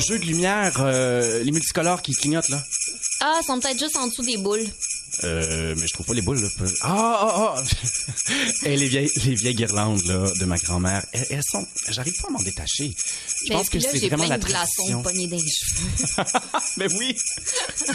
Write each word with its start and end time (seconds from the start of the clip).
jeu 0.00 0.18
de 0.18 0.24
lumière, 0.24 0.76
euh, 0.80 1.42
les 1.42 1.52
multicolores 1.52 2.02
qui 2.02 2.12
clignotent, 2.14 2.48
là. 2.48 2.62
Ah, 3.20 3.38
ils 3.42 3.46
sont 3.46 3.60
peut-être 3.60 3.78
juste 3.78 3.96
en 3.96 4.06
dessous 4.06 4.22
des 4.22 4.36
boules. 4.36 4.66
Euh, 5.24 5.74
mais 5.78 5.86
je 5.86 5.92
trouve 5.94 6.06
pas 6.06 6.14
les 6.14 6.22
boules, 6.22 6.40
là. 6.40 6.48
Ah, 6.82 7.18
ah, 7.22 7.54
ah! 7.58 7.62
Et 8.64 8.76
les 8.76 8.88
vieilles, 8.88 9.10
les 9.24 9.34
vieilles 9.34 9.54
guirlandes, 9.54 10.02
là, 10.06 10.30
de 10.38 10.44
ma 10.44 10.56
grand-mère, 10.58 11.04
elles, 11.12 11.26
elles 11.30 11.42
sont... 11.44 11.66
J'arrive 11.88 12.14
pas 12.20 12.28
à 12.28 12.30
m'en 12.32 12.42
détacher. 12.42 12.92
Je 13.44 13.48
Ben, 13.48 13.58
pense 13.58 13.68
que 13.70 13.80
c'est 13.80 13.98
j'ai 13.98 14.08
vraiment 14.08 14.26
plein 14.26 14.36
la 14.36 14.38
tradition. 14.38 15.02
pognés 15.02 15.26
dans 15.26 15.36
les 15.36 15.50
cheveux. 15.50 16.24
Mais 16.76 16.86
oui! 16.94 17.16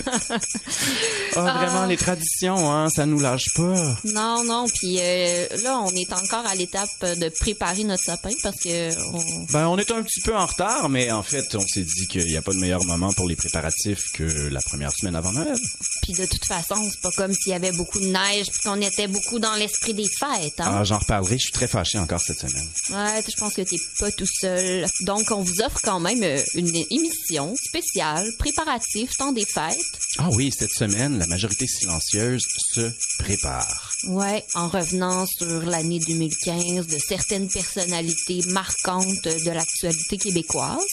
ah, 1.36 1.42
vraiment, 1.58 1.86
les 1.86 1.98
traditions, 1.98 2.72
hein, 2.72 2.90
ça 2.90 3.06
nous 3.06 3.20
lâche 3.20 3.54
pas. 3.56 3.98
Non, 4.06 4.44
non, 4.44 4.66
puis 4.68 4.98
euh, 5.00 5.48
là, 5.64 5.80
on 5.80 5.92
est 5.92 6.12
encore 6.14 6.46
à 6.46 6.56
l'étape 6.56 6.90
de 7.02 7.30
préparer 7.40 7.84
notre 7.84 8.04
sapin 8.04 8.30
parce 8.44 8.58
que 8.60 8.90
on... 9.14 9.44
Ben, 9.52 9.68
on 9.68 9.78
est 9.78 9.92
un 9.92 10.02
petit 10.04 10.22
peu 10.22 10.36
en 10.36 10.46
retard, 10.46 10.90
mais 10.90 11.12
en 11.12 11.24
fait, 11.24 11.56
on 11.56 11.66
s'est 11.68 11.84
dit 11.84 12.08
qu'il 12.08 12.26
n'y 12.26 12.38
a 12.38 12.42
pas 12.42 12.54
de 12.54 12.60
meilleur 12.60 12.84
moment 12.86 13.12
pour 13.14 13.28
les 13.28 13.36
préparatifs 13.36 14.12
que 14.14 14.24
la 14.24 14.62
première 14.62 14.92
semaine 14.92 15.16
avant 15.16 15.32
Noël. 15.32 15.58
puis 16.04 16.14
de 16.14 16.26
toute 16.26 16.46
façon, 16.46 16.76
c'est 16.92 17.02
pas 17.02 17.12
comme 17.16 17.34
s'il 17.34 17.52
y 17.52 17.56
avait 17.56 17.72
beaucoup 17.72 18.00
de 18.00 18.08
neige 18.08 18.48
puis 18.52 18.60
qu'on 18.64 18.82
était 18.82 19.08
beaucoup 19.08 19.40
dans 19.40 19.56
l'esprit 19.56 19.94
des 19.94 20.08
fêtes, 20.08 20.60
hein. 20.60 20.78
Ah, 20.80 20.84
j'en 20.84 21.00
reparlerai, 21.00 21.38
je 21.38 21.44
suis 21.44 21.52
très 21.52 21.68
fâché 21.68 21.98
encore 21.98 22.22
cette 22.22 22.40
semaine. 22.40 22.68
Ouais, 22.92 23.22
je 23.28 23.36
pense 23.38 23.54
que 23.54 23.62
t'es 23.62 23.80
pas 24.00 24.12
tout 24.12 24.28
seul. 24.28 24.86
Donc, 25.02 25.32
on 25.32 25.42
vous 25.42 25.62
offre 25.62 25.80
quand 25.84 26.00
même 26.00 26.22
euh, 26.24 26.42
une 26.54 26.76
émission 26.90 27.56
spéciale, 27.56 28.26
préparatif, 28.38 29.16
temps 29.18 29.32
des 29.32 29.46
fêtes. 29.46 30.00
Ah 30.18 30.30
oui, 30.34 30.52
cette 30.58 30.72
semaine, 30.72 31.18
la 31.20 31.28
majorité 31.28 31.68
silencieuse 31.68 32.44
se 32.74 32.92
prépare. 33.20 33.92
Ouais, 34.08 34.44
en 34.54 34.68
revenant 34.68 35.26
sur 35.26 35.62
l'année 35.64 36.00
2015 36.00 36.88
de 36.88 36.98
certaines 36.98 37.48
personnalités 37.50 38.42
marquantes 38.50 39.24
de 39.24 39.52
l'actualité 39.52 40.18
québécoise. 40.18 40.84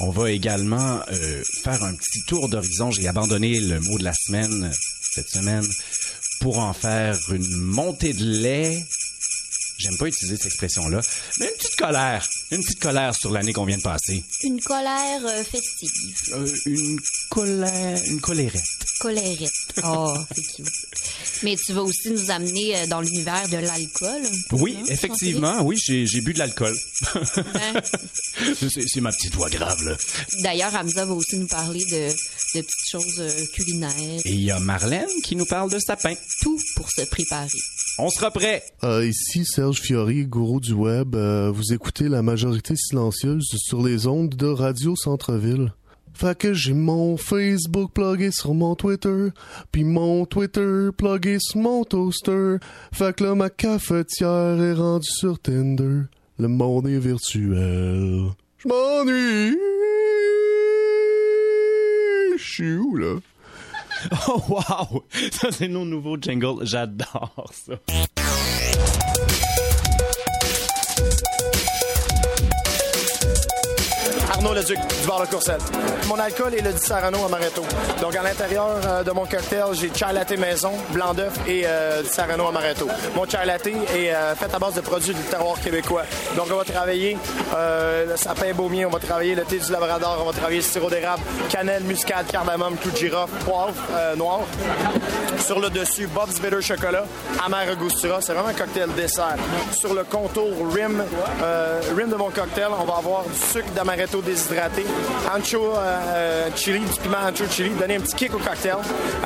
On 0.00 0.10
va 0.10 0.30
également 0.30 1.00
euh, 1.10 1.42
faire 1.62 1.82
un 1.82 1.94
petit 1.94 2.22
tour 2.26 2.48
d'horizon. 2.48 2.90
J'ai 2.90 3.08
abandonné 3.08 3.60
le 3.60 3.80
mot 3.80 3.98
de 3.98 4.04
la 4.04 4.14
semaine 4.14 4.72
cette 5.14 5.28
semaine 5.28 5.64
pour 6.40 6.58
en 6.58 6.72
faire 6.72 7.16
une 7.30 7.56
montée 7.56 8.12
de 8.12 8.24
lait. 8.24 8.84
J'aime 9.78 9.96
pas 9.98 10.06
utiliser 10.06 10.36
cette 10.36 10.46
expression-là, 10.46 11.00
mais 11.40 11.46
une 11.46 11.56
petite 11.56 11.76
colère. 11.76 12.28
Une 12.50 12.62
petite 12.62 12.80
colère 12.80 13.14
sur 13.14 13.30
l'année 13.32 13.52
qu'on 13.52 13.64
vient 13.64 13.76
de 13.76 13.82
passer. 13.82 14.22
Une 14.42 14.60
colère 14.60 15.20
euh, 15.26 15.42
festive. 15.44 16.16
Euh, 16.32 16.46
une 16.66 17.00
colère, 17.28 18.00
une 18.06 18.20
colérette. 18.20 18.62
Colérette. 19.00 19.50
Oh, 19.84 20.14
c'est 20.34 20.42
cute. 20.62 20.68
Mais 21.42 21.56
tu 21.56 21.72
vas 21.72 21.82
aussi 21.82 22.10
nous 22.10 22.30
amener 22.30 22.76
euh, 22.76 22.86
dans 22.86 23.00
l'univers 23.00 23.48
de 23.48 23.56
l'alcool. 23.56 24.22
peu, 24.48 24.56
Oui, 24.56 24.76
hein, 24.78 24.84
effectivement, 24.88 25.62
oui, 25.62 25.76
j'ai 25.78 26.20
bu 26.20 26.32
de 26.32 26.38
l'alcool. 26.38 26.76
Hein? 27.14 27.72
C'est 28.58 28.88
c'est 28.88 29.00
ma 29.00 29.12
petite 29.12 29.34
voix 29.34 29.48
grave, 29.48 29.82
là. 29.84 29.96
D'ailleurs, 30.40 30.74
Hamza 30.74 31.04
va 31.04 31.14
aussi 31.14 31.36
nous 31.36 31.46
parler 31.46 31.84
de, 31.84 32.08
de 32.08 32.62
petites 32.62 32.90
choses 32.90 33.20
euh, 33.20 33.46
culinaires. 33.52 34.20
Et 34.24 34.30
il 34.30 34.42
y 34.44 34.50
a 34.50 34.58
Marlène 34.58 35.08
qui 35.22 35.36
nous 35.36 35.46
parle 35.46 35.70
de 35.70 35.78
sapin. 35.78 36.14
Tout 36.40 36.58
pour 36.76 36.90
se 36.90 37.02
préparer. 37.02 37.48
On 37.98 38.08
sera 38.10 38.30
prêt. 38.32 38.62
Euh, 38.82 39.06
ici 39.06 39.44
Serge 39.44 39.80
Fiori, 39.80 40.26
gourou 40.26 40.58
du 40.58 40.72
web. 40.72 41.14
Euh, 41.14 41.52
vous 41.52 41.72
écoutez 41.72 42.08
la 42.08 42.22
majorité 42.22 42.74
silencieuse 42.74 43.46
sur 43.56 43.82
les 43.82 44.08
ondes 44.08 44.34
de 44.34 44.46
Radio 44.46 44.96
Centre-Ville. 44.96 45.72
Fait 46.12 46.36
que 46.36 46.54
j'ai 46.54 46.74
mon 46.74 47.16
Facebook 47.16 47.92
plugué 47.92 48.30
sur 48.30 48.54
mon 48.54 48.74
Twitter, 48.74 49.28
puis 49.72 49.84
mon 49.84 50.26
Twitter 50.26 50.88
plugué 50.96 51.38
sur 51.40 51.60
mon 51.60 51.84
toaster. 51.84 52.56
Fait 52.92 53.14
que 53.14 53.24
là, 53.24 53.34
ma 53.34 53.50
cafetière 53.50 54.60
est 54.60 54.74
rendue 54.74 55.08
sur 55.08 55.38
Tinder. 55.40 56.02
Le 56.38 56.48
monde 56.48 56.88
est 56.88 56.98
virtuel. 56.98 58.30
Je 58.58 58.68
m'ennuie. 58.68 59.56
Je 62.36 62.42
suis 62.42 62.76
où, 62.76 62.96
là? 62.96 63.16
Oh, 64.28 64.42
wow! 64.48 65.04
Ça, 65.32 65.50
c'est 65.50 65.68
nos 65.68 65.84
nouveaux 65.84 66.16
jingles. 66.20 66.64
J'adore 66.64 67.50
ça. 67.52 67.74
Arnaud 74.54 74.68
Leduc, 74.68 74.78
du 75.00 75.06
bar 75.06 75.20
de 75.20 75.26
Courcelles. 75.26 75.58
Mon 76.08 76.18
alcool 76.18 76.54
est 76.54 76.62
le 76.62 76.76
Sarano 76.76 77.24
Amaretto. 77.24 77.62
Donc, 78.00 78.14
à 78.14 78.22
l'intérieur 78.22 78.68
euh, 78.84 79.02
de 79.02 79.10
mon 79.10 79.26
cocktail, 79.26 79.64
j'ai 79.72 79.90
chai 79.92 80.12
latte 80.12 80.36
maison, 80.38 80.72
blanc 80.90 81.12
d'œuf 81.12 81.32
et 81.46 81.62
euh, 81.66 82.02
du 82.02 82.08
Sarano 82.08 82.46
Amaretto. 82.46 82.86
Mon 83.14 83.24
chai 83.24 83.44
latte 83.44 83.66
est 83.66 84.14
euh, 84.14 84.34
fait 84.36 84.52
à 84.54 84.58
base 84.58 84.74
de 84.74 84.80
produits 84.80 85.14
du 85.14 85.22
terroir 85.22 85.60
québécois. 85.60 86.02
Donc, 86.36 86.46
on 86.52 86.56
va 86.56 86.64
travailler 86.64 87.16
euh, 87.54 88.06
le 88.06 88.16
sapin 88.16 88.52
baumier, 88.52 88.86
on 88.86 88.90
va 88.90 88.98
travailler 88.98 89.34
le 89.34 89.44
thé 89.44 89.58
du 89.58 89.72
Labrador, 89.72 90.18
on 90.22 90.26
va 90.26 90.32
travailler 90.32 90.58
le 90.58 90.62
sirop 90.62 90.90
d'érable, 90.90 91.22
cannelle, 91.48 91.82
muscade, 91.84 92.26
cardamome, 92.26 92.76
clou 92.76 92.90
de 92.90 92.96
girofle, 92.96 93.34
poivre 93.44 93.74
noir. 94.16 94.40
Sur 95.44 95.60
le 95.60 95.68
dessus, 95.70 96.06
Bob's 96.06 96.40
Bitter 96.40 96.62
Chocolat, 96.62 97.04
amer 97.44 97.66
Angostura. 97.72 98.20
C'est 98.20 98.32
vraiment 98.32 98.48
un 98.48 98.54
cocktail 98.54 98.88
dessert. 98.96 99.36
Sur 99.72 99.94
le 99.94 100.04
contour 100.04 100.50
rim, 100.72 101.02
rim 101.96 102.08
de 102.08 102.16
mon 102.16 102.30
cocktail, 102.30 102.68
on 102.80 102.84
va 102.84 102.96
avoir 102.98 103.24
du 103.24 103.38
sucre 103.52 103.70
d'amaretto 103.74 104.22
déshydraté, 104.48 104.84
ancho 105.34 105.74
euh, 105.76 106.48
chili, 106.56 106.80
du 106.80 107.00
piment 107.00 107.18
ancho 107.28 107.44
chili, 107.50 107.70
donner 107.70 107.96
un 107.96 108.00
petit 108.00 108.14
kick 108.14 108.34
au 108.34 108.38
cocktail 108.38 108.76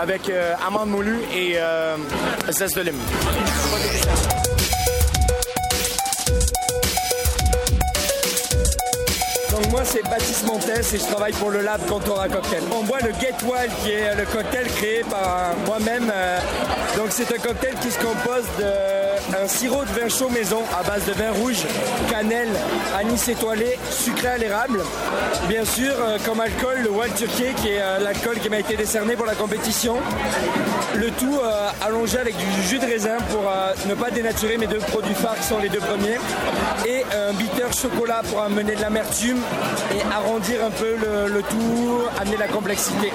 avec 0.00 0.28
euh, 0.28 0.54
amande 0.66 0.90
moulue 0.90 1.20
et 1.34 1.54
euh, 1.56 1.96
zeste 2.50 2.76
de 2.76 2.82
lime. 2.82 2.98
Donc 9.50 9.70
moi 9.70 9.80
c'est 9.84 10.02
Baptiste 10.02 10.46
Montes 10.46 10.68
et 10.68 10.98
je 10.98 11.04
travaille 11.04 11.32
pour 11.32 11.50
le 11.50 11.62
lab 11.62 11.84
Contora 11.86 12.28
Cocktail. 12.28 12.62
On 12.72 12.84
boit 12.84 13.00
le 13.00 13.10
Get 13.20 13.34
Wild 13.44 13.72
qui 13.82 13.90
est 13.92 14.14
le 14.14 14.24
cocktail 14.24 14.66
créé 14.68 15.02
par 15.10 15.54
moi-même. 15.66 16.10
euh, 16.14 16.38
Donc 16.96 17.08
c'est 17.10 17.30
un 17.32 17.38
cocktail 17.38 17.74
qui 17.80 17.90
se 17.90 17.98
compose 17.98 18.44
d'un 19.30 19.46
sirop 19.46 19.84
de 19.84 20.00
vin 20.00 20.08
chaud 20.08 20.28
maison 20.30 20.60
à 20.78 20.82
base 20.82 21.04
de 21.04 21.12
vin 21.12 21.30
rouge, 21.32 21.64
cannelle, 22.10 22.48
anis 22.98 23.28
étoilé, 23.28 23.78
sucré 23.90 24.28
à 24.28 24.38
l'érable. 24.38 24.80
Bien 25.48 25.64
sûr 25.64 25.92
euh, 25.98 26.18
comme 26.24 26.40
alcool 26.40 26.78
le 26.82 26.90
Wild 26.90 27.14
Turkey 27.14 27.52
qui 27.56 27.68
est 27.68 27.80
euh, 27.80 27.98
l'alcool 27.98 28.38
qui 28.38 28.48
m'a 28.48 28.58
été 28.58 28.76
décerné 28.76 29.16
pour 29.16 29.26
la 29.26 29.34
compétition. 29.34 29.96
Le 30.94 31.10
tout 31.10 31.38
euh, 31.42 31.68
allongé 31.82 32.18
avec 32.18 32.36
du 32.36 32.62
jus 32.62 32.78
de 32.78 32.86
raisin 32.86 33.16
pour 33.30 33.42
ne 33.88 33.94
pas 33.94 34.10
dénaturer 34.10 34.56
mes 34.56 34.66
deux 34.66 34.78
produits 34.78 35.14
phares 35.14 35.36
qui 35.36 35.44
sont 35.44 35.58
les 35.58 35.68
deux 35.68 35.78
premiers. 35.78 36.18
Et 36.86 37.02
un 37.14 37.32
bitter 37.34 37.72
chocolat 37.72 38.22
pour 38.28 38.42
amener 38.42 38.74
de 38.74 38.80
l'amertume 38.80 39.38
et 39.94 40.02
arrondir 40.12 40.64
un 40.64 40.70
peu 40.70 40.96
le, 40.96 41.42
tout, 41.42 42.00
amener 42.20 42.36
la 42.36 42.48
complexité. 42.48 43.12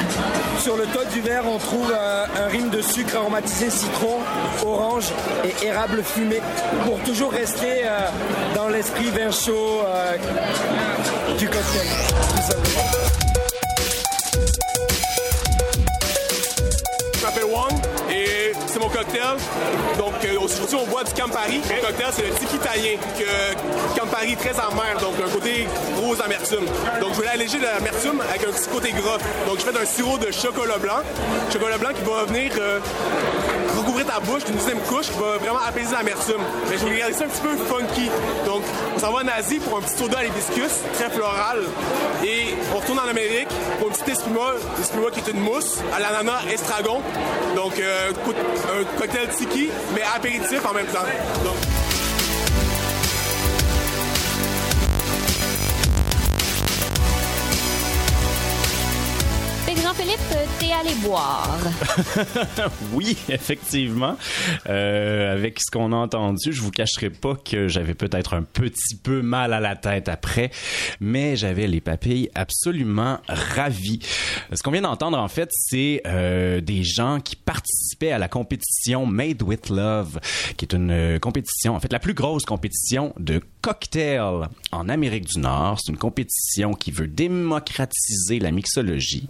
Sur 0.60 0.78
le 0.78 0.86
top 0.86 1.08
du 1.10 1.22
verre, 1.22 1.44
on 1.48 1.58
trouve 1.58 1.94
un 1.94 2.48
rime 2.48 2.70
de 2.70 2.82
sucre 2.82 3.16
aromatisé 3.18 3.70
citron, 3.70 4.20
orange 4.66 5.06
et 5.44 5.66
érable 5.66 6.03
fumé 6.04 6.42
pour 6.86 7.00
toujours 7.00 7.32
rester 7.32 7.84
euh, 7.86 8.00
dans 8.56 8.68
l'esprit 8.70 9.10
vin 9.10 9.32
chaud 9.32 9.82
euh, 9.86 10.18
du 11.38 11.48
cocktail. 11.48 11.88
Je 17.16 17.26
m'appelle 17.26 17.46
Wong 17.46 17.72
et 18.12 18.52
c'est 18.68 18.80
mon 18.80 18.90
cocktail. 18.90 19.38
Donc 19.98 20.14
euh, 20.26 20.40
aujourd'hui 20.40 20.76
on 20.76 20.86
boit 20.90 21.04
du 21.04 21.14
Campari. 21.14 21.62
Mon 21.70 21.88
cocktail 21.88 22.08
c'est 22.12 22.28
le 22.28 22.34
tiki 22.34 22.56
italien. 22.56 22.98
Que 23.18 24.00
Campari 24.00 24.36
très 24.36 24.52
amer, 24.52 24.98
donc 25.00 25.16
un 25.26 25.30
côté 25.30 25.68
rose 26.02 26.22
amertume. 26.22 26.66
Donc 27.00 27.12
je 27.12 27.16
voulais 27.16 27.30
alléger 27.30 27.60
l'amertume 27.60 28.22
avec 28.30 28.44
un 28.48 28.52
petit 28.52 28.70
côté 28.70 28.92
gras. 28.92 29.18
Donc 29.48 29.60
je 29.60 29.64
fais 29.64 29.78
un 29.78 29.86
sirop 29.86 30.18
de 30.18 30.32
chocolat 30.32 30.78
blanc. 30.78 31.02
Chocolat 31.52 31.78
blanc 31.78 31.92
qui 31.94 32.04
va 32.04 32.26
venir 32.26 32.52
recouvrir 33.94 34.06
ta 34.06 34.20
bouche 34.20 34.44
d'une 34.46 34.56
deuxième 34.56 34.80
couche 34.80 35.08
qui 35.08 35.20
va 35.20 35.38
vraiment 35.38 35.60
apaiser 35.68 35.94
l'amertume. 35.94 36.42
Mais 36.70 36.78
je 36.78 36.82
voulais 36.82 37.00
garder 37.00 37.14
ça 37.14 37.26
un 37.26 37.28
petit 37.28 37.42
peu 37.42 37.56
funky. 37.56 38.10
Donc 38.46 38.64
on 38.96 39.00
s'en 39.00 39.12
va 39.12 39.24
en 39.24 39.28
Asie 39.28 39.60
pour 39.60 39.78
un 39.78 39.82
petit 39.82 39.98
soda 39.98 40.20
à 40.20 40.24
l'hibiscus, 40.24 40.82
très 40.94 41.10
floral. 41.10 41.60
Et 42.24 42.56
on 42.74 42.80
retourne 42.80 43.00
en 43.00 43.08
Amérique 43.08 43.50
pour 43.80 43.88
une 43.88 43.94
petite 43.94 44.10
espuma, 44.10 44.54
l'espuma 44.78 45.12
qui 45.12 45.20
est 45.20 45.32
une 45.32 45.42
mousse 45.42 45.80
à 45.96 46.00
l'ananas 46.00 46.42
estragon. 46.52 47.02
Donc 47.56 47.80
euh, 47.80 48.12
un 48.12 49.00
cocktail 49.00 49.28
tiki, 49.30 49.70
mais 49.94 50.02
apéritif 50.16 50.66
en 50.66 50.74
même 50.74 50.88
temps. 50.88 51.83
Aller 60.74 60.96
boire. 61.04 61.58
Oui, 62.94 63.18
effectivement. 63.30 64.16
Euh, 64.70 65.34
avec 65.34 65.60
ce 65.60 65.72
qu'on 65.72 65.92
a 65.92 65.96
entendu, 65.96 66.52
je 66.52 66.62
vous 66.62 66.72
cacherai 66.72 67.10
pas 67.10 67.36
que 67.36 67.68
j'avais 67.68 67.94
peut-être 67.94 68.34
un 68.34 68.44
petit 68.44 68.96
peu 68.96 69.22
mal 69.22 69.54
à 69.54 69.60
la 69.60 69.76
tête 69.76 70.10
après, 70.10 70.52
mais 71.00 71.36
j'avais 71.36 71.68
les 71.68 71.82
papilles 71.82 72.30
absolument 72.36 73.20
ravies. 73.28 74.00
Ce 74.52 74.62
qu'on 74.62 74.72
vient 74.72 74.82
d'entendre, 74.82 75.18
en 75.18 75.28
fait, 75.28 75.50
c'est 75.52 76.02
euh, 76.06 76.62
des 76.62 76.84
gens 76.84 77.20
qui 77.20 77.36
participaient 77.36 78.12
à 78.12 78.18
la 78.18 78.28
compétition 78.28 79.06
Made 79.06 79.42
with 79.42 79.70
Love, 79.70 80.20
qui 80.58 80.66
est 80.66 80.74
une 80.74 80.92
euh, 80.92 81.20
compétition, 81.20 81.76
en 81.76 81.80
fait, 81.80 81.92
la 81.92 82.00
plus 82.00 82.14
grosse 82.14 82.46
compétition 82.46 83.14
de 83.20 83.42
cocktails 83.62 84.48
en 84.72 84.90
Amérique 84.90 85.26
du 85.26 85.40
Nord. 85.40 85.80
C'est 85.80 85.92
une 85.92 85.98
compétition 85.98 86.74
qui 86.74 86.92
veut 86.92 87.08
démocratiser 87.08 88.40
la 88.40 88.52
mixologie. 88.52 89.28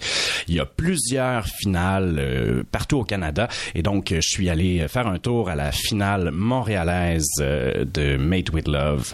Il 0.48 0.56
y 0.56 0.60
a 0.60 0.66
plusieurs 0.66 1.33
finales 1.42 2.18
euh, 2.20 2.64
partout 2.72 2.98
au 2.98 3.04
Canada 3.04 3.48
et 3.76 3.82
donc 3.82 4.14
je 4.14 4.22
suis 4.22 4.50
allé 4.50 4.88
faire 4.88 5.08
un 5.08 5.18
tour 5.18 5.50
à 5.50 5.56
la 5.56 5.72
finale 5.72 6.32
montréalaise 6.32 7.28
euh, 7.40 7.86
de 7.86 8.18
Made 8.18 8.54
with 8.54 8.68
Love. 8.68 9.14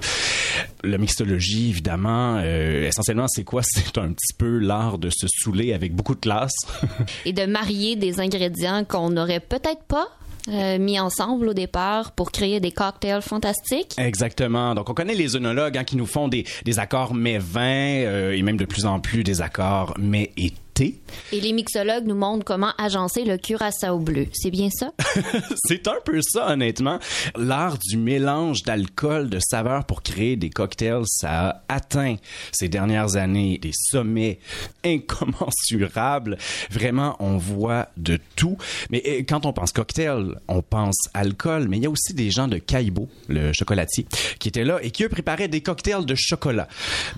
La 0.84 0.98
mixologie, 0.98 1.70
évidemment, 1.70 2.40
euh, 2.44 2.88
essentiellement, 2.88 3.28
c'est 3.28 3.44
quoi? 3.44 3.62
C'est 3.70 3.98
un 3.98 4.12
petit 4.12 4.34
peu 4.38 4.58
l'art 4.58 4.98
de 4.98 5.10
se 5.10 5.28
saouler 5.28 5.74
avec 5.74 5.94
beaucoup 5.94 6.16
de 6.16 6.20
classe. 6.20 6.56
Et 7.26 7.34
de 7.34 7.46
marier 7.46 7.96
des 7.96 8.20
ingrédients 8.20 8.84
qu'on 8.86 9.10
n'aurait 9.10 9.40
peut-être 9.40 9.84
pas 9.84 10.08
euh, 10.48 10.80
mis 10.80 11.00
ensemble 11.00 11.50
au 11.50 11.54
départ 11.54 12.12
pour 12.14 12.32
créer 12.32 12.60
des 12.60 12.72
cocktails 12.72 13.22
fantastiques. 13.22 13.96
Exactement. 13.98 14.74
Donc, 14.74 14.90
on 14.90 14.94
connaît 14.94 15.14
les 15.14 15.36
œnologues 15.36 15.78
hein, 15.78 15.84
qui 15.84 15.96
nous 15.96 16.06
font 16.06 16.28
des, 16.28 16.46
des 16.66 16.80
accords 16.80 17.14
mets-vins 17.14 18.04
euh, 18.06 18.32
et 18.32 18.42
même 18.42 18.58
de 18.58 18.66
plus 18.66 18.86
en 18.86 19.00
plus 19.00 19.24
des 19.24 19.42
accords 19.42 19.94
mets 20.00 20.32
et 20.38 20.54
thé. 20.80 21.00
Et 21.34 21.42
les 21.42 21.52
mixologues 21.52 22.06
nous 22.06 22.16
montrent 22.16 22.46
comment 22.46 22.72
agencer 22.78 23.26
le 23.26 23.38
curaçao 23.38 24.00
bleu. 24.00 24.28
C'est 24.34 24.50
bien 24.52 24.70
ça? 24.70 24.92
C'est 25.68 25.88
un 25.88 25.98
peu 26.06 26.22
ça, 26.22 26.52
honnêtement. 26.52 27.00
L'art 27.36 27.78
du 27.78 27.98
mélange 27.98 28.64
d'alcool, 28.64 29.30
de 29.30 29.40
saveurs 29.40 29.84
pour 29.86 30.02
créer 30.04 30.36
des 30.38 30.50
cocktails, 30.50 31.04
ça 31.06 31.50
a 31.50 31.62
atteint 31.68 32.16
ces 32.54 32.70
dernières 32.70 33.16
années 33.18 33.58
des 33.58 33.72
sommets 33.74 34.40
incommensurables. 34.86 36.38
Vraiment, 36.70 37.16
on 37.20 37.38
voit 37.38 37.88
de 37.98 38.18
tout. 38.36 38.58
Mais 38.90 39.04
euh, 39.06 39.24
quand 39.28 39.46
on 39.46 39.54
pense 39.54 39.72
cocktail, 39.72 40.36
on 40.48 40.62
pense 40.62 40.96
alcool, 41.14 41.68
mais 41.68 41.78
il 41.78 41.84
y 41.84 41.88
a 41.88 41.90
aussi 41.90 42.14
des 42.14 42.32
gens 42.32 42.48
de 42.48 42.58
Kaibo, 42.58 43.10
le 43.28 43.52
chocolatier, 43.54 44.06
qui 44.40 44.48
étaient 44.48 44.64
là 44.64 44.80
et 44.82 44.92
qui, 44.92 45.04
eux, 45.04 45.10
préparaient 45.10 45.48
des 45.48 45.62
cocktails 45.62 46.06
de 46.06 46.16
chocolat. 46.18 46.68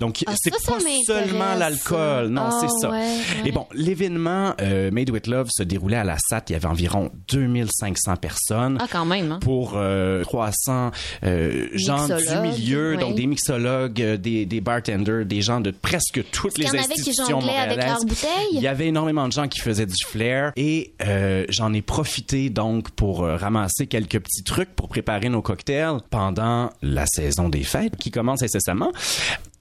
Donc, 0.00 0.24
Ah, 0.26 0.32
c'est 0.36 0.50
ça, 0.54 0.58
ça 0.60 0.72
pas 0.72 0.78
seulement 1.06 1.54
l'alcool. 1.54 2.28
Non, 2.28 2.42
Ah, 2.46 2.58
c'est 2.60 2.80
ça. 2.80 2.90
ouais, 2.90 2.98
ouais. 2.98 3.48
Et 3.48 3.51
bon, 3.52 3.66
l'événement 3.74 4.54
euh, 4.60 4.90
Made 4.90 5.10
with 5.10 5.26
Love 5.26 5.48
se 5.50 5.62
déroulait 5.62 5.96
à 5.96 6.04
la 6.04 6.16
SAT. 6.18 6.44
Il 6.48 6.52
y 6.52 6.56
avait 6.56 6.66
environ 6.68 7.10
2500 7.28 8.16
personnes 8.16 8.78
Ah, 8.80 8.86
quand 8.90 9.04
même, 9.04 9.32
hein? 9.32 9.38
pour 9.40 9.72
euh, 9.76 10.22
300 10.22 10.90
euh, 11.24 11.68
gens 11.74 12.06
du 12.06 12.48
milieu, 12.48 12.92
oui. 12.92 12.98
donc 12.98 13.14
des 13.16 13.26
mixologues, 13.26 14.00
euh, 14.02 14.16
des, 14.16 14.46
des 14.46 14.60
bartenders, 14.60 15.24
des 15.26 15.42
gens 15.42 15.60
de 15.60 15.70
presque 15.70 16.22
toutes 16.30 16.58
les 16.58 16.64
qu'il 16.64 16.74
y 16.74 16.78
en 16.78 16.82
avait 16.84 16.94
qui 16.94 17.00
institutions 17.00 17.40
jonglaient 17.40 17.56
avec 17.56 17.76
leurs 17.78 18.04
bouteilles? 18.04 18.28
Il 18.52 18.60
y 18.60 18.66
avait 18.66 18.88
énormément 18.88 19.26
de 19.28 19.32
gens 19.32 19.48
qui 19.48 19.60
faisaient 19.60 19.86
du 19.86 20.04
flair 20.06 20.52
et 20.56 20.94
euh, 21.02 21.44
j'en 21.48 21.72
ai 21.72 21.82
profité 21.82 22.50
donc 22.50 22.90
pour 22.90 23.24
euh, 23.24 23.36
ramasser 23.36 23.86
quelques 23.86 24.20
petits 24.20 24.44
trucs 24.44 24.70
pour 24.74 24.88
préparer 24.88 25.28
nos 25.28 25.42
cocktails 25.42 25.98
pendant 26.10 26.70
la 26.82 27.04
saison 27.06 27.48
des 27.48 27.62
fêtes 27.64 27.96
qui 27.96 28.10
commence 28.10 28.42
incessamment. 28.42 28.92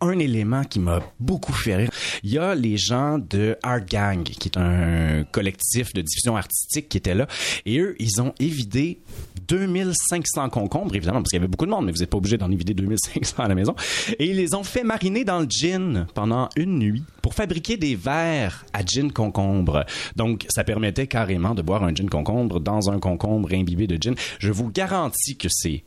Un 0.03 0.17
élément 0.17 0.63
qui 0.63 0.79
m'a 0.79 0.99
beaucoup 1.19 1.53
fait 1.53 1.75
rire, 1.75 1.91
il 2.23 2.31
y 2.31 2.39
a 2.39 2.55
les 2.55 2.75
gens 2.75 3.19
de 3.19 3.55
Art 3.61 3.85
Gang, 3.85 4.23
qui 4.23 4.49
est 4.49 4.57
un 4.57 5.23
collectif 5.31 5.93
de 5.93 6.01
diffusion 6.01 6.35
artistique 6.35 6.89
qui 6.89 6.97
était 6.97 7.13
là, 7.13 7.27
et 7.67 7.77
eux, 7.77 7.95
ils 7.99 8.19
ont 8.19 8.33
évidé 8.39 8.99
2500 9.47 10.49
concombres, 10.49 10.95
évidemment, 10.95 11.19
parce 11.19 11.29
qu'il 11.29 11.37
y 11.37 11.41
avait 11.41 11.47
beaucoup 11.47 11.67
de 11.67 11.71
monde, 11.71 11.85
mais 11.85 11.91
vous 11.91 11.99
n'êtes 11.99 12.09
pas 12.09 12.17
obligé 12.17 12.39
d'en 12.39 12.49
évider 12.49 12.73
2500 12.73 13.43
à 13.43 13.47
la 13.47 13.53
maison, 13.53 13.75
et 14.17 14.25
ils 14.25 14.37
les 14.37 14.55
ont 14.55 14.63
fait 14.63 14.83
mariner 14.83 15.23
dans 15.23 15.39
le 15.39 15.47
gin 15.47 16.07
pendant 16.15 16.49
une 16.55 16.79
nuit 16.79 17.03
pour 17.21 17.35
fabriquer 17.35 17.77
des 17.77 17.95
verres 17.95 18.65
à 18.73 18.83
gin 18.83 19.11
concombre. 19.11 19.85
Donc, 20.15 20.47
ça 20.49 20.63
permettait 20.63 21.05
carrément 21.05 21.53
de 21.53 21.61
boire 21.61 21.83
un 21.83 21.93
gin 21.93 22.09
concombre 22.09 22.59
dans 22.59 22.89
un 22.89 22.99
concombre 22.99 23.53
imbibé 23.53 23.85
de 23.85 24.01
gin. 24.01 24.15
Je 24.39 24.51
vous 24.51 24.71
garantis 24.71 25.37
que 25.37 25.47
c'est 25.47 25.83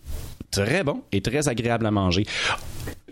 très 0.53 0.85
bon 0.85 1.03
et 1.11 1.21
très 1.21 1.49
agréable 1.49 1.85
à 1.85 1.91
manger. 1.91 2.27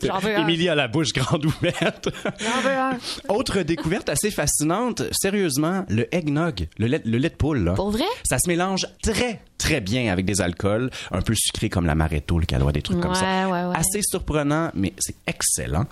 J'en 0.08 0.19
veux 0.19 0.37
un. 0.37 0.43
Émilie 0.43 0.69
a 0.69 0.75
la 0.75 0.88
bouche 0.88 1.12
grande 1.12 1.44
ouverte. 1.46 2.08
J'en 2.40 2.60
veux 2.60 2.70
un. 2.70 2.99
Autre 3.28 3.62
découverte 3.62 4.08
assez 4.08 4.31
fascinante, 4.31 5.02
sérieusement, 5.12 5.84
le 5.88 6.12
eggnog, 6.14 6.69
le 6.78 6.87
lait, 6.87 7.02
le 7.04 7.19
lait 7.19 7.31
de 7.31 7.34
poule. 7.34 7.64
Là, 7.64 7.75
Pour 7.75 7.90
vrai? 7.90 8.04
Ça 8.25 8.38
se 8.38 8.49
mélange 8.49 8.87
très, 9.02 9.40
très 9.58 9.81
bien 9.81 10.12
avec 10.12 10.25
des 10.25 10.40
alcools 10.40 10.90
un 11.10 11.22
peu 11.22 11.34
sucrés 11.37 11.69
comme 11.69 11.87
l'amaretto, 11.87 12.38
le 12.38 12.46
calois, 12.46 12.72
des 12.72 12.82
trucs 12.82 13.00
comme 13.00 13.14
ça. 13.14 13.46
Ouais, 13.46 13.52
ouais, 13.52 13.64
ouais. 13.69 13.76
Assez 13.76 14.00
surprenant, 14.02 14.70
mais 14.75 14.93
c'est 14.99 15.16
excellent. 15.26 15.87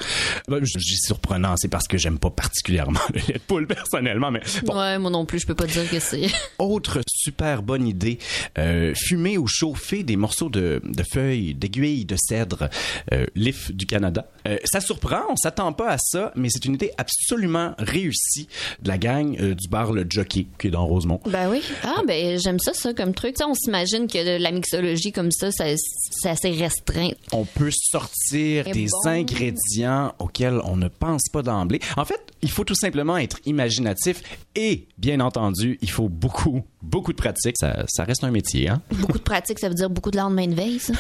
Ben, 0.48 0.58
je 0.62 0.78
je 0.78 0.94
dis 0.94 0.96
surprenant, 0.98 1.54
c'est 1.56 1.68
parce 1.68 1.86
que 1.86 1.98
j'aime 1.98 2.18
pas 2.18 2.30
particulièrement 2.30 3.00
le 3.14 3.20
lait 3.20 3.34
de 3.34 3.38
poule 3.38 3.66
personnellement, 3.66 4.30
mais 4.30 4.40
bon, 4.64 4.76
Ouais, 4.78 4.98
moi 4.98 5.10
non 5.10 5.26
plus, 5.26 5.40
je 5.40 5.46
peux 5.46 5.54
pas 5.54 5.66
dire 5.66 5.88
que 5.90 6.00
c'est. 6.00 6.26
autre 6.58 7.00
super 7.08 7.62
bonne 7.62 7.86
idée, 7.86 8.18
euh, 8.58 8.94
fumer 8.96 9.36
ou 9.38 9.46
chauffer 9.46 10.02
des 10.02 10.16
morceaux 10.16 10.48
de, 10.48 10.80
de 10.84 11.02
feuilles, 11.12 11.54
d'aiguilles 11.54 12.04
de 12.04 12.16
cèdre, 12.18 12.68
euh, 13.12 13.26
l'IF 13.34 13.70
du 13.72 13.86
Canada. 14.00 14.26
Euh, 14.49 14.56
ça 14.64 14.81
surprend, 14.81 15.20
on 15.29 15.37
s'attend 15.37 15.75
pas 15.75 15.91
à 15.91 15.99
ça, 15.99 16.32
mais 16.35 16.49
c'est 16.49 16.64
une 16.64 16.75
idée 16.75 16.91
absolument 16.97 17.75
réussie 17.79 18.49
de 18.81 18.88
la 18.88 18.97
gang 18.97 19.37
euh, 19.38 19.55
du 19.55 19.69
bar 19.69 19.93
Le 19.93 20.06
Jockey, 20.08 20.47
qui 20.58 20.69
est 20.69 20.70
dans 20.70 20.87
Rosemont. 20.87 21.20
Ben 21.26 21.50
oui. 21.50 21.62
Ah, 21.82 22.00
ben 22.06 22.38
j'aime 22.38 22.58
ça, 22.58 22.73
ça, 22.73 22.94
comme 22.94 23.12
truc. 23.12 23.37
On 23.47 23.55
s'imagine 23.55 24.06
que 24.06 24.38
la 24.38 24.50
mixologie 24.52 25.12
comme 25.12 25.31
ça, 25.31 25.52
ça 25.52 25.64
c'est 25.76 26.31
assez 26.31 26.50
restreint. 26.52 27.11
On 27.32 27.44
peut 27.44 27.70
sortir 27.70 28.64
des 28.64 28.87
bon. 28.87 29.11
ingrédients 29.11 30.14
auxquels 30.19 30.61
on 30.64 30.76
ne 30.76 30.88
pense 30.88 31.29
pas 31.31 31.43
d'emblée. 31.43 31.81
En 31.99 32.06
fait, 32.06 32.20
il 32.41 32.50
faut 32.50 32.64
tout 32.64 32.75
simplement 32.75 33.19
être 33.19 33.38
imaginatif 33.44 34.23
et, 34.55 34.87
bien 34.96 35.20
entendu, 35.20 35.79
il 35.82 35.91
faut 35.91 36.08
beaucoup, 36.08 36.62
beaucoup 36.82 37.12
de 37.12 37.17
pratique. 37.19 37.56
Ça, 37.59 37.85
ça 37.88 38.05
reste 38.05 38.25
un 38.25 38.31
métier, 38.31 38.69
hein? 38.69 38.81
Beaucoup 38.93 39.19
de 39.19 39.23
pratique, 39.23 39.59
ça 39.59 39.69
veut 39.69 39.75
dire 39.75 39.91
beaucoup 39.91 40.11
de 40.11 40.17
lendemain 40.17 40.47
de 40.47 40.55
veille, 40.55 40.79
ça? 40.79 40.93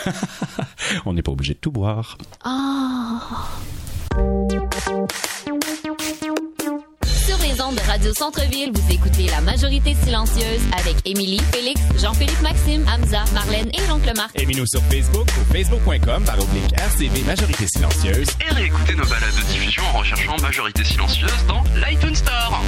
On 1.06 1.12
n'est 1.12 1.22
pas 1.22 1.32
obligé 1.32 1.54
de 1.54 1.58
tout 1.58 1.70
boire. 1.72 2.16
Ah! 2.44 3.20
Sur 7.06 7.38
les 7.38 7.60
ondes 7.60 7.76
de 7.76 7.86
Radio 7.86 8.12
Centre-Ville, 8.14 8.72
vous 8.74 8.92
écoutez 8.92 9.26
La 9.28 9.40
Majorité 9.40 9.94
Silencieuse 9.94 10.60
avec 10.78 10.96
Émilie, 11.06 11.40
Félix, 11.52 11.80
Jean-Philippe 12.00 12.40
Maxime, 12.42 12.84
Hamza, 12.88 13.24
Marlène 13.32 13.70
et 13.72 13.86
l'oncle 13.88 14.12
Marc. 14.16 14.30
Aimez-nous 14.40 14.66
sur 14.66 14.82
Facebook 14.84 15.28
ou 15.40 15.52
facebook.com 15.52 16.24
par 16.24 16.38
oblique 16.40 16.72
RCV 16.74 17.22
Majorité 17.24 17.66
Silencieuse. 17.68 18.28
et 18.48 18.54
réécouter 18.54 18.94
nos 18.94 19.04
balades 19.04 19.34
de 19.36 19.52
diffusion 19.52 19.82
en 19.94 19.98
recherchant 19.98 20.36
Majorité 20.40 20.84
Silencieuse 20.84 21.46
dans 21.46 21.62
l'iTunes 21.86 22.16
Store. 22.16 22.60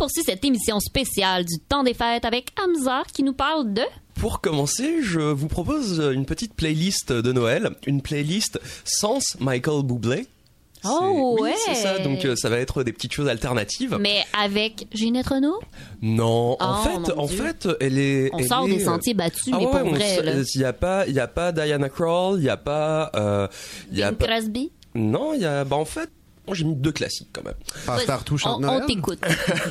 Poursuit 0.00 0.22
cette 0.24 0.42
émission 0.46 0.80
spéciale 0.80 1.44
du 1.44 1.58
temps 1.58 1.82
des 1.82 1.92
fêtes 1.92 2.24
avec 2.24 2.52
Hamza 2.58 3.02
qui 3.12 3.22
nous 3.22 3.34
parle 3.34 3.74
de... 3.74 3.82
Pour 4.14 4.40
commencer, 4.40 5.02
je 5.02 5.20
vous 5.20 5.46
propose 5.46 6.00
une 6.14 6.24
petite 6.24 6.54
playlist 6.54 7.12
de 7.12 7.32
Noël, 7.32 7.72
une 7.86 8.00
playlist 8.00 8.58
sans 8.86 9.18
Michael 9.40 9.82
Bublé. 9.82 10.26
Oh, 10.86 11.36
oui, 11.38 11.50
ouais. 11.50 11.54
c'est 11.66 11.74
ça. 11.74 11.98
Donc 11.98 12.24
euh, 12.24 12.34
ça 12.34 12.48
va 12.48 12.56
être 12.60 12.82
des 12.82 12.94
petites 12.94 13.12
choses 13.12 13.28
alternatives. 13.28 13.98
Mais 14.00 14.24
avec 14.42 14.86
Ginette 14.90 15.26
Renault? 15.28 15.60
Non, 16.00 16.56
en 16.58 16.80
Oh, 16.80 16.82
fait, 17.04 17.12
en 17.18 17.26
fait, 17.26 17.68
elle 17.80 17.98
est. 17.98 18.30
On 18.32 18.38
elle 18.38 18.48
sort 18.48 18.66
est, 18.66 18.70
des 18.70 18.80
euh, 18.80 18.84
sentiers 18.86 19.12
battus, 19.12 19.52
ah 19.52 19.58
mais 19.58 19.66
ouais, 19.66 19.80
pour 19.82 19.90
vrai. 19.90 20.42
Il 20.54 20.60
y 20.62 20.64
a 20.64 20.72
pas, 20.72 21.06
il 21.08 21.12
y 21.12 21.20
a 21.20 21.28
pas 21.28 21.52
Diana 21.52 21.90
Krall, 21.90 22.38
il 22.38 22.44
y 22.44 22.48
a 22.48 22.56
pas, 22.56 23.10
euh, 23.16 23.46
il 23.92 23.98
y 23.98 24.02
a 24.02 24.12
Bing 24.12 24.18
pas. 24.18 24.26
Crosby? 24.28 24.72
Non, 24.94 25.34
il 25.34 25.42
y 25.42 25.44
a. 25.44 25.64
Bah 25.64 25.76
en 25.76 25.84
fait, 25.84 26.08
moi 26.50 26.56
j'ai 26.56 26.64
mis 26.64 26.74
deux 26.74 26.90
classiques 26.92 27.28
quand 27.32 27.44
même. 27.44 27.54
Passepartout 27.86 28.36
chante 28.36 28.56
On, 28.58 28.60
Noël. 28.60 28.80
on 28.82 28.86
t'écoute. 28.86 29.20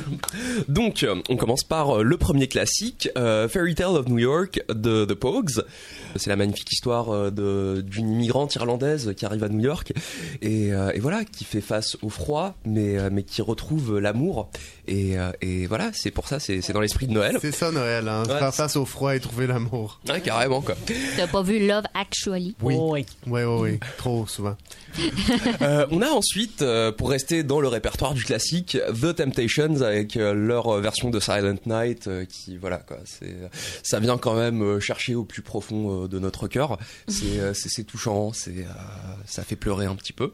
Donc, 0.68 1.02
euh, 1.02 1.16
on 1.28 1.36
commence 1.36 1.62
par 1.64 1.98
euh, 1.98 2.02
le 2.02 2.16
premier 2.16 2.48
classique, 2.48 3.08
euh, 3.18 3.48
Fairy 3.48 3.74
Tale 3.74 3.96
of 3.96 4.08
New 4.08 4.18
York 4.18 4.62
de 4.68 5.04
The 5.04 5.14
Pogues. 5.14 5.62
C'est 6.16 6.30
la 6.30 6.36
magnifique 6.36 6.72
histoire 6.72 7.30
de- 7.30 7.82
d'une 7.86 8.10
immigrante 8.10 8.54
irlandaise 8.54 9.12
qui 9.16 9.24
arrive 9.26 9.44
à 9.44 9.48
New 9.48 9.60
York 9.60 9.92
et, 10.42 10.72
euh, 10.72 10.90
et 10.94 10.98
voilà, 11.00 11.24
qui 11.24 11.44
fait 11.44 11.60
face 11.60 11.96
au 12.02 12.08
froid, 12.08 12.54
mais, 12.64 13.10
mais 13.10 13.22
qui 13.22 13.42
retrouve 13.42 13.98
l'amour. 13.98 14.50
Et, 14.90 15.16
euh, 15.16 15.30
et 15.40 15.66
voilà, 15.68 15.90
c'est 15.94 16.10
pour 16.10 16.26
ça, 16.26 16.40
c'est 16.40 16.72
dans 16.72 16.80
l'esprit 16.80 17.06
de 17.06 17.12
Noël. 17.12 17.38
C'est 17.40 17.52
ça 17.54 17.70
Noël, 17.70 18.08
hein. 18.08 18.24
Ouais. 18.28 18.38
Faire 18.40 18.52
face 18.52 18.74
au 18.74 18.84
froid 18.84 19.14
et 19.14 19.20
trouver 19.20 19.46
l'amour. 19.46 20.00
Ouais, 20.08 20.20
carrément 20.20 20.60
quoi. 20.60 20.74
T'as 21.16 21.28
pas 21.28 21.42
vu 21.42 21.64
Love 21.64 21.84
Actually? 21.94 22.56
Oui. 22.60 22.74
Oui, 22.76 23.04
oui, 23.26 23.42
oui. 23.44 23.78
Trop 23.96 24.26
souvent. 24.26 24.56
Euh, 25.62 25.86
on 25.90 26.00
a 26.02 26.08
ensuite, 26.08 26.62
euh, 26.62 26.90
pour 26.90 27.10
rester 27.10 27.42
dans 27.42 27.60
le 27.60 27.68
répertoire 27.68 28.14
du 28.14 28.24
classique, 28.24 28.76
The 29.00 29.14
Temptations 29.14 29.82
avec 29.82 30.16
euh, 30.16 30.32
leur 30.34 30.68
euh, 30.68 30.80
version 30.80 31.10
de 31.10 31.20
Silent 31.20 31.56
Night, 31.66 32.06
euh, 32.08 32.24
qui 32.24 32.56
voilà 32.56 32.78
quoi, 32.78 32.98
c'est 33.04 33.36
ça 33.82 34.00
vient 34.00 34.18
quand 34.18 34.34
même 34.34 34.62
euh, 34.62 34.80
chercher 34.80 35.14
au 35.14 35.24
plus 35.24 35.42
profond 35.42 36.04
euh, 36.04 36.08
de 36.08 36.18
notre 36.18 36.48
cœur. 36.48 36.78
C'est 37.08 37.38
euh, 37.38 37.52
touchant, 37.86 38.32
c'est 38.32 38.50
euh, 38.50 38.64
ça 39.26 39.42
fait 39.44 39.56
pleurer 39.56 39.86
un 39.86 39.94
petit 39.94 40.12
peu. 40.12 40.32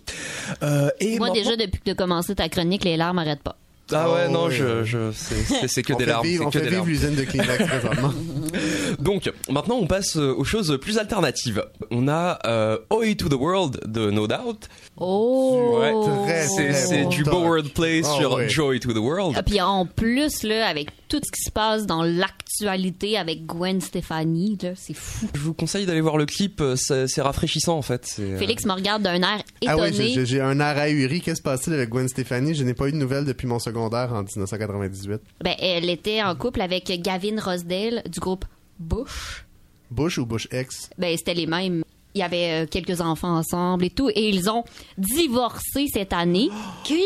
Euh, 0.63 0.91
et 1.01 1.19
Moi, 1.19 1.29
maintenant- 1.29 1.35
déjà, 1.35 1.57
depuis 1.57 1.79
que 1.81 1.85
tu 1.85 1.91
as 1.91 1.95
commencé 1.95 2.35
ta 2.35 2.49
chronique, 2.49 2.85
les 2.85 2.97
larmes 2.97 3.17
n'arrêtent 3.17 3.43
pas. 3.43 3.59
Ah 3.93 4.11
ouais, 4.11 4.25
Oh, 4.28 4.33
non, 4.33 4.45
ouais. 4.47 4.50
je, 4.55 4.85
je, 4.85 5.12
c'est- 5.12 5.83
que 5.83 5.93
on 5.95 5.97
des 5.97 6.05
fait 6.05 6.11
larmes. 6.11 6.26
vivre, 6.26 6.47
on 6.47 6.50
que 6.50 6.59
fait 6.59 6.64
des 6.64 6.71
vivre 6.71 6.87
l'usine 6.87 7.14
de 7.14 7.23
Kleenex 7.23 7.66
présentement. 7.66 8.12
Donc, 8.99 9.31
maintenant, 9.49 9.76
on 9.76 9.87
passe 9.87 10.16
euh, 10.16 10.35
aux 10.37 10.45
choses 10.45 10.78
plus 10.81 10.99
alternatives. 10.99 11.64
On 11.90 12.09
a 12.09 12.38
euh, 12.47 12.78
Oi 12.90 13.14
to 13.16 13.28
the 13.28 13.35
World 13.35 13.81
de 13.87 14.11
No 14.11 14.26
Doubt. 14.26 14.69
Oh! 14.97 15.78
Ouais, 15.81 15.93
très, 16.26 16.47
C'est 16.75 17.05
du 17.07 17.23
beau 17.23 17.40
wordplay 17.43 18.02
Ah 18.05 18.16
sur 18.19 18.33
ouais. 18.35 18.49
Joy 18.49 18.81
to 18.81 18.93
the 18.93 18.97
World. 18.99 19.35
Ah, 19.38 19.43
Puis 19.43 19.61
en 19.61 19.87
plus, 19.87 20.43
là, 20.43 20.66
avec 20.66 20.88
tout 21.09 21.21
ce 21.25 21.31
qui 21.33 21.43
se 21.43 21.51
passe 21.51 21.87
dans 21.87 22.03
l'actualité 22.03 23.17
avec 23.17 23.47
Gwen 23.47 23.81
Stefani, 23.81 24.59
là, 24.63 24.71
c'est 24.75 24.95
fou. 24.95 25.27
Je 25.35 25.41
vous 25.41 25.55
conseille 25.55 25.87
d'aller 25.87 26.01
voir 26.01 26.17
le 26.17 26.27
clip, 26.27 26.61
euh, 26.61 26.77
c'est 26.77 27.21
rafraîchissant 27.23 27.77
en 27.77 27.83
fait. 27.83 28.17
euh, 28.19 28.39
Félix 28.39 28.65
me 28.65 28.73
regarde 28.73 29.03
d'un 29.03 29.23
air 29.23 29.43
Ah 29.67 29.77
oui, 29.77 29.89
étonné. 29.89 30.09
j'ai- 30.11 30.27
j'ai 30.27 30.41
un 30.41 30.59
air 30.61 30.77
ahuri. 30.79 31.21
Qu'est-ce 31.21 31.37
qui 31.37 31.37
se 31.39 31.43
passe-t-il 31.43 31.75
avec 31.75 31.89
Gwen 31.91 32.09
Stefani? 32.09 32.55
Je 32.55 32.65
n'ai 32.65 32.75
pas 32.75 32.89
eu 32.89 32.93
de 32.93 32.97
nouvelles 32.97 33.25
depuis 33.25 33.47
mon 33.47 33.59
secondaire 33.59 34.13
en 34.13 34.23
1998. 34.23 35.21
Ben, 35.43 35.55
elle 35.59 35.89
était 35.91 36.23
en 36.23 36.35
couple 36.35 36.61
avec 36.61 36.87
Gavin 37.03 37.41
Rosdale 37.41 38.03
du 38.11 38.21
groupe 38.21 38.45
Bush. 38.79 39.45
Bush 39.91 40.19
ou 40.19 40.27
Bush 40.27 40.49
X? 40.53 40.91
Ben, 40.99 41.17
c'était 41.17 41.35
les 41.35 41.47
mêmes. 41.47 41.83
Il 42.15 42.21
y 42.21 42.23
avait 42.23 42.65
euh, 42.65 42.67
quelques 42.67 43.01
enfants 43.01 43.37
ensemble 43.37 43.85
et 43.85 43.91
tout. 43.91 44.09
Et 44.11 44.29
ils 44.31 44.49
ont 44.49 44.65
divorcé 44.97 45.87
cette 45.93 46.13
année. 46.13 46.49
Qui? 46.85 47.03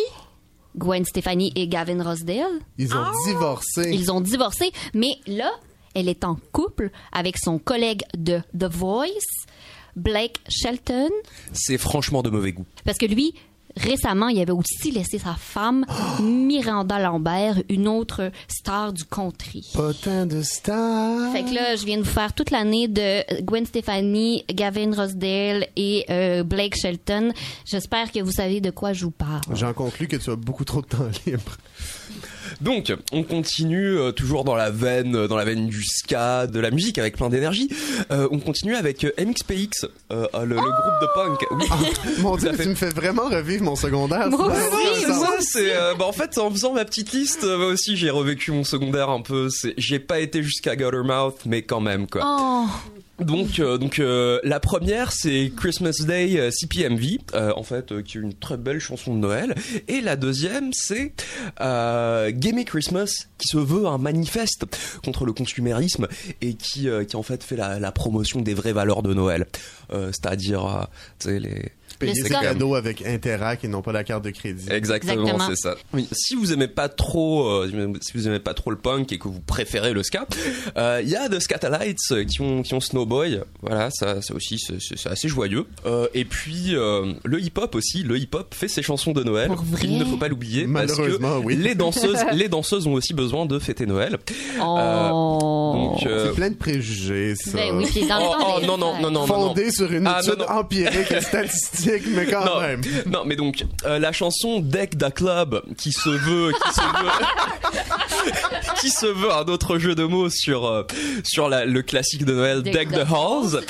Gwen 0.77 1.05
Stefani 1.05 1.53
et 1.57 1.69
Gavin 1.69 2.03
Rosdale. 2.03 2.61
Ils 2.79 2.95
ont 2.95 3.05
divorcé. 3.27 3.83
Ah! 3.85 3.91
Ils 3.91 4.13
ont 4.13 4.21
divorcé. 4.21 4.73
Mais 4.95 5.13
là, 5.27 5.51
elle 5.95 6.09
est 6.09 6.25
en 6.25 6.37
couple 6.53 6.91
avec 7.13 7.37
son 7.39 7.59
collègue 7.59 8.03
de 8.17 8.41
The 8.59 8.73
Voice, 8.73 9.09
Blake 9.97 10.41
Shelton. 10.49 11.11
C'est 11.53 11.79
franchement 11.79 12.23
de 12.23 12.31
mauvais 12.31 12.53
goût. 12.53 12.67
Parce 12.85 12.99
que 12.99 13.07
lui, 13.07 13.35
récemment, 13.77 14.29
il 14.29 14.41
avait 14.41 14.53
aussi 14.53 14.91
laissé 14.91 15.19
sa 15.19 15.35
femme, 15.35 15.85
Miranda 16.21 16.99
Lambert, 16.99 17.63
une 17.69 17.89
autre 17.89 18.31
star 18.49 18.93
du 18.93 19.05
country. 19.05 19.71
Pas 19.75 19.93
tant 19.95 20.27
de 20.27 20.43
stars. 20.43 21.33
Fait 21.33 21.45
que 21.45 21.55
là, 21.55 21.77
je 21.77 21.85
viens 21.85 21.99
de 21.99 22.03
vous 22.03 22.11
faire 22.11 22.33
toute 22.33 22.51
l'année 22.51 22.89
de 22.89 23.43
Gwen 23.43 23.67
Stefani, 23.67 24.45
Gavin 24.53 24.93
Rosdale 24.95 25.67
et 25.77 26.05
euh, 26.11 26.43
Blake 26.43 26.77
Shelton. 26.77 27.33
J'espère 27.65 28.13
que 28.13 28.21
vous 28.21 28.33
savez 28.33 28.61
de 28.61 28.71
quoi 28.71 28.93
je 28.93 29.05
vous 29.05 29.11
parle. 29.11 29.41
J'en 29.55 29.73
conclus 29.73 30.09
que 30.09 30.17
tu 30.17 30.31
as 30.31 30.37
beaucoup 30.37 30.65
trop 30.65 30.83
de 30.83 30.87
temps 30.87 31.09
libre. 31.27 31.57
Donc, 32.61 32.93
on 33.13 33.23
continue 33.23 33.97
euh, 33.99 34.13
toujours 34.13 34.45
dans 34.45 34.55
la 34.55 34.71
veine, 34.71 35.17
euh, 35.17 35.29
dans 35.29 35.37
la 35.37 35.45
veine 35.45 35.67
du 35.67 35.83
ska, 35.83 36.47
de 36.47 36.61
la 36.61 36.71
musique 36.71 36.99
avec 36.99 37.17
plein 37.17 37.29
d'énergie. 37.31 37.69
Euh, 38.11 38.29
on 38.31 38.39
continue 38.39 38.75
avec 38.77 39.05
euh, 39.05 39.13
MXPX, 39.19 39.87
euh, 40.13 40.27
le, 40.45 40.55
le 40.55 40.57
groupe 40.57 41.01
de 41.01 41.07
punk. 41.15 41.47
Oui, 41.53 41.67
Mon 42.21 42.37
dieu, 42.37 42.53
fait. 42.55 42.63
tu 42.65 42.69
me 42.69 42.75
fais 42.75 42.91
vraiment 42.91 43.25
revivre 43.29 43.65
mon 43.65 43.77
secondaire. 43.77 44.29
Moi 44.29 44.55
Ça 44.55 44.69
aussi, 44.69 45.01
c'est 45.01 45.07
sens. 45.07 45.21
ça, 45.25 45.33
c'est 45.41 45.75
euh, 45.77 45.95
bah 45.99 46.05
en 46.07 46.13
fait 46.13 46.37
en 46.39 46.51
faisant 46.51 46.75
ma 46.75 46.85
petite 46.85 47.13
liste, 47.13 47.45
euh, 47.45 47.57
moi 47.57 47.67
aussi 47.69 47.97
j'ai 47.97 48.11
revécu 48.11 48.53
mon 48.53 48.65
secondaire 48.65 49.09
un 49.09 49.23
peu. 49.23 49.49
C'est, 49.51 49.75
j'ai 49.79 49.99
pas 49.99 50.21
été 50.21 50.43
jusqu'à 50.43 50.77
Guttermouth, 50.77 51.39
mais 51.47 51.63
quand 51.63 51.81
même 51.81 52.07
quoi. 52.07 52.23
Oh, 52.25 52.67
Donc, 53.21 53.59
euh, 53.59 53.77
donc 53.77 53.99
euh, 53.99 54.41
la 54.45 54.61
première 54.61 55.13
c'est 55.13 55.53
Christmas 55.55 56.05
Day 56.07 56.39
euh, 56.39 56.51
CPMV, 56.51 57.19
euh, 57.35 57.53
en 57.55 57.63
fait, 57.63 58.03
qui 58.03 58.17
est 58.17 58.21
une 58.21 58.33
très 58.33 58.57
belle 58.57 58.79
chanson 58.81 59.15
de 59.15 59.19
Noël. 59.21 59.55
Et 59.89 60.01
la 60.01 60.17
deuxième 60.17 60.73
c'est 60.73 61.13
euh, 61.61 62.33
Gimme 62.35 62.65
Christmas, 62.65 63.27
qui 63.39 63.49
se 63.49 63.59
veut 63.59 63.87
un 63.87 63.99
manifeste 63.99 64.65
contre 65.05 65.27
le 65.27 65.33
consumérisme 65.33 66.09
et 66.41 66.55
qui, 66.55 66.89
qui 67.09 67.17
en 67.17 67.23
fait 67.23 67.45
fait 67.45 67.57
la, 67.57 67.79
la 67.79 67.93
promotion 67.93 68.41
des 68.41 68.55
vraies 68.55 68.73
valeurs 68.73 69.03
de 69.03 69.13
Noël, 69.13 69.47
c'est-à-dire, 69.91 70.89
les 71.27 71.73
Payer 71.99 72.15
ses 72.15 72.29
cadeaux 72.31 72.75
avec 72.75 73.05
Interac 73.05 73.65
et 73.65 73.69
non 73.69 73.83
pas 73.83 73.93
la 73.93 74.05
carte 74.05 74.25
de 74.25 74.31
crédit. 74.31 74.67
Exactement, 74.71 75.39
c'est 75.49 75.57
ça. 75.57 75.75
Oui. 75.93 76.09
Si 76.13 76.35
vous 76.35 76.53
aimez 76.53 76.69
pas 76.69 76.89
trop, 76.89 77.47
euh, 77.49 77.71
si 78.01 78.13
vous 78.15 78.27
aimez 78.29 78.39
pas 78.39 78.55
trop 78.55 78.71
le 78.71 78.77
punk 78.79 79.13
et 79.13 79.19
que 79.19 79.29
vous 79.29 79.41
préférez 79.41 79.93
le 79.93 80.03
ska, 80.03 80.27
euh, 80.77 81.01
il 81.03 81.09
y 81.11 81.17
a 81.17 81.29
The 81.29 81.41
Scatalites 81.41 81.99
euh, 82.13 82.25
qui 82.25 82.41
ont 82.41 82.63
qui 82.63 82.75
ont 82.75 82.81
Snowboy. 82.81 83.41
Voilà, 83.63 83.91
ça, 83.91 84.23
ça 84.23 84.35
aussi 84.35 84.59
c'est- 84.59 85.07
assez 85.09 85.29
joyeux. 85.29 85.67
Euh, 85.87 86.07
et 86.15 86.25
puis 86.25 86.75
euh, 86.75 87.13
le 87.25 87.41
hip 87.41 87.53
hop 87.57 87.75
aussi. 87.75 88.03
Le 88.03 88.17
hip 88.19 88.29
hop 88.35 88.55
fait 88.55 88.69
ses 88.69 88.83
chansons 88.83 89.13
de 89.13 89.23
Noël. 89.23 89.51
Il 89.83 89.99
ne 89.99 90.05
faut 90.05 90.17
pas 90.17 90.29
l'oublier 90.29 90.67
parce 90.67 90.93
que 90.93 91.01
Malheureusement, 91.01 91.39
oui. 91.45 91.57
les 91.57 91.75
danseuses, 91.75 92.19
les 92.33 92.49
danseuses 92.49 92.87
ont 92.87 92.93
aussi 92.95 93.13
besoin 93.15 93.47
de 93.47 93.59
fêter 93.59 93.87
Noël. 93.87 94.19
oh. 94.61 95.97
Euh, 96.07 96.27
C'est 96.29 96.35
plein 96.35 96.51
de 96.51 96.55
préjugés, 96.57 97.35
ça. 97.37 97.53
Ben 97.53 97.77
oui, 97.77 97.87
oh, 98.11 98.35
oh, 98.59 98.61
non 98.67 98.77
non 98.79 98.95
non 98.95 99.01
non 99.03 99.11
non. 99.11 99.21
non. 99.21 99.27
Fondé 99.27 99.71
sur 99.71 99.93
une 99.93 100.07
Ah, 100.07 100.21
non, 100.25 100.33
étude 100.33 100.41
non. 100.41 100.55
empirique 100.57 101.11
et 101.13 101.21
statistique, 101.21 101.80
mais 102.15 102.27
quand 102.27 102.45
non, 102.45 102.61
même. 102.61 102.81
non, 103.07 103.23
mais 103.25 103.37
donc 103.37 103.65
euh, 103.85 103.99
la 103.99 104.13
chanson 104.13 104.61
Deck 104.61 104.97
da 104.97 105.11
Club 105.11 105.63
qui 105.77 105.93
se 105.93 106.09
veut, 106.09 106.53
qui 106.53 106.75
se 106.75 106.81
veut, 106.81 107.11
qui 108.81 108.91
se 108.91 109.07
veut 109.07 109.33
un 109.33 109.45
autre 109.45 109.79
jeu 109.79 109.95
de 109.95 110.05
mots 110.05 110.31
sur 110.31 110.67
euh, 110.67 110.83
sur 111.25 111.49
la- 111.49 111.65
le 111.65 111.83
classique 111.83 112.25
de 112.25 112.33
Noël 112.35 112.63
Deck 112.63 112.73
Deck 112.75 112.91
the 112.91 113.07
Halls 113.11 113.61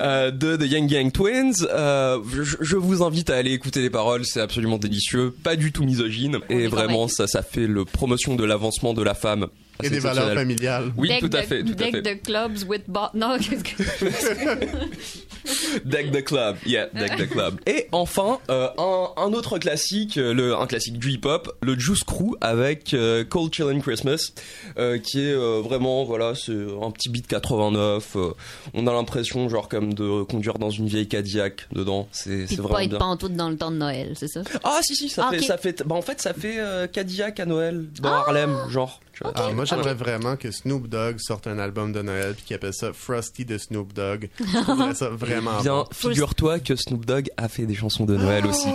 euh, 0.00 0.30
de 0.30 0.56
The 0.56 0.70
Young 0.70 0.88
Gang 0.88 1.12
Twins. 1.12 1.66
Euh, 1.70 2.18
je, 2.32 2.56
je 2.60 2.76
vous 2.76 3.02
invite 3.02 3.30
à 3.30 3.36
aller 3.36 3.52
écouter 3.52 3.80
les 3.80 3.90
paroles, 3.90 4.24
c'est 4.24 4.40
absolument 4.40 4.78
délicieux, 4.78 5.34
pas 5.42 5.56
du 5.56 5.72
tout 5.72 5.84
misogyne 5.84 6.38
et 6.48 6.66
vraiment 6.66 7.08
ça 7.08 7.26
ça 7.26 7.42
fait 7.42 7.66
le 7.66 7.84
promotion 7.84 8.34
de 8.36 8.44
l'avancement 8.44 8.94
de 8.94 9.02
la 9.02 9.14
femme. 9.14 9.46
Et 9.82 9.86
assez 9.86 9.94
des 9.94 10.00
valeurs 10.00 10.32
familiales. 10.34 10.92
Oui, 10.96 11.08
Deck 11.08 11.20
tout 11.20 11.30
à 11.36 11.42
fait, 11.42 11.62
tout 11.64 11.72
à 11.72 11.74
deck 11.74 11.90
fait. 11.96 12.02
de 12.02 12.14
clubs 12.22 12.58
with 12.68 12.82
bot. 12.88 13.00
Non, 13.14 13.36
qu'est-ce 13.40 13.64
que. 13.64 14.64
Deck 15.84 16.10
the 16.10 16.24
Club, 16.24 16.56
yeah, 16.64 16.86
Deck 16.94 17.16
the 17.18 17.28
Club. 17.28 17.60
Et 17.66 17.86
enfin, 17.92 18.38
euh, 18.50 18.68
un, 18.78 19.08
un 19.18 19.32
autre 19.34 19.58
classique, 19.58 20.16
euh, 20.16 20.32
le, 20.32 20.54
un 20.56 20.66
classique 20.66 20.98
du 20.98 21.10
hip-hop, 21.12 21.54
le 21.60 21.78
Juice 21.78 22.02
Crew 22.04 22.34
avec 22.40 22.94
euh, 22.94 23.24
Cold 23.24 23.52
Chillin' 23.52 23.80
Christmas, 23.80 24.32
euh, 24.78 24.96
qui 24.98 25.20
est 25.20 25.32
euh, 25.34 25.60
vraiment, 25.62 26.04
voilà, 26.04 26.34
c'est 26.34 26.52
un 26.82 26.90
petit 26.90 27.10
beat 27.10 27.26
89. 27.26 28.16
euh, 28.16 28.30
on 28.72 28.86
a 28.86 28.92
l'impression, 28.92 29.48
genre, 29.50 29.68
comme 29.68 29.92
de 29.92 30.22
conduire 30.22 30.58
dans 30.58 30.70
une 30.70 30.86
vieille 30.86 31.08
Cadillac 31.08 31.66
dedans. 31.72 32.08
C'est 32.10 32.46
c'est 32.46 32.56
vraiment 32.56 32.74
pas 32.76 32.84
être 32.84 32.98
pantoute 32.98 33.34
dans 33.34 33.50
le 33.50 33.56
temps 33.56 33.70
de 33.70 33.76
Noël, 33.76 34.12
c'est 34.14 34.28
ça? 34.28 34.40
Ah 34.62 34.78
si 34.82 34.96
si, 34.96 35.08
ça 35.10 35.26
Ah, 35.28 35.32
fait, 35.32 35.42
ça 35.42 35.58
fait, 35.58 35.82
bah 35.86 35.94
en 35.94 36.02
fait, 36.02 36.22
ça 36.22 36.32
fait 36.32 36.58
euh, 36.58 36.86
Cadillac 36.86 37.38
à 37.40 37.44
Noël 37.44 37.84
dans 38.00 38.08
Ah! 38.08 38.24
Harlem, 38.28 38.56
genre. 38.70 39.00
Ah, 39.34 39.50
moi, 39.52 39.64
j'aimerais 39.64 39.94
vraiment 39.94 40.36
que 40.36 40.50
Snoop 40.50 40.88
Dogg 40.88 41.16
sorte 41.18 41.46
un 41.46 41.58
album 41.58 41.92
de 41.92 42.02
Noël 42.02 42.34
puis 42.34 42.44
qu'il 42.44 42.56
appelle 42.56 42.74
ça 42.74 42.92
Frosty 42.92 43.44
de 43.44 43.58
Snoop 43.58 43.92
Dogg. 43.92 44.28
Je 44.38 44.94
ça 44.94 45.08
vraiment 45.10 45.60
Bien, 45.62 45.72
bon. 45.74 45.84
figure-toi 45.92 46.58
que 46.60 46.74
Snoop 46.76 47.04
Dogg 47.06 47.28
a 47.36 47.48
fait 47.48 47.66
des 47.66 47.74
chansons 47.74 48.04
de 48.04 48.16
Noël 48.16 48.44
aussi. 48.46 48.68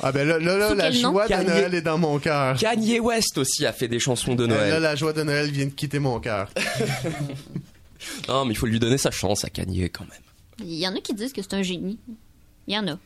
Ah 0.00 0.12
ben 0.12 0.26
là, 0.26 0.38
là, 0.38 0.56
là 0.58 0.68
Sous 0.70 0.74
la 0.76 0.90
joie 0.92 1.24
de 1.24 1.28
Kanye. 1.30 1.46
Noël 1.48 1.74
est 1.74 1.82
dans 1.82 1.98
mon 1.98 2.18
cœur. 2.18 2.56
Kanye 2.56 3.00
West 3.00 3.36
aussi 3.38 3.66
a 3.66 3.72
fait 3.72 3.88
des 3.88 3.98
chansons 3.98 4.34
de 4.34 4.46
Là, 4.46 4.54
Noël. 4.54 4.82
la 4.82 4.94
joie 4.94 5.12
de 5.12 5.22
Noël 5.22 5.50
vient 5.50 5.66
de 5.66 5.70
quitter 5.70 5.98
mon 5.98 6.20
cœur. 6.20 6.48
Non, 8.28 8.44
mais 8.44 8.52
il 8.52 8.56
faut 8.56 8.66
lui 8.66 8.80
donner 8.80 8.98
sa 8.98 9.10
chance 9.12 9.44
à 9.44 9.48
Kanye 9.50 9.88
quand 9.90 10.04
même. 10.04 10.20
Il 10.68 10.74
y 10.74 10.86
en 10.88 10.94
a 10.96 11.00
qui 11.00 11.14
disent 11.14 11.32
que 11.32 11.40
c'est 11.42 11.54
un 11.54 11.62
génie. 11.62 11.98
Il 12.66 12.74
y 12.74 12.78
en 12.78 12.86
a. 12.88 12.98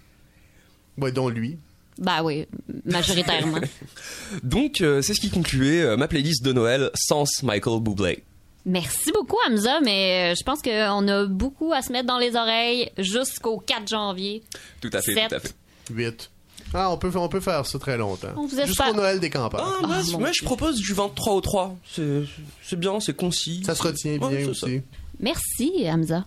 Ouais, 0.98 1.12
dont 1.12 1.28
lui. 1.28 1.58
Bah 1.98 2.22
oui, 2.22 2.46
majoritairement. 2.84 3.58
Donc, 4.42 4.80
euh, 4.80 5.00
c'est 5.02 5.14
ce 5.14 5.20
qui 5.20 5.30
concluait 5.30 5.82
euh, 5.82 5.96
ma 5.96 6.08
playlist 6.08 6.42
de 6.44 6.52
Noël 6.52 6.90
sans 6.94 7.24
Michael 7.42 7.80
Bublé. 7.80 8.22
Merci 8.66 9.12
beaucoup, 9.12 9.36
Hamza, 9.48 9.80
mais 9.82 10.32
euh, 10.32 10.34
je 10.38 10.42
pense 10.44 10.60
qu'on 10.60 11.08
a 11.08 11.24
beaucoup 11.26 11.72
à 11.72 11.82
se 11.82 11.92
mettre 11.92 12.06
dans 12.06 12.18
les 12.18 12.34
oreilles 12.36 12.90
jusqu'au 12.98 13.58
4 13.58 13.88
janvier. 13.88 14.42
Tout 14.80 14.90
à 14.92 15.00
fait, 15.00 15.14
Sept. 15.14 15.28
tout 15.28 15.34
à 15.36 15.40
fait. 15.40 15.52
8. 15.90 16.30
Ah, 16.74 16.90
on 16.90 16.98
peut, 16.98 17.10
on 17.14 17.28
peut 17.28 17.40
faire 17.40 17.64
ça 17.64 17.78
très 17.78 17.96
longtemps. 17.96 18.28
On 18.36 18.42
vous 18.46 18.58
espère. 18.58 18.66
Jusqu'au 18.66 18.92
Noël 18.94 19.20
des 19.20 19.30
campagnes. 19.30 19.62
Ah, 19.64 19.86
moi, 19.86 19.96
mon 20.12 20.18
moi, 20.18 20.30
je 20.36 20.44
propose 20.44 20.76
du 20.80 20.92
23 20.92 21.32
au 21.34 21.40
3. 21.40 21.76
C'est 21.94 22.22
c'est 22.62 22.78
bien, 22.78 22.98
c'est 22.98 23.14
concis. 23.16 23.62
Ça 23.64 23.74
se 23.76 23.82
retient 23.84 24.18
bien 24.18 24.28
Ouais, 24.28 24.44
c'est 24.44 24.54
ça. 24.54 24.66
aussi. 24.66 24.82
Merci, 25.20 25.72
Hamza. 25.88 26.26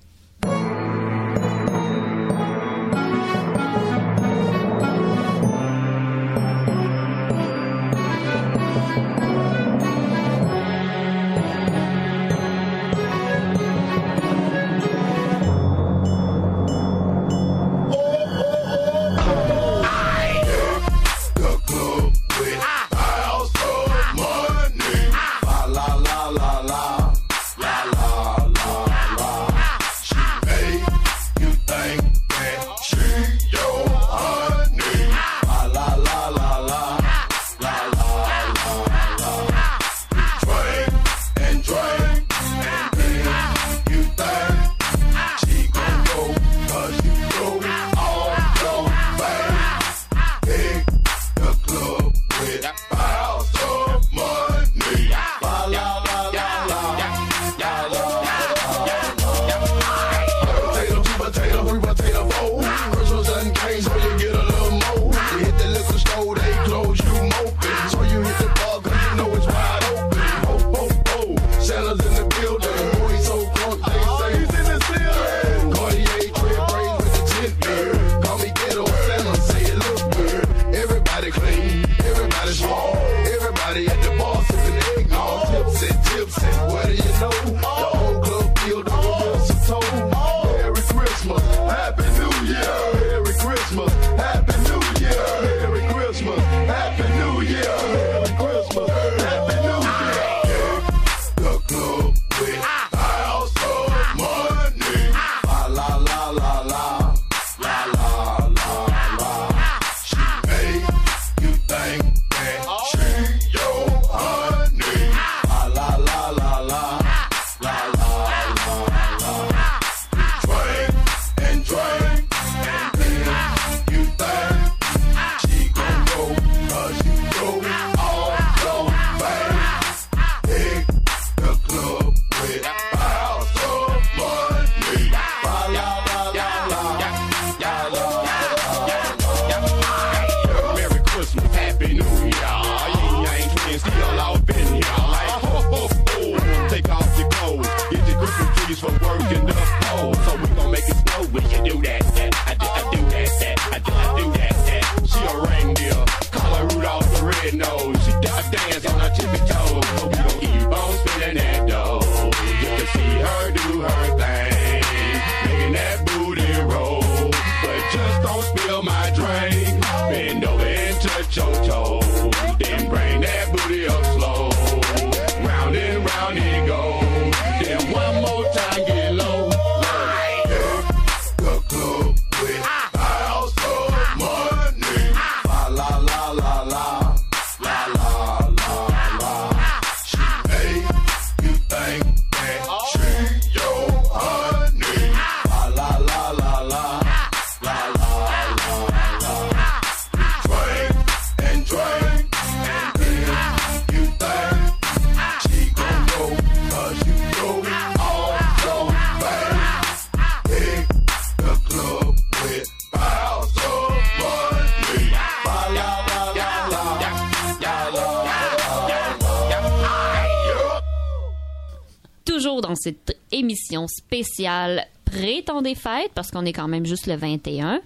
Cette 222.80 223.18
émission 223.32 223.88
spéciale 223.88 224.86
pré-temps 225.06 225.62
des 225.62 225.76
fêtes, 225.76 226.12
parce 226.16 226.32
qu'on 226.32 226.46
est 226.46 226.54
quand 226.54 226.68
même 226.68 226.86
juste 226.86 227.08
le 227.08 227.16
21. 227.16 227.82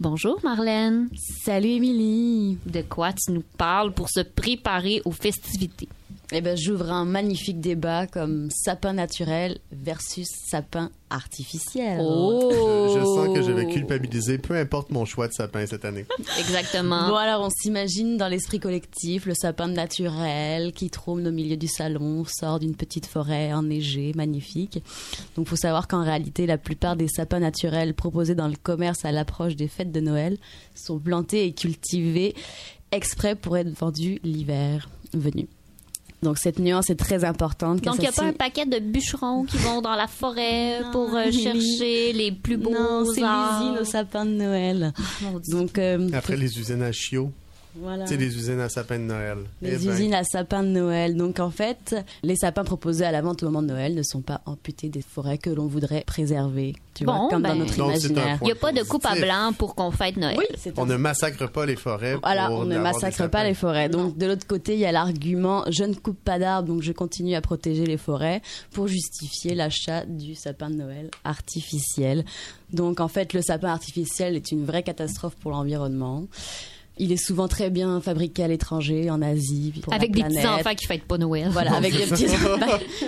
Bonjour 0.00 0.38
Marlène. 0.44 1.08
Salut 1.44 1.70
Émilie. 1.70 2.58
De 2.66 2.82
quoi 2.82 3.12
tu 3.12 3.32
nous 3.32 3.44
parles 3.56 3.92
pour 3.92 4.08
se 4.08 4.20
préparer 4.20 5.02
aux 5.04 5.12
festivités? 5.12 5.88
Eh 6.30 6.42
ben, 6.42 6.58
j'ouvre 6.58 6.92
un 6.92 7.06
magnifique 7.06 7.58
débat 7.58 8.06
comme 8.06 8.50
sapin 8.50 8.92
naturel 8.92 9.60
versus 9.72 10.28
sapin 10.28 10.90
artificiel. 11.08 12.00
Oh! 12.02 12.50
Je, 12.92 12.98
je 12.98 13.04
sens 13.04 13.34
que 13.34 13.42
je 13.42 13.50
vais 13.50 13.66
culpabiliser, 13.66 14.36
peu 14.36 14.54
importe 14.54 14.90
mon 14.90 15.06
choix 15.06 15.26
de 15.26 15.32
sapin 15.32 15.64
cette 15.64 15.86
année. 15.86 16.04
Exactement. 16.38 17.08
Bon, 17.08 17.16
alors 17.16 17.46
on 17.46 17.48
s'imagine 17.48 18.18
dans 18.18 18.28
l'esprit 18.28 18.60
collectif 18.60 19.24
le 19.24 19.32
sapin 19.32 19.68
naturel 19.68 20.72
qui 20.72 20.90
trône 20.90 21.26
au 21.26 21.32
milieu 21.32 21.56
du 21.56 21.66
salon, 21.66 22.26
sort 22.26 22.58
d'une 22.58 22.76
petite 22.76 23.06
forêt 23.06 23.54
enneigée, 23.54 24.12
magnifique. 24.14 24.82
Donc, 25.34 25.48
faut 25.48 25.56
savoir 25.56 25.88
qu'en 25.88 26.04
réalité, 26.04 26.44
la 26.44 26.58
plupart 26.58 26.96
des 26.96 27.08
sapins 27.08 27.40
naturels 27.40 27.94
proposés 27.94 28.34
dans 28.34 28.48
le 28.48 28.56
commerce 28.62 29.06
à 29.06 29.12
l'approche 29.12 29.56
des 29.56 29.68
fêtes 29.68 29.92
de 29.92 30.00
Noël 30.00 30.36
sont 30.74 30.98
plantés 30.98 31.46
et 31.46 31.54
cultivés 31.54 32.34
exprès 32.92 33.34
pour 33.34 33.56
être 33.56 33.70
vendus 33.70 34.20
l'hiver 34.22 34.90
venu. 35.14 35.48
Donc, 36.22 36.38
cette 36.38 36.58
nuance 36.58 36.90
est 36.90 36.96
très 36.96 37.24
importante. 37.24 37.80
Donc, 37.82 37.96
il 37.96 38.00
n'y 38.00 38.06
a 38.08 38.12
pas 38.12 38.24
un 38.24 38.32
paquet 38.32 38.66
de 38.66 38.80
bûcherons 38.80 39.44
qui 39.44 39.56
vont 39.58 39.80
dans 39.80 39.94
la 39.94 40.08
forêt 40.08 40.80
pour 40.92 41.14
euh, 41.14 41.30
chercher 41.30 42.12
les 42.12 42.32
plus 42.32 42.56
beaux 42.56 42.70
Non, 42.72 43.04
c'est 43.04 43.20
l'usine 43.20 43.78
au 43.80 43.84
sapin 43.84 44.24
de 44.24 44.32
Noël. 44.32 44.92
Donc, 45.48 45.78
euh, 45.78 46.08
Après 46.12 46.36
les 46.36 46.58
usines 46.58 46.82
à 46.82 46.90
chiots, 46.90 47.30
voilà. 47.80 48.06
sais, 48.06 48.16
les 48.16 48.36
usines 48.36 48.60
à 48.60 48.68
sapin 48.68 48.98
de 48.98 49.04
Noël. 49.04 49.38
Les 49.62 49.74
Eh 49.74 49.86
ben, 49.86 49.92
usines 49.94 50.14
à 50.14 50.24
sapins 50.24 50.62
de 50.62 50.68
Noël. 50.68 51.16
Donc 51.16 51.40
en 51.40 51.50
fait, 51.50 51.94
les 52.22 52.36
sapins 52.36 52.64
proposés 52.64 53.04
à 53.04 53.12
la 53.12 53.22
vente 53.22 53.42
au 53.42 53.46
moment 53.46 53.62
de 53.62 53.68
Noël 53.68 53.94
ne 53.94 54.02
sont 54.02 54.20
pas 54.22 54.40
amputés 54.46 54.88
des 54.88 55.02
forêts 55.02 55.38
que 55.38 55.50
l'on 55.50 55.66
voudrait 55.66 56.02
préserver. 56.06 56.74
Tu 56.94 57.04
Bon, 57.04 57.12
vois, 57.16 57.28
comme 57.30 57.42
ben, 57.42 57.50
dans 57.50 57.60
notre 57.60 57.76
Donc, 57.76 57.92
c'est 57.96 58.06
un 58.06 58.10
imaginaire. 58.10 58.38
Il 58.42 58.44
n'y 58.46 58.52
a 58.52 58.56
pas 58.56 58.72
de 58.72 58.82
coupe 58.82 59.06
à 59.06 59.14
blanc 59.14 59.52
pour 59.56 59.74
qu'on 59.76 59.90
fête 59.92 60.16
Noël. 60.16 60.36
Oui, 60.38 60.44
c'est 60.56 60.76
On 60.78 60.82
un- 60.82 60.86
ne 60.86 60.96
massacre 60.96 61.48
pas 61.50 61.64
les 61.66 61.76
forêts. 61.76 62.16
Voilà, 62.22 62.48
pour 62.48 62.58
on 62.60 62.64
ne 62.64 62.74
des 62.74 62.80
massacre 62.80 63.28
pas 63.28 63.44
les 63.44 63.54
forêts. 63.54 63.88
Donc 63.88 64.18
de 64.18 64.26
l'autre 64.26 64.46
côté, 64.46 64.74
il 64.74 64.80
y 64.80 64.84
a 64.86 64.92
l'argument 64.92 65.64
je 65.70 65.84
ne 65.84 65.94
coupe 65.94 66.18
pas 66.24 66.38
d'arbres, 66.38 66.68
donc 66.68 66.82
je 66.82 66.92
continue 66.92 67.34
à 67.34 67.40
protéger 67.40 67.86
les 67.86 67.96
forêts 67.98 68.42
pour 68.72 68.88
justifier 68.88 69.54
l'achat 69.54 70.04
du 70.06 70.34
sapin 70.34 70.70
de 70.70 70.76
Noël 70.76 71.10
artificiel. 71.24 72.24
Donc 72.72 73.00
en 73.00 73.08
fait, 73.08 73.32
le 73.32 73.42
sapin 73.42 73.68
artificiel 73.68 74.34
est 74.36 74.50
une 74.52 74.64
vraie 74.64 74.82
catastrophe 74.82 75.36
pour 75.36 75.52
l'environnement. 75.52 76.24
Il 76.98 77.12
est 77.12 77.16
souvent 77.16 77.48
très 77.48 77.70
bien 77.70 78.00
fabriqué 78.00 78.42
à 78.44 78.48
l'étranger, 78.48 79.10
en 79.10 79.22
Asie, 79.22 79.72
pour 79.82 79.92
Avec 79.92 80.10
la 80.10 80.14
des 80.14 80.20
planète. 80.20 80.38
petits 80.38 80.48
enfants 80.48 80.74
qui 80.74 80.86
fêtent 80.86 81.04
pas 81.04 81.18
Noël. 81.18 81.48
Voilà, 81.50 81.74
avec 81.74 81.92
des 81.96 82.06
petits 82.06 82.26
enfants. 82.34 82.58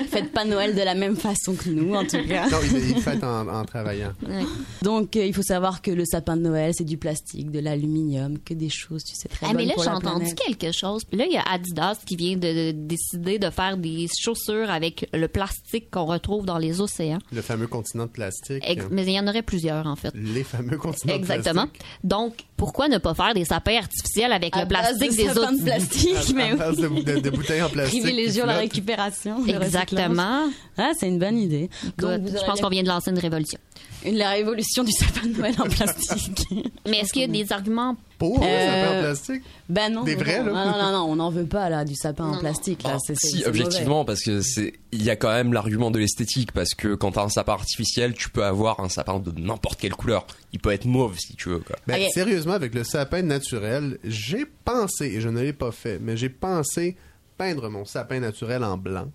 Faites 0.08 0.32
pas 0.32 0.44
Noël 0.44 0.74
de 0.74 0.80
la 0.82 0.94
même 0.94 1.16
façon 1.16 1.54
que 1.54 1.68
nous, 1.70 1.94
en 1.94 2.04
tout 2.04 2.24
cas. 2.28 2.48
Non, 2.48 2.58
il, 2.72 2.90
il 2.90 3.00
fait 3.02 3.22
en, 3.24 3.48
en 3.48 3.64
travaillant. 3.64 4.12
Ouais. 4.28 4.44
Donc, 4.82 5.16
euh, 5.16 5.24
il 5.26 5.34
faut 5.34 5.42
savoir 5.42 5.82
que 5.82 5.90
le 5.90 6.04
sapin 6.04 6.36
de 6.36 6.42
Noël, 6.42 6.72
c'est 6.74 6.84
du 6.84 6.96
plastique, 6.98 7.50
de 7.50 7.58
l'aluminium, 7.58 8.38
que 8.38 8.54
des 8.54 8.68
choses, 8.68 9.04
tu 9.04 9.14
sais, 9.14 9.28
très 9.28 9.46
Ah, 9.48 9.52
mais 9.54 9.64
là, 9.64 9.74
j'ai 9.76 9.88
entendu 9.88 10.34
planète. 10.34 10.38
quelque 10.60 10.72
chose. 10.72 11.02
Là, 11.12 11.24
il 11.26 11.32
y 11.32 11.36
a 11.36 11.42
Adidas 11.42 11.98
qui 12.06 12.16
vient 12.16 12.36
de, 12.36 12.70
de 12.70 12.72
décider 12.72 13.38
de 13.38 13.50
faire 13.50 13.76
des 13.76 14.06
chaussures 14.18 14.70
avec 14.70 15.08
le 15.12 15.26
plastique 15.28 15.90
qu'on 15.90 16.04
retrouve 16.06 16.44
dans 16.46 16.58
les 16.58 16.80
océans. 16.80 17.18
Le 17.32 17.42
fameux 17.42 17.66
continent 17.66 18.04
de 18.06 18.10
plastique. 18.10 18.62
Ex- 18.66 18.86
mais 18.90 19.04
il 19.04 19.12
y 19.12 19.20
en 19.20 19.26
aurait 19.26 19.42
plusieurs, 19.42 19.86
en 19.86 19.96
fait. 19.96 20.12
Les 20.14 20.44
fameux 20.44 20.76
continents 20.76 21.14
Exactement. 21.14 21.64
de 21.64 21.68
plastique. 21.70 21.86
Donc, 22.04 22.34
pourquoi 22.56 22.88
ne 22.88 22.98
pas 22.98 23.14
faire 23.14 23.34
des 23.34 23.44
sapins 23.44 23.79
artificiels 23.80 24.32
avec 24.32 24.56
À 24.56 24.62
le 24.62 24.68
plastique 24.68 25.10
de 25.10 25.16
des 25.16 25.28
autres 25.30 25.52
de 25.52 25.62
plastique, 25.64 26.14
À, 26.16 26.32
mais 26.34 26.50
à 26.60 26.72
de, 26.72 26.86
oui. 26.86 27.04
de- 27.04 27.18
de 27.20 27.30
bouteilles 27.30 27.62
en 27.62 27.68
plastique. 27.68 28.02
Privilégions 28.02 28.46
la 28.46 28.58
récupération. 28.58 29.44
Exactement. 29.46 30.48
Ah, 30.78 30.90
c'est 30.98 31.08
une 31.08 31.18
bonne 31.18 31.38
idée. 31.38 31.68
Donc, 31.98 32.20
je 32.26 32.44
pense 32.46 32.56
la- 32.58 32.62
qu'on 32.62 32.68
vient 32.70 32.82
de 32.82 32.88
lancer 32.88 33.10
une 33.10 33.18
révolution. 33.18 33.58
une- 34.04 34.16
la 34.16 34.30
révolution 34.30 34.84
du 34.84 34.92
sapin 34.92 35.26
de 35.26 35.36
Noël 35.36 35.54
en 35.58 35.68
plastique. 35.68 36.46
Mais 36.88 36.98
est-ce 37.00 37.12
qu'il 37.12 37.22
y 37.22 37.24
a 37.24 37.28
des 37.28 37.52
arguments 37.52 37.96
Pour 38.20 38.38
le 38.38 38.44
Euh, 38.46 38.66
sapin 38.84 38.96
en 38.98 39.00
plastique. 39.00 39.42
ben 39.68 39.92
non. 39.92 40.04
Des 40.04 40.14
non, 40.14 40.20
vrais, 40.20 40.38
non, 40.44 40.52
là? 40.52 40.64
non, 40.66 40.72
non, 40.78 40.92
non, 40.92 41.12
on 41.12 41.16
n'en 41.16 41.30
veut 41.30 41.46
pas, 41.46 41.68
là, 41.70 41.84
du 41.84 41.94
sapin 41.96 42.26
en 42.26 42.38
plastique, 42.38 42.82
là. 42.84 42.98
C'est, 43.04 43.16
c'est- 43.18 43.26
si, 43.28 43.38
c'est 43.38 43.46
objectivement, 43.48 44.04
parce 44.04 44.20
que 44.22 44.42
c'est, 44.42 44.74
il 44.92 45.02
y 45.02 45.10
a 45.10 45.16
quand 45.16 45.30
même 45.32 45.52
l'argument 45.52 45.90
de 45.90 45.98
l'esthétique, 45.98 46.52
parce 46.52 46.74
que 46.74 46.94
quand 46.94 47.12
t'as 47.12 47.24
un 47.24 47.28
sapin 47.30 47.54
artificiel, 47.54 48.12
tu 48.14 48.30
peux 48.30 48.44
avoir 48.44 48.78
un 48.80 48.88
sapin 48.88 49.18
de 49.18 49.32
n'importe 49.40 49.80
quelle 49.80 49.94
couleur. 49.94 50.26
Il 50.52 50.60
peut 50.60 50.70
être 50.70 50.84
mauve 50.84 51.18
si 51.18 51.34
tu 51.34 51.48
veux, 51.48 51.58
quoi. 51.60 51.76
Ben. 51.86 52.00
Sérieusement, 52.12 52.52
avec 52.52 52.74
le 52.74 52.84
sapin 52.84 53.22
naturel, 53.22 53.98
j'ai 54.04 54.44
pensé, 54.64 55.06
et 55.06 55.20
je 55.20 55.28
ne 55.30 55.40
l'ai 55.40 55.52
pas 55.52 55.72
fait, 55.72 55.98
mais 55.98 56.16
j'ai 56.16 56.28
pensé 56.28 56.96
peindre 57.38 57.70
mon 57.70 57.86
sapin 57.86 58.20
naturel 58.20 58.62
en 58.64 58.76
blanc. 58.76 59.10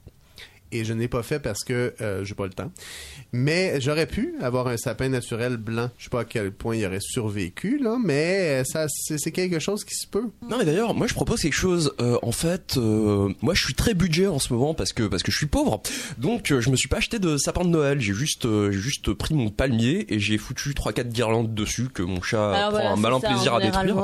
Et 0.75 0.83
je 0.85 0.93
n'ai 0.93 1.07
pas 1.07 1.23
fait 1.23 1.39
parce 1.39 1.63
que 1.63 1.93
euh, 2.01 2.23
j'ai 2.25 2.35
pas 2.35 2.45
le 2.45 2.53
temps. 2.53 2.71
Mais 3.31 3.79
j'aurais 3.81 4.07
pu 4.07 4.35
avoir 4.41 4.67
un 4.67 4.77
sapin 4.77 5.09
naturel 5.09 5.57
blanc. 5.57 5.89
Je 5.97 6.05
sais 6.05 6.09
pas 6.09 6.21
à 6.21 6.25
quel 6.25 6.51
point 6.51 6.75
il 6.75 6.85
aurait 6.85 6.99
survécu, 6.99 7.79
là, 7.81 7.97
mais 8.03 8.63
ça, 8.65 8.87
c'est 8.89 9.31
quelque 9.31 9.59
chose 9.59 9.83
qui 9.85 9.95
se 9.95 10.07
peut. 10.07 10.25
Non 10.49 10.57
mais 10.57 10.65
d'ailleurs, 10.65 10.93
moi 10.93 11.07
je 11.07 11.13
propose 11.13 11.41
quelque 11.41 11.53
chose. 11.53 11.93
Euh, 11.99 12.17
en 12.21 12.31
fait, 12.31 12.75
euh, 12.77 13.29
moi 13.41 13.53
je 13.53 13.63
suis 13.63 13.73
très 13.73 13.93
budget 13.93 14.27
en 14.27 14.39
ce 14.39 14.53
moment 14.53 14.73
parce 14.73 14.93
que 14.93 15.03
parce 15.03 15.23
que 15.23 15.31
je 15.31 15.37
suis 15.37 15.45
pauvre. 15.47 15.81
Donc 16.17 16.51
euh, 16.51 16.61
je 16.61 16.69
me 16.69 16.75
suis 16.75 16.87
pas 16.89 16.97
acheté 16.97 17.19
de 17.19 17.37
sapin 17.37 17.63
de 17.63 17.69
Noël. 17.69 17.99
J'ai 17.99 18.13
juste 18.13 18.45
euh, 18.45 18.71
j'ai 18.71 18.79
juste 18.79 19.13
pris 19.13 19.33
mon 19.33 19.49
palmier 19.49 20.05
et 20.13 20.19
j'ai 20.19 20.37
foutu 20.37 20.73
trois 20.73 20.93
quatre 20.93 21.09
guirlandes 21.09 21.53
dessus 21.53 21.89
que 21.93 22.03
mon 22.03 22.21
chat 22.21 22.51
Alors 22.51 22.69
prend 22.69 22.71
voilà, 22.71 22.91
un 22.91 22.95
malin 22.95 23.19
ça, 23.19 23.29
plaisir 23.29 23.53
à 23.55 23.61
détruire. 23.61 23.97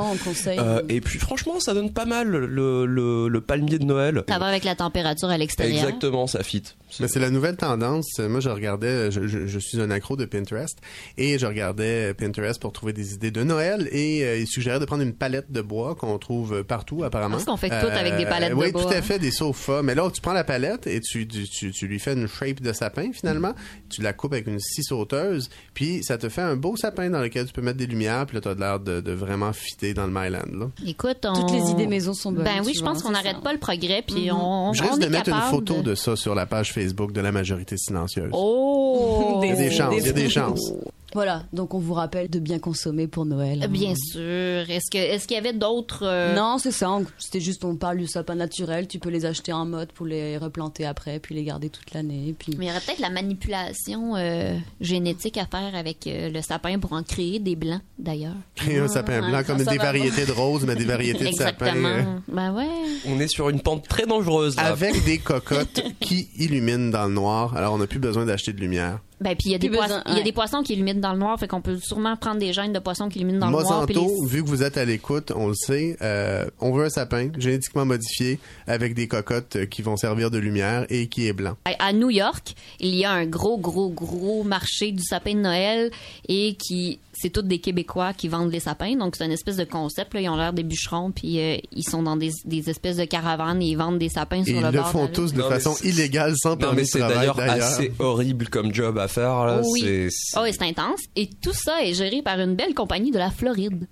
et 0.90 1.02
puis 1.02 1.20
franchement, 1.20 1.60
ça 1.60 1.74
donne 1.74 1.92
pas 1.92 2.06
mal 2.06 2.28
le 2.28 2.86
le, 2.86 3.28
le 3.28 3.42
palmier 3.42 3.80
de 3.80 3.86
Noël. 3.86 4.24
Ça 4.28 4.40
va 4.40 4.48
avec 4.48 4.64
la 4.64 4.76
température 4.76 5.30
à 5.30 5.38
l'extérieur. 5.38 5.84
Exactement, 5.84 6.28
ça 6.28 6.44
fit. 6.44 6.61
vite. 6.62 6.81
Mais 7.00 7.08
c'est 7.08 7.20
la 7.20 7.30
nouvelle 7.30 7.56
tendance. 7.58 8.20
Moi, 8.20 8.40
je 8.40 8.50
regardais, 8.50 9.12
je, 9.12 9.28
je- 9.28 9.48
je 9.48 9.60
suis 9.60 9.80
un 9.80 9.90
accro 9.92 10.16
de 10.18 10.26
Pinterest 10.26 10.78
et 11.18 11.38
je 11.40 11.46
regardais 11.46 12.14
Pinterest 12.14 12.60
pour 12.60 12.74
trouver 12.74 12.94
des 12.94 13.14
idées 13.14 13.32
de 13.32 13.44
Noël 13.44 13.88
et 13.92 14.24
euh, 14.24 14.38
il 14.38 14.48
suggérait 14.48 14.80
de 14.80 14.86
prendre 14.86 15.04
une 15.04 15.14
palette 15.14 15.52
de 15.52 15.62
bois 15.62 15.96
qu'on 15.96 16.18
trouve 16.18 16.64
partout 16.64 17.04
apparemment. 17.04 17.36
Parce 17.38 17.46
qu'on 17.46 17.58
fait 17.58 17.70
tout 17.70 17.88
avec 17.88 18.18
des 18.18 18.26
palettes 18.26 18.52
de 18.52 18.56
oui, 18.56 18.72
bois, 18.72 18.82
tout 18.84 18.88
à 18.90 18.98
hein. 18.98 19.02
fait, 19.02 19.20
des 19.20 19.32
sofas. 19.32 19.82
Mais 19.84 19.96
là, 19.96 20.10
tu 20.14 20.22
prends 20.22 20.34
la 20.34 20.44
palette 20.44 20.88
et 20.88 21.00
tu, 21.00 21.28
tu, 21.28 21.48
tu- 21.48 21.72
tu 21.72 21.88
lui 21.88 22.00
fais 22.00 22.14
une 22.14 22.28
shape 22.28 22.62
de 22.62 22.74
sapin 22.74 23.12
finalement. 23.14 23.54
Tu 23.90 24.02
la 24.02 24.14
coupes 24.14 24.34
avec 24.34 24.48
une 24.48 24.60
scie 24.60 24.84
sauteuse, 24.84 25.50
puis 25.74 26.04
ça 26.04 26.18
te 26.18 26.30
fait 26.30 26.42
un 26.42 26.56
beau 26.56 26.76
sapin 26.76 27.10
dans 27.10 27.22
lequel 27.22 27.46
tu 27.46 27.54
peux 27.54 27.62
mettre 27.62 27.78
des 27.78 27.88
lumières. 27.88 28.26
Puis 28.26 28.36
là, 28.36 28.42
t'as 28.42 28.56
l'air 28.56 28.80
de, 28.80 29.02
de 29.02 29.12
vraiment 29.12 29.54
fitter 29.54 29.94
dans 29.94 30.06
le 30.08 30.12
Myland. 30.14 30.46
Là. 30.60 30.70
Écoute, 30.86 31.26
on... 31.26 31.34
Toutes 31.34 31.52
les 31.52 31.72
idées 31.72 31.88
maison 31.88 32.14
sont 32.14 32.32
bonnes. 32.32 32.44
Ben 32.44 32.62
oui, 32.66 32.74
tu 32.74 32.80
je 32.80 32.84
pense 32.84 33.02
qu'on 33.02 33.10
c'est 33.10 33.14
n'arrête 33.14 33.42
pas 33.44 33.54
le 33.54 33.60
progrès, 33.60 34.04
puis 34.06 34.30
Mhm. 34.30 34.36
on, 34.38 34.74
Je 34.74 34.84
on 34.84 34.88
risque 34.88 35.00
de 35.02 35.08
mettre 35.08 35.30
une 35.30 35.42
photo 35.50 35.82
de 35.82 35.96
ça 35.96 36.16
sur 36.16 36.36
la 36.36 36.46
page 36.46 36.72
Facebook 36.74 36.81
de 37.14 37.22
la 37.22 37.32
majorité 37.32 37.78
silencieuse. 37.78 38.32
Oh! 38.34 39.40
Il 39.44 39.50
y 39.50 39.52
a 39.52 39.56
des 39.56 39.72
chances, 39.72 39.96
il 39.98 40.06
y 40.06 40.10
a 40.10 40.14
des- 40.14 40.30
chances. 40.30 40.74
Voilà, 41.14 41.44
donc 41.54 41.74
on 41.74 41.80
vous 41.80 41.94
rappelle 41.94 42.30
de 42.30 42.40
bien 42.40 42.60
consommer 42.60 43.08
pour 43.08 43.26
Noël. 43.26 43.68
Bien 43.70 43.94
sûr. 43.96 44.22
Est-ce 44.22 44.90
que 44.92 44.98
est-ce 44.98 45.28
qu'il 45.28 45.36
y 45.36 45.40
avait 45.40 45.54
d'autres 45.54 46.04
euh, 46.04 46.34
Non, 46.36 46.58
c'est 46.58 46.72
ça. 46.72 47.00
C'était 47.18 47.40
juste, 47.42 47.66
on 47.66 47.76
parle 47.76 47.98
du 47.98 48.08
sapin 48.08 48.36
naturel. 48.36 48.88
Tu 48.88 49.00
peux 49.00 49.10
les 49.10 49.26
acheter 49.26 49.52
en 49.54 49.66
mode 49.66 49.92
pour 49.92 50.06
les 50.06 50.38
replanter 50.38 50.86
après, 50.86 51.20
puis 51.20 51.36
les 51.36 51.44
garder 51.44 51.70
toute 51.70 51.94
l'année. 51.94 52.34
Puis 52.38 52.56
Mais 52.58 52.66
il 52.66 52.68
y 52.70 52.72
aurait 52.72 52.80
peut-être 52.82 53.00
la 53.00 53.10
manipulation 53.10 54.16
euh, 54.16 54.58
génétique 54.80 55.38
à 55.38 55.46
faire 55.46 55.76
avec 55.76 56.08
euh, 56.08 56.30
le 56.30 56.42
sapin 56.42 56.80
pour 56.80 56.94
en 56.94 57.04
créer 57.04 57.40
des 57.40 57.56
blancs, 57.56 57.82
d'ailleurs. 58.00 58.36
Créer 58.56 58.80
un 58.80 58.88
sapin 58.88 59.22
Ah, 59.24 59.30
blanc 59.30 59.42
comme 59.46 59.58
des 59.58 59.64
va 59.78 59.84
variétés 59.84 60.26
de 60.26 60.32
roses, 60.32 60.66
mais 60.66 60.76
des 60.76 60.86
variétés 60.86 61.26
de 61.30 61.32
sapins. 61.32 61.66
Exactement. 61.68 61.88
euh, 61.90 62.04
Ben 62.28 62.54
ouais. 62.54 62.68
On 63.08 63.20
est 63.20 63.28
sur 63.28 63.50
une 63.50 63.60
pente 63.62 63.88
très 63.88 64.06
dangereuse 64.06 64.56
là. 64.56 64.68
avec 64.68 65.04
des 65.04 65.18
cocottes 65.18 65.82
qui 66.00 66.30
illuminent 66.38 66.90
dans 66.92 67.08
le 67.08 67.14
noir. 67.14 67.56
Alors, 67.56 67.74
on 67.74 67.78
n'a 67.78 67.88
plus 67.88 68.00
besoin 68.00 68.26
d'acheter 68.26 68.54
de 68.54 68.60
lumière. 68.60 69.00
Ben, 69.22 69.36
puis 69.36 69.50
il 69.50 69.52
y, 69.52 69.56
a 69.56 69.60
des 69.60 69.70
poissons- 69.70 69.88
besoin, 69.88 70.04
il 70.08 70.12
y 70.12 70.16
a 70.16 70.18
ouais. 70.18 70.24
des 70.24 70.32
poissons 70.32 70.64
qui 70.64 70.74
illuminent 70.74 71.00
dans 71.00 71.14
le 71.14 71.20
noir, 71.20 71.40
fait 71.40 71.48
qu'on 71.48 71.62
peut 71.62 71.78
sûrement 71.78 72.16
prendre 72.18 72.40
des 72.40 72.54
gènes 72.54 72.74
de 72.74 72.80
poissons 72.80 73.08
qui 73.08 73.20
illuminent 73.20 73.40
dans 73.40 73.46
le 73.48 73.52
noir. 73.52 73.82
Monsanto, 73.82 73.94
les- 74.24 74.28
vu 74.28 74.44
que 74.44 74.50
vous 74.50 74.64
êtes 74.64 74.78
à 74.78 74.84
l'écoute, 74.86 75.32
on 75.36 75.48
le 75.48 75.54
sait, 75.54 75.96
euh, 76.02 76.46
on 76.60 76.72
veut 76.72 76.86
un 76.86 76.90
sapin 76.90 77.30
génétiquement 77.38 77.86
modifié 77.86 78.40
avec 78.68 78.96
des 78.96 79.08
cocottes 79.08 79.56
euh, 79.58 79.66
qui 79.68 79.84
vont 79.84 79.96
servir 79.96 80.32
de 80.32 80.40
lumière 80.40 80.86
et 80.90 81.08
qui 81.08 81.28
est 81.28 81.34
blanc. 81.34 81.56
À- 81.66 81.86
À 81.92 81.94
New 81.94 82.10
York, 82.10 82.54
il 82.80 82.96
y 82.96 83.06
a 83.06 83.12
un 83.12 83.26
gros, 83.26 83.58
gros, 83.58 83.90
gros 83.90 84.44
marché 84.44 84.92
du 84.92 85.04
sapin 85.04 85.36
de 85.36 85.40
Noël 85.42 85.92
et 86.28 86.56
qui 86.56 87.00
c'est 87.22 87.30
tous 87.30 87.42
des 87.44 87.60
Québécois 87.60 88.14
qui 88.14 88.28
vendent 88.28 88.52
les 88.52 88.60
sapins. 88.60 88.96
Donc 88.96 89.16
c'est 89.16 89.26
une 89.26 89.32
espèce 89.32 89.58
de 89.58 89.64
concept. 89.64 90.14
Là. 90.14 90.22
Ils 90.22 90.30
ont 90.30 90.36
l'air 90.36 90.54
des 90.54 90.64
bûcherons 90.64 91.12
puis 91.12 91.40
euh, 91.40 91.58
ils 91.72 91.84
sont 91.84 92.04
dans 92.04 92.18
des, 92.18 92.32
des 92.46 92.70
espèces 92.70 92.98
de 92.98 93.06
caravanes 93.06 93.62
et 93.62 93.68
ils 93.68 93.76
vendent 93.78 94.00
des 94.00 94.10
sapins 94.10 94.42
Et 94.42 94.46
sur 94.46 94.56
ils 94.56 94.62
le 94.62 94.72
le 94.72 94.78
bord. 94.80 94.92
font 94.92 95.04
de 95.06 95.10
la 95.10 95.14
tous 95.14 95.34
de 95.34 95.40
Non, 95.42 95.50
façon 95.50 95.74
c'est- 95.76 95.88
illégale 95.90 96.34
sans 96.38 96.52
Non, 96.52 96.58
permis 96.58 96.76
mais 96.78 96.82
de 96.84 96.88
c'est 96.88 97.00
travail 97.00 97.18
d'ailleurs 97.18 97.36
d'ailleurs. 97.36 97.68
assez 97.68 97.92
horrible 98.00 98.50
comme 98.50 98.74
job 98.74 98.98
à 98.98 99.08
faire. 99.08 99.46
Là. 99.46 99.62
Oui. 99.64 99.82
C'est- 99.82 100.10
c'est- 100.12 100.38
Oh, 100.38 100.42
oui, 100.44 100.50
c'est 100.52 100.66
intense. 100.66 101.02
Et 101.16 101.30
tout 101.42 101.54
ça 101.54 101.84
est 101.84 101.94
géré 101.94 102.22
par 102.22 102.40
une 102.40 102.56
belle 102.56 102.74
compagnie 102.74 103.12
de 103.12 103.18
la 103.20 103.30
Floride. 103.32 103.88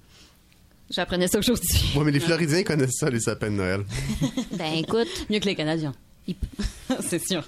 J'apprenais 0.90 1.28
ça 1.28 1.38
aujourd'hui. 1.38 1.70
Ouais, 1.96 2.04
mais 2.04 2.12
les 2.12 2.20
Floridiens 2.20 2.64
connaissent 2.64 2.98
ça, 2.98 3.10
les 3.12 3.20
sapins 3.20 3.52
de 3.52 3.56
Noël. 3.58 3.82
Ben 4.58 4.74
écoute, 4.76 5.08
Mieux 5.30 5.40
que 5.40 5.46
les 5.46 5.54
Canadiens. 5.56 5.94
ils, 6.28 6.36
c'est 7.08 7.20
sûr. 7.24 7.48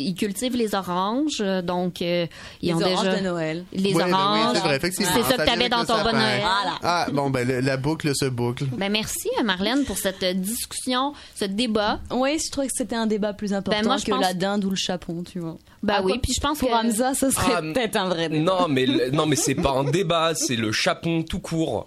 Ils 0.00 0.14
cultivent 0.14 0.56
les 0.56 0.74
oranges, 0.74 1.38
euh, 1.40 1.62
donc 1.62 2.02
euh, 2.02 2.26
ils 2.62 2.68
Les 2.68 2.74
ont 2.74 2.80
oranges 2.80 3.04
déjà 3.04 3.16
de 3.18 3.22
Noël. 3.24 3.64
les 3.72 3.92
Ouais, 3.94 4.02
ben 4.04 4.06
oui, 4.08 4.12
oranges. 4.12 4.50
c'est 4.54 4.60
vrai, 4.62 4.76
effectivement. 4.76 5.12
c'est 5.14 5.22
ça 5.22 5.32
que 5.32 5.36
t'avais 5.38 5.50
avec 5.52 5.70
dans 5.70 5.84
ton 5.84 5.96
sapin. 5.96 6.10
bon 6.12 6.16
Noël. 6.18 6.40
Voilà. 6.40 6.78
Ah, 6.82 7.06
bon, 7.12 7.30
ben, 7.30 7.46
le- 7.46 7.60
la 7.60 7.76
boucle 7.76 8.14
se 8.14 8.24
boucle. 8.26 8.64
Ben 8.72 8.90
merci 8.90 9.28
euh, 9.38 9.42
Marlène 9.42 9.84
pour 9.84 9.98
cette 9.98 10.22
euh, 10.22 10.32
discussion, 10.34 11.12
ce 11.34 11.44
débat. 11.44 12.00
Oui, 12.10 12.38
je 12.44 12.50
trouvais 12.50 12.66
que 12.68 12.72
c'était 12.76 12.96
un 12.96 13.06
débat 13.06 13.32
plus 13.32 13.52
important 13.52 13.80
Ben, 13.80 13.86
moi, 13.86 13.96
je 13.98 14.04
que 14.04 14.10
pense- 14.10 14.20
la 14.20 14.34
dinde 14.34 14.64
ou 14.64 14.70
le 14.70 14.76
chapon, 14.76 15.22
tu 15.22 15.38
vois. 15.40 15.56
Ben 15.82 15.94
Ah, 15.98 16.02
oui, 16.02 16.18
puis 16.22 16.32
je 16.34 16.40
pense 16.40 16.58
Pour 16.58 16.68
que 16.68 16.74
Hamza, 16.74 17.14
ça 17.14 17.30
serait 17.30 17.52
Ah, 17.56 17.62
peut-être 17.62 17.96
un 17.96 18.08
vrai 18.08 18.28
débat. 18.28 18.42
Non, 18.42 18.68
mais, 18.68 18.84
le- 18.86 19.10
non, 19.10 19.24
mais 19.26 19.36
c'est 19.36 19.54
pas 19.54 19.70
un 19.70 19.84
débat, 19.84 20.32
c'est 20.34 20.56
le 20.56 20.72
chapon 20.72 21.22
tout 21.22 21.40
court. 21.40 21.86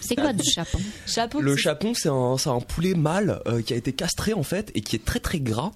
C'est 0.00 0.16
quoi 0.16 0.32
du 0.32 0.42
chapon 0.44 0.78
Chapon, 1.06 1.40
Le 1.40 1.56
chapon, 1.56 1.94
c'est 1.94 2.08
un, 2.08 2.60
poulet 2.60 2.94
mâle 2.94 3.40
euh, 3.46 3.62
qui 3.62 3.72
a 3.72 3.76
été 3.76 3.92
castré 3.92 4.32
en 4.32 4.42
fait 4.42 4.70
et 4.74 4.80
qui 4.80 4.96
est 4.96 5.04
très 5.04 5.20
très 5.20 5.40
gras. 5.40 5.72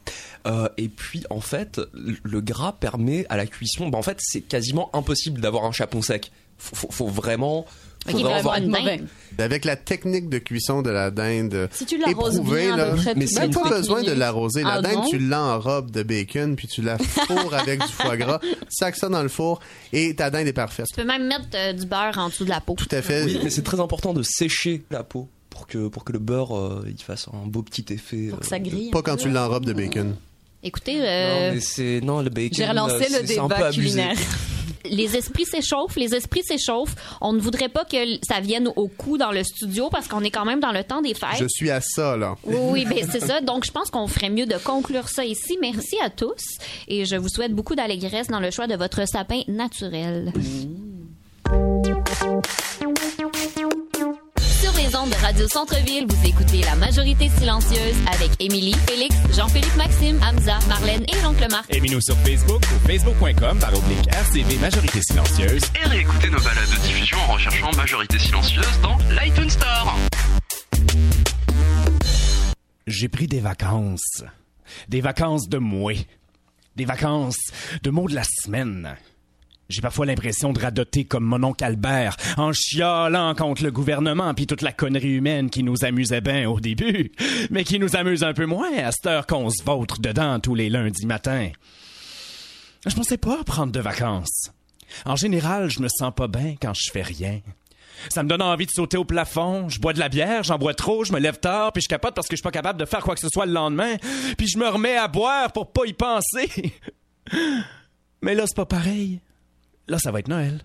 Euh, 0.46 0.68
et 0.76 0.88
puis 0.88 1.24
en 1.30 1.40
fait, 1.40 1.80
le 1.94 2.16
le 2.22 2.40
gras 2.40 2.72
permet 2.72 3.26
à 3.28 3.36
la 3.36 3.46
cuisson. 3.46 3.88
Bah, 3.88 3.98
en 3.98 4.02
fait, 4.02 4.18
c'est 4.20 4.40
quasiment 4.40 4.90
impossible 4.94 5.40
d'avoir 5.40 5.64
un 5.64 5.72
chapon 5.72 6.02
sec. 6.02 6.30
Faut, 6.58 6.76
faut- 6.76 6.90
faut 6.90 7.06
vraiment. 7.08 7.66
Avoir- 8.14 8.56
une 8.56 8.70
dinde. 8.70 9.06
Avec 9.40 9.64
la 9.64 9.76
technique 9.76 10.28
de 10.28 10.38
cuisson 10.38 10.82
de 10.82 10.90
la 10.90 11.10
dinde 11.12 11.68
Si 11.72 11.86
tu 11.86 11.94
éprouvée, 12.08 12.66
bien, 12.66 12.76
là, 12.76 12.94
près 12.96 13.14
Mais 13.14 13.26
les 13.26 13.38
même 13.38 13.50
pas 13.52 13.68
besoin 13.68 14.02
de 14.02 14.10
l'arroser. 14.10 14.62
La 14.64 14.74
Ah 14.74 14.82
dinde, 14.82 14.94
non? 14.94 15.08
tu 15.08 15.18
l'enrobes 15.18 15.90
de 15.92 16.02
bacon, 16.02 16.56
puis 16.56 16.66
tu 16.66 16.82
la 16.82 16.98
fourres 16.98 17.54
avec 17.54 17.80
du 17.80 17.92
foie 17.92 18.16
gras, 18.16 18.40
sac 18.68 18.96
ça 18.96 19.08
dans 19.08 19.22
le 19.22 19.28
four, 19.28 19.60
et 19.92 20.14
ta 20.16 20.30
dinde 20.30 20.48
est 20.48 20.52
parfaite. 20.52 20.86
Tu 20.88 20.96
peux 21.00 21.06
même 21.06 21.28
mettre 21.28 21.46
euh, 21.54 21.72
du 21.72 21.86
beurre 21.86 22.18
en 22.18 22.28
dessous 22.30 22.44
de 22.44 22.50
la 22.50 22.60
peau. 22.60 22.74
Tout 22.74 22.88
à 22.90 23.00
fait. 23.00 23.24
Oui, 23.24 23.38
mais 23.44 23.50
c'est 23.50 23.62
très 23.62 23.78
important 23.78 24.12
de 24.12 24.22
sécher 24.24 24.82
la 24.90 25.04
peau 25.04 25.28
pour 25.50 25.66
que 25.68 25.86
pour 25.88 26.02
que 26.04 26.12
le 26.12 26.18
beurre 26.18 26.56
euh, 26.56 26.84
il 26.88 27.00
fasse 27.02 27.28
un 27.32 27.46
beau 27.46 27.62
petit 27.62 27.84
effet. 27.92 28.28
Pour 28.30 28.40
que 28.40 28.44
euh, 28.44 28.48
ça 28.48 28.58
grille. 28.58 28.90
Pas 28.90 29.02
quand 29.02 29.16
tu 29.16 29.28
l'enrobes 29.30 29.66
de 29.66 29.72
bacon. 29.72 30.16
Écoutez, 30.62 30.96
Non, 30.96 31.04
euh, 31.04 31.52
mais 31.54 31.60
c'est 31.60 32.00
non 32.02 32.20
le 32.20 32.30
bacon. 32.30 32.56
J'ai 32.56 32.66
relancé 32.66 33.14
euh, 33.14 33.20
le 33.20 33.26
débat 33.26 33.70
culinaire. 33.70 34.16
les 34.84 35.16
esprits 35.16 35.44
s'échauffent, 35.44 35.96
les 35.96 36.14
esprits 36.14 36.42
s'échauffent. 36.42 36.94
On 37.20 37.32
ne 37.32 37.40
voudrait 37.40 37.68
pas 37.68 37.84
que 37.84 37.96
ça 38.26 38.40
vienne 38.40 38.68
au 38.76 38.88
cou 38.88 39.18
dans 39.18 39.30
le 39.30 39.44
studio 39.44 39.88
parce 39.90 40.08
qu'on 40.08 40.22
est 40.22 40.30
quand 40.30 40.44
même 40.44 40.60
dans 40.60 40.72
le 40.72 40.82
temps 40.84 41.00
des 41.02 41.14
fêtes. 41.14 41.38
Je 41.38 41.46
suis 41.48 41.70
à 41.70 41.80
ça, 41.80 42.16
là. 42.16 42.36
Oui, 42.44 42.56
oui, 42.58 42.86
ben 42.86 43.06
c'est 43.10 43.20
ça. 43.24 43.40
Donc, 43.40 43.64
je 43.64 43.70
pense 43.70 43.90
qu'on 43.90 44.06
ferait 44.06 44.30
mieux 44.30 44.46
de 44.46 44.56
conclure 44.56 45.08
ça 45.08 45.24
ici. 45.24 45.58
Merci 45.60 45.96
à 46.04 46.10
tous 46.10 46.58
et 46.88 47.04
je 47.04 47.16
vous 47.16 47.28
souhaite 47.28 47.54
beaucoup 47.54 47.74
d'allégresse 47.74 48.28
dans 48.28 48.40
le 48.40 48.50
choix 48.50 48.66
de 48.66 48.74
votre 48.74 49.06
sapin 49.06 49.42
naturel. 49.46 50.32
Les 53.17 53.17
ondes 54.98 55.10
de 55.10 55.14
Radio 55.16 55.46
Centre-Ville, 55.48 56.06
vous 56.08 56.26
écoutez 56.26 56.60
La 56.62 56.74
Majorité 56.74 57.28
Silencieuse 57.28 57.96
avec 58.12 58.30
Émilie, 58.40 58.74
Félix, 58.88 59.14
Jean-Philippe 59.36 59.76
Maxime, 59.76 60.18
Hamza, 60.22 60.58
Marlène 60.68 61.04
et 61.04 61.22
l'oncle 61.22 61.46
Marc. 61.50 61.74
Aimez-nous 61.74 62.00
sur 62.00 62.16
Facebook 62.18 62.62
ou 62.62 62.86
facebook.com 62.88 63.58
par 63.58 63.76
oblique 63.76 64.06
RCV 64.08 64.56
Majorité 64.58 65.00
Silencieuse. 65.02 65.62
Et 65.82 65.88
réécoutez 65.88 66.30
nos 66.30 66.38
balades 66.38 66.70
de 66.70 66.82
diffusion 66.86 67.18
en 67.28 67.32
recherchant 67.32 67.70
Majorité 67.76 68.18
Silencieuse 68.18 68.80
dans 68.82 68.96
l'iTunes 69.10 69.50
Store. 69.50 69.96
J'ai 72.86 73.08
pris 73.08 73.26
des 73.26 73.40
vacances. 73.40 74.24
Des 74.88 75.00
vacances 75.00 75.48
de 75.48 75.58
moi. 75.58 75.92
Des 76.76 76.84
vacances 76.84 77.52
de 77.82 77.90
mots 77.90 78.08
de 78.08 78.14
la 78.14 78.24
semaine. 78.24 78.96
J'ai 79.68 79.82
parfois 79.82 80.06
l'impression 80.06 80.54
de 80.54 80.60
radoter 80.60 81.04
comme 81.04 81.24
mon 81.24 81.44
oncle 81.44 81.62
Albert, 81.62 82.16
en 82.38 82.54
chialant 82.54 83.34
contre 83.34 83.62
le 83.62 83.70
gouvernement 83.70 84.32
puis 84.32 84.46
toute 84.46 84.62
la 84.62 84.72
connerie 84.72 85.16
humaine 85.16 85.50
qui 85.50 85.62
nous 85.62 85.84
amusait 85.84 86.22
bien 86.22 86.48
au 86.48 86.58
début, 86.58 87.12
mais 87.50 87.64
qui 87.64 87.78
nous 87.78 87.94
amuse 87.94 88.22
un 88.24 88.32
peu 88.32 88.46
moins 88.46 88.74
à 88.78 88.92
cette 88.92 89.04
heure 89.04 89.26
qu'on 89.26 89.50
se 89.50 89.62
vautre 89.62 90.00
dedans 90.00 90.40
tous 90.40 90.54
les 90.54 90.70
lundis 90.70 91.04
matins. 91.04 91.50
Je 92.86 92.94
pensais 92.94 93.18
pas 93.18 93.44
prendre 93.44 93.70
de 93.70 93.80
vacances. 93.80 94.52
En 95.04 95.16
général, 95.16 95.68
je 95.68 95.80
me 95.80 95.88
sens 95.88 96.14
pas 96.16 96.28
bien 96.28 96.54
quand 96.58 96.72
je 96.72 96.90
fais 96.90 97.02
rien. 97.02 97.40
Ça 98.08 98.22
me 98.22 98.28
donne 98.30 98.40
envie 98.40 98.64
de 98.64 98.70
sauter 98.70 98.96
au 98.96 99.04
plafond. 99.04 99.68
Je 99.68 99.80
bois 99.80 99.92
de 99.92 99.98
la 99.98 100.08
bière, 100.08 100.44
j'en 100.44 100.56
bois 100.56 100.72
trop, 100.72 101.04
je 101.04 101.12
me 101.12 101.18
lève 101.18 101.40
tard, 101.40 101.74
puis 101.74 101.82
je 101.82 101.88
capote 101.88 102.14
parce 102.14 102.26
que 102.26 102.36
je 102.36 102.38
suis 102.38 102.42
pas 102.42 102.50
capable 102.52 102.80
de 102.80 102.86
faire 102.86 103.02
quoi 103.02 103.14
que 103.14 103.20
ce 103.20 103.28
soit 103.28 103.44
le 103.44 103.52
lendemain. 103.52 103.96
Puis 104.38 104.48
je 104.48 104.56
me 104.56 104.66
remets 104.66 104.96
à 104.96 105.08
boire 105.08 105.52
pour 105.52 105.72
pas 105.72 105.84
y 105.84 105.92
penser. 105.92 106.72
Mais 108.22 108.34
là, 108.34 108.44
c'est 108.46 108.56
pas 108.56 108.64
pareil. 108.64 109.20
Là, 109.88 109.98
ça 109.98 110.10
va 110.10 110.20
être 110.20 110.28
Noël. 110.28 110.62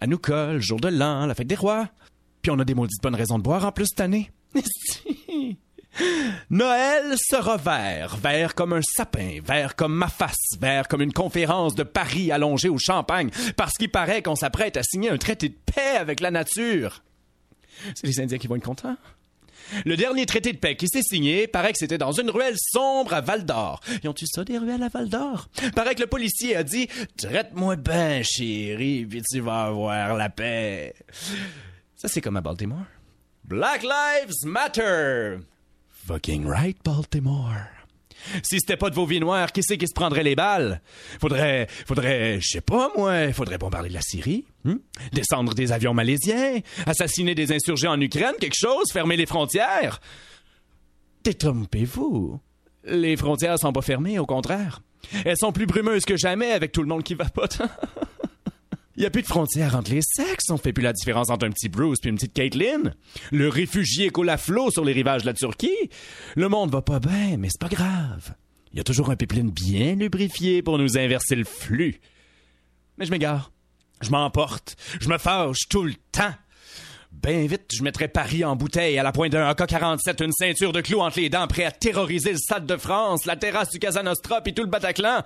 Hanouka, 0.00 0.52
le 0.52 0.60
jour 0.60 0.78
de 0.78 0.88
l'an, 0.88 1.26
la 1.26 1.34
fête 1.34 1.46
des 1.46 1.54
rois. 1.54 1.88
Puis 2.42 2.50
on 2.50 2.58
a 2.58 2.64
des 2.64 2.74
maudites 2.74 3.02
bonnes 3.02 3.14
raisons 3.14 3.38
de 3.38 3.42
boire 3.42 3.64
en 3.64 3.72
plus 3.72 3.86
cette 3.86 4.00
année. 4.00 4.30
Noël 6.50 7.14
sera 7.16 7.56
vert, 7.56 8.16
vert 8.18 8.54
comme 8.54 8.74
un 8.74 8.82
sapin, 8.82 9.40
vert 9.42 9.74
comme 9.74 9.94
ma 9.94 10.08
face, 10.08 10.56
vert 10.60 10.86
comme 10.86 11.02
une 11.02 11.12
conférence 11.12 11.74
de 11.74 11.82
Paris 11.82 12.30
allongée 12.30 12.68
au 12.68 12.78
champagne, 12.78 13.30
parce 13.56 13.72
qu'il 13.72 13.90
paraît 13.90 14.22
qu'on 14.22 14.36
s'apprête 14.36 14.76
à 14.76 14.82
signer 14.82 15.10
un 15.10 15.18
traité 15.18 15.48
de 15.48 15.56
paix 15.74 15.96
avec 15.96 16.20
la 16.20 16.30
nature. 16.30 17.02
C'est 17.94 18.06
les 18.06 18.20
Indiens 18.20 18.38
qui 18.38 18.46
vont 18.46 18.56
être 18.56 18.64
contents. 18.64 18.96
Le 19.84 19.96
dernier 19.96 20.26
traité 20.26 20.52
de 20.52 20.58
paix 20.58 20.76
qui 20.76 20.88
s'est 20.88 21.02
signé, 21.02 21.46
paraît 21.46 21.72
que 21.72 21.78
c'était 21.78 21.98
dans 21.98 22.12
une 22.12 22.30
ruelle 22.30 22.56
sombre 22.58 23.14
à 23.14 23.20
Val 23.20 23.44
d'Or. 23.44 23.80
Ils 24.02 24.08
ont-tu 24.08 24.26
ça, 24.26 24.44
des 24.44 24.58
ruelles 24.58 24.82
à 24.82 24.88
Val 24.88 25.08
d'Or? 25.08 25.48
Paraît 25.74 25.94
que 25.94 26.00
le 26.00 26.06
policier 26.06 26.56
a 26.56 26.62
dit 26.62 26.88
Traite-moi 27.16 27.76
bien, 27.76 28.22
chérie, 28.22 29.06
puis 29.06 29.22
tu 29.22 29.40
vas 29.40 29.64
avoir 29.64 30.14
la 30.16 30.28
paix. 30.28 30.94
Ça, 31.96 32.08
c'est 32.08 32.20
comme 32.20 32.36
à 32.36 32.40
Baltimore. 32.40 32.86
Black 33.44 33.82
Lives 33.82 34.44
Matter! 34.44 35.38
Fucking 36.06 36.46
right, 36.46 36.78
Baltimore. 36.84 37.77
Si 38.42 38.58
c'était 38.60 38.76
pas 38.76 38.90
de 38.90 38.94
vos 38.94 39.06
vies 39.06 39.20
qui 39.52 39.62
c'est 39.62 39.78
qui 39.78 39.86
se 39.86 39.94
prendrait 39.94 40.22
les 40.22 40.34
balles? 40.34 40.80
Faudrait, 41.20 41.66
faudrait, 41.86 42.40
je 42.40 42.48
sais 42.48 42.60
pas 42.60 42.90
moi, 42.96 43.32
faudrait 43.32 43.58
bombarder 43.58 43.88
la 43.88 44.00
Syrie, 44.00 44.44
hein? 44.64 44.78
descendre 45.12 45.54
des 45.54 45.72
avions 45.72 45.94
malaisiens, 45.94 46.60
assassiner 46.86 47.34
des 47.34 47.52
insurgés 47.52 47.88
en 47.88 48.00
Ukraine, 48.00 48.34
quelque 48.40 48.56
chose, 48.56 48.90
fermer 48.92 49.16
les 49.16 49.26
frontières? 49.26 50.00
Détrompez-vous. 51.24 52.40
Les 52.84 53.16
frontières 53.16 53.58
sont 53.58 53.72
pas 53.72 53.82
fermées, 53.82 54.18
au 54.18 54.26
contraire. 54.26 54.82
Elles 55.24 55.36
sont 55.36 55.52
plus 55.52 55.66
brumeuses 55.66 56.04
que 56.04 56.16
jamais 56.16 56.52
avec 56.52 56.72
tout 56.72 56.82
le 56.82 56.88
monde 56.88 57.02
qui 57.02 57.14
vapote. 57.14 57.60
Il 58.98 59.02
y 59.02 59.06
a 59.06 59.10
plus 59.10 59.22
de 59.22 59.28
frontières 59.28 59.76
entre 59.76 59.92
les 59.92 60.00
sexes. 60.02 60.50
On 60.50 60.56
fait 60.56 60.72
plus 60.72 60.82
la 60.82 60.92
différence 60.92 61.30
entre 61.30 61.46
un 61.46 61.52
petit 61.52 61.68
Bruce 61.68 62.00
puis 62.00 62.10
une 62.10 62.16
petite 62.16 62.32
Caitlyn. 62.32 62.94
Le 63.30 63.48
réfugié 63.48 64.10
coule 64.10 64.28
à 64.28 64.36
flot 64.36 64.72
sur 64.72 64.84
les 64.84 64.92
rivages 64.92 65.22
de 65.22 65.28
la 65.28 65.34
Turquie. 65.34 65.70
Le 66.34 66.48
monde 66.48 66.72
va 66.72 66.82
pas 66.82 66.98
bien, 66.98 67.36
mais 67.38 67.48
c'est 67.48 67.60
pas 67.60 67.68
grave. 67.68 68.34
Il 68.72 68.76
y 68.76 68.80
a 68.80 68.84
toujours 68.84 69.10
un 69.10 69.14
pipeline 69.14 69.52
bien 69.52 69.94
lubrifié 69.94 70.62
pour 70.62 70.78
nous 70.78 70.98
inverser 70.98 71.36
le 71.36 71.44
flux. 71.44 72.00
Mais 72.98 73.06
je 73.06 73.12
m'égare. 73.12 73.52
Je 74.00 74.10
m'emporte. 74.10 74.74
Je 75.00 75.08
me 75.08 75.18
fâche 75.18 75.68
tout 75.70 75.84
le 75.84 75.94
temps. 76.10 76.34
Ben 77.12 77.46
vite, 77.46 77.70
je 77.72 77.84
mettrais 77.84 78.08
Paris 78.08 78.44
en 78.44 78.56
bouteille 78.56 78.98
à 78.98 79.04
la 79.04 79.12
pointe 79.12 79.30
d'un 79.30 79.48
AK-47, 79.48 80.24
une 80.24 80.32
ceinture 80.32 80.72
de 80.72 80.80
clous 80.80 81.00
entre 81.00 81.20
les 81.20 81.30
dents, 81.30 81.46
prêt 81.46 81.64
à 81.64 81.70
terroriser 81.70 82.32
le 82.32 82.38
Stade 82.38 82.66
de 82.66 82.76
France, 82.76 83.26
la 83.26 83.36
terrasse 83.36 83.70
du 83.70 83.78
Casa 83.78 84.02
Nostra 84.02 84.40
puis 84.40 84.54
tout 84.54 84.62
le 84.62 84.68
Bataclan. 84.68 85.22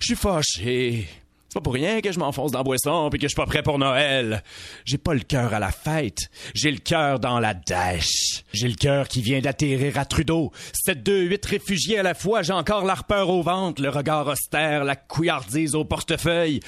Je 0.00 0.06
suis 0.06 0.14
fâché. 0.14 1.08
Pas 1.58 1.62
pour 1.62 1.74
rien 1.74 2.00
que 2.00 2.12
je 2.12 2.20
m'enfonce 2.20 2.52
dans 2.52 2.60
la 2.60 2.62
boisson 2.62 3.10
puis 3.10 3.18
que 3.18 3.24
je 3.24 3.30
suis 3.30 3.34
pas 3.34 3.44
prêt 3.44 3.64
pour 3.64 3.80
Noël. 3.80 4.44
J'ai 4.84 4.96
pas 4.96 5.12
le 5.12 5.18
cœur 5.18 5.52
à 5.52 5.58
la 5.58 5.72
fête. 5.72 6.30
J'ai 6.54 6.70
le 6.70 6.78
cœur 6.78 7.18
dans 7.18 7.40
la 7.40 7.52
dèche. 7.52 8.44
J'ai 8.52 8.68
le 8.68 8.76
cœur 8.76 9.08
qui 9.08 9.22
vient 9.22 9.40
d'atterrir 9.40 9.98
à 9.98 10.04
Trudeau. 10.04 10.52
Sept, 10.72 11.02
deux, 11.02 11.22
huit 11.22 11.44
réfugiés 11.44 11.98
à 11.98 12.04
la 12.04 12.14
fois. 12.14 12.42
J'ai 12.42 12.52
encore 12.52 12.84
l'arpeur 12.84 13.28
au 13.28 13.42
ventre, 13.42 13.82
le 13.82 13.88
regard 13.88 14.28
austère, 14.28 14.84
la 14.84 14.94
couillardise 14.94 15.74
au 15.74 15.84
portefeuille. 15.84 16.60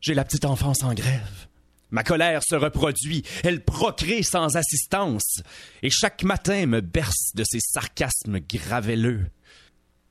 J'ai 0.00 0.14
la 0.14 0.22
petite 0.22 0.44
enfance 0.44 0.84
en 0.84 0.94
grève. 0.94 1.48
Ma 1.90 2.04
colère 2.04 2.42
se 2.48 2.54
reproduit, 2.54 3.24
elle 3.42 3.64
procrée 3.64 4.22
sans 4.22 4.56
assistance, 4.56 5.42
et 5.82 5.90
chaque 5.90 6.22
matin 6.22 6.66
me 6.66 6.80
berce 6.80 7.34
de 7.34 7.42
ses 7.42 7.58
sarcasmes 7.58 8.38
gravelleux. 8.38 9.26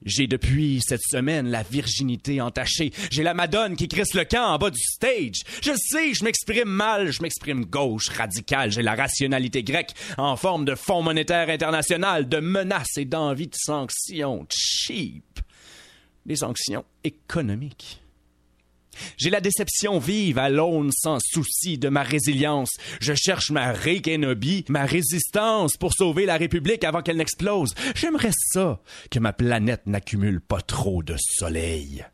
J'ai 0.05 0.27
depuis 0.27 0.81
cette 0.81 1.01
semaine 1.01 1.49
la 1.49 1.63
virginité 1.63 2.39
entachée. 2.39 2.91
J'ai 3.11 3.23
la 3.23 3.33
madone 3.33 3.75
qui 3.75 3.89
crisse 3.89 4.13
le 4.13 4.23
camp 4.23 4.53
en 4.53 4.57
bas 4.57 4.69
du 4.69 4.79
stage. 4.81 5.41
Je 5.61 5.71
sais, 5.75 6.13
je 6.13 6.23
m'exprime 6.23 6.69
mal, 6.69 7.11
je 7.11 7.21
m'exprime 7.21 7.65
gauche, 7.65 8.07
radical. 8.09 8.71
J'ai 8.71 8.81
la 8.81 8.95
rationalité 8.95 9.61
grecque 9.61 9.91
en 10.17 10.37
forme 10.37 10.63
de 10.63 10.75
fonds 10.75 11.01
monétaire 11.01 11.49
international, 11.49 12.29
de 12.29 12.39
menaces 12.39 12.97
et 12.97 13.05
d'envie 13.05 13.47
de 13.47 13.55
sanctions 13.55 14.45
cheap. 14.49 15.41
Des 16.25 16.37
sanctions 16.37 16.85
économiques. 17.03 18.01
J'ai 19.17 19.29
la 19.29 19.41
déception 19.41 19.99
vive 19.99 20.37
à 20.37 20.49
l'aune 20.49 20.91
sans 20.91 21.19
souci 21.21 21.77
de 21.77 21.89
ma 21.89 22.03
résilience. 22.03 22.71
Je 22.99 23.13
cherche 23.13 23.51
ma 23.51 23.71
rékénobie, 23.71 24.65
ma 24.69 24.85
résistance 24.85 25.77
pour 25.77 25.93
sauver 25.93 26.25
la 26.25 26.37
République 26.37 26.83
avant 26.83 27.01
qu'elle 27.01 27.17
n'explose. 27.17 27.73
J'aimerais 27.95 28.31
ça, 28.33 28.81
que 29.11 29.19
ma 29.19 29.33
planète 29.33 29.85
n'accumule 29.85 30.41
pas 30.41 30.61
trop 30.61 31.03
de 31.03 31.15
soleil. 31.17 32.05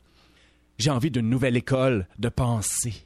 J'ai 0.77 0.89
envie 0.89 1.11
d'une 1.11 1.29
nouvelle 1.29 1.57
école 1.57 2.07
de 2.19 2.29
pensée. 2.29 3.05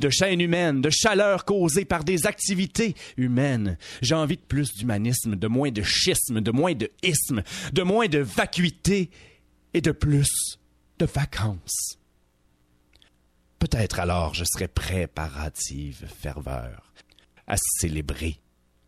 De 0.00 0.10
chaîne 0.10 0.40
humaine, 0.40 0.80
de 0.80 0.90
chaleur 0.90 1.44
causée 1.44 1.84
par 1.84 2.02
des 2.02 2.26
activités 2.26 2.94
humaines. 3.16 3.78
J'ai 4.02 4.16
envie 4.16 4.36
de 4.36 4.42
plus 4.42 4.74
d'humanisme, 4.74 5.36
de 5.36 5.46
moins 5.46 5.70
de 5.70 5.82
schisme, 5.82 6.40
de 6.40 6.50
moins 6.50 6.74
de 6.74 6.90
isme, 7.02 7.42
de 7.72 7.82
moins 7.82 8.08
de 8.08 8.18
vacuité 8.18 9.10
et 9.74 9.80
de 9.80 9.92
plus 9.92 10.58
de 10.98 11.06
vacances. 11.06 11.97
Peut-être 13.58 13.98
alors 13.98 14.34
je 14.34 14.44
serai 14.44 14.68
prêt 14.68 15.06
par 15.06 15.38
hâtive 15.38 16.06
ferveur 16.06 16.92
à 17.46 17.56
célébrer 17.56 18.36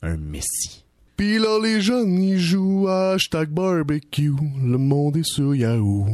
un 0.02 0.16
messie. 0.16 0.84
Pis 1.16 1.38
là, 1.38 1.58
les 1.62 1.82
jeunes, 1.82 2.22
ils 2.22 2.38
jouent 2.38 2.88
à 2.88 3.12
hashtag 3.12 3.50
barbecue. 3.50 4.32
Le 4.64 4.78
monde 4.78 5.18
est 5.18 5.28
sur 5.28 5.54
Yahoo. 5.54 6.06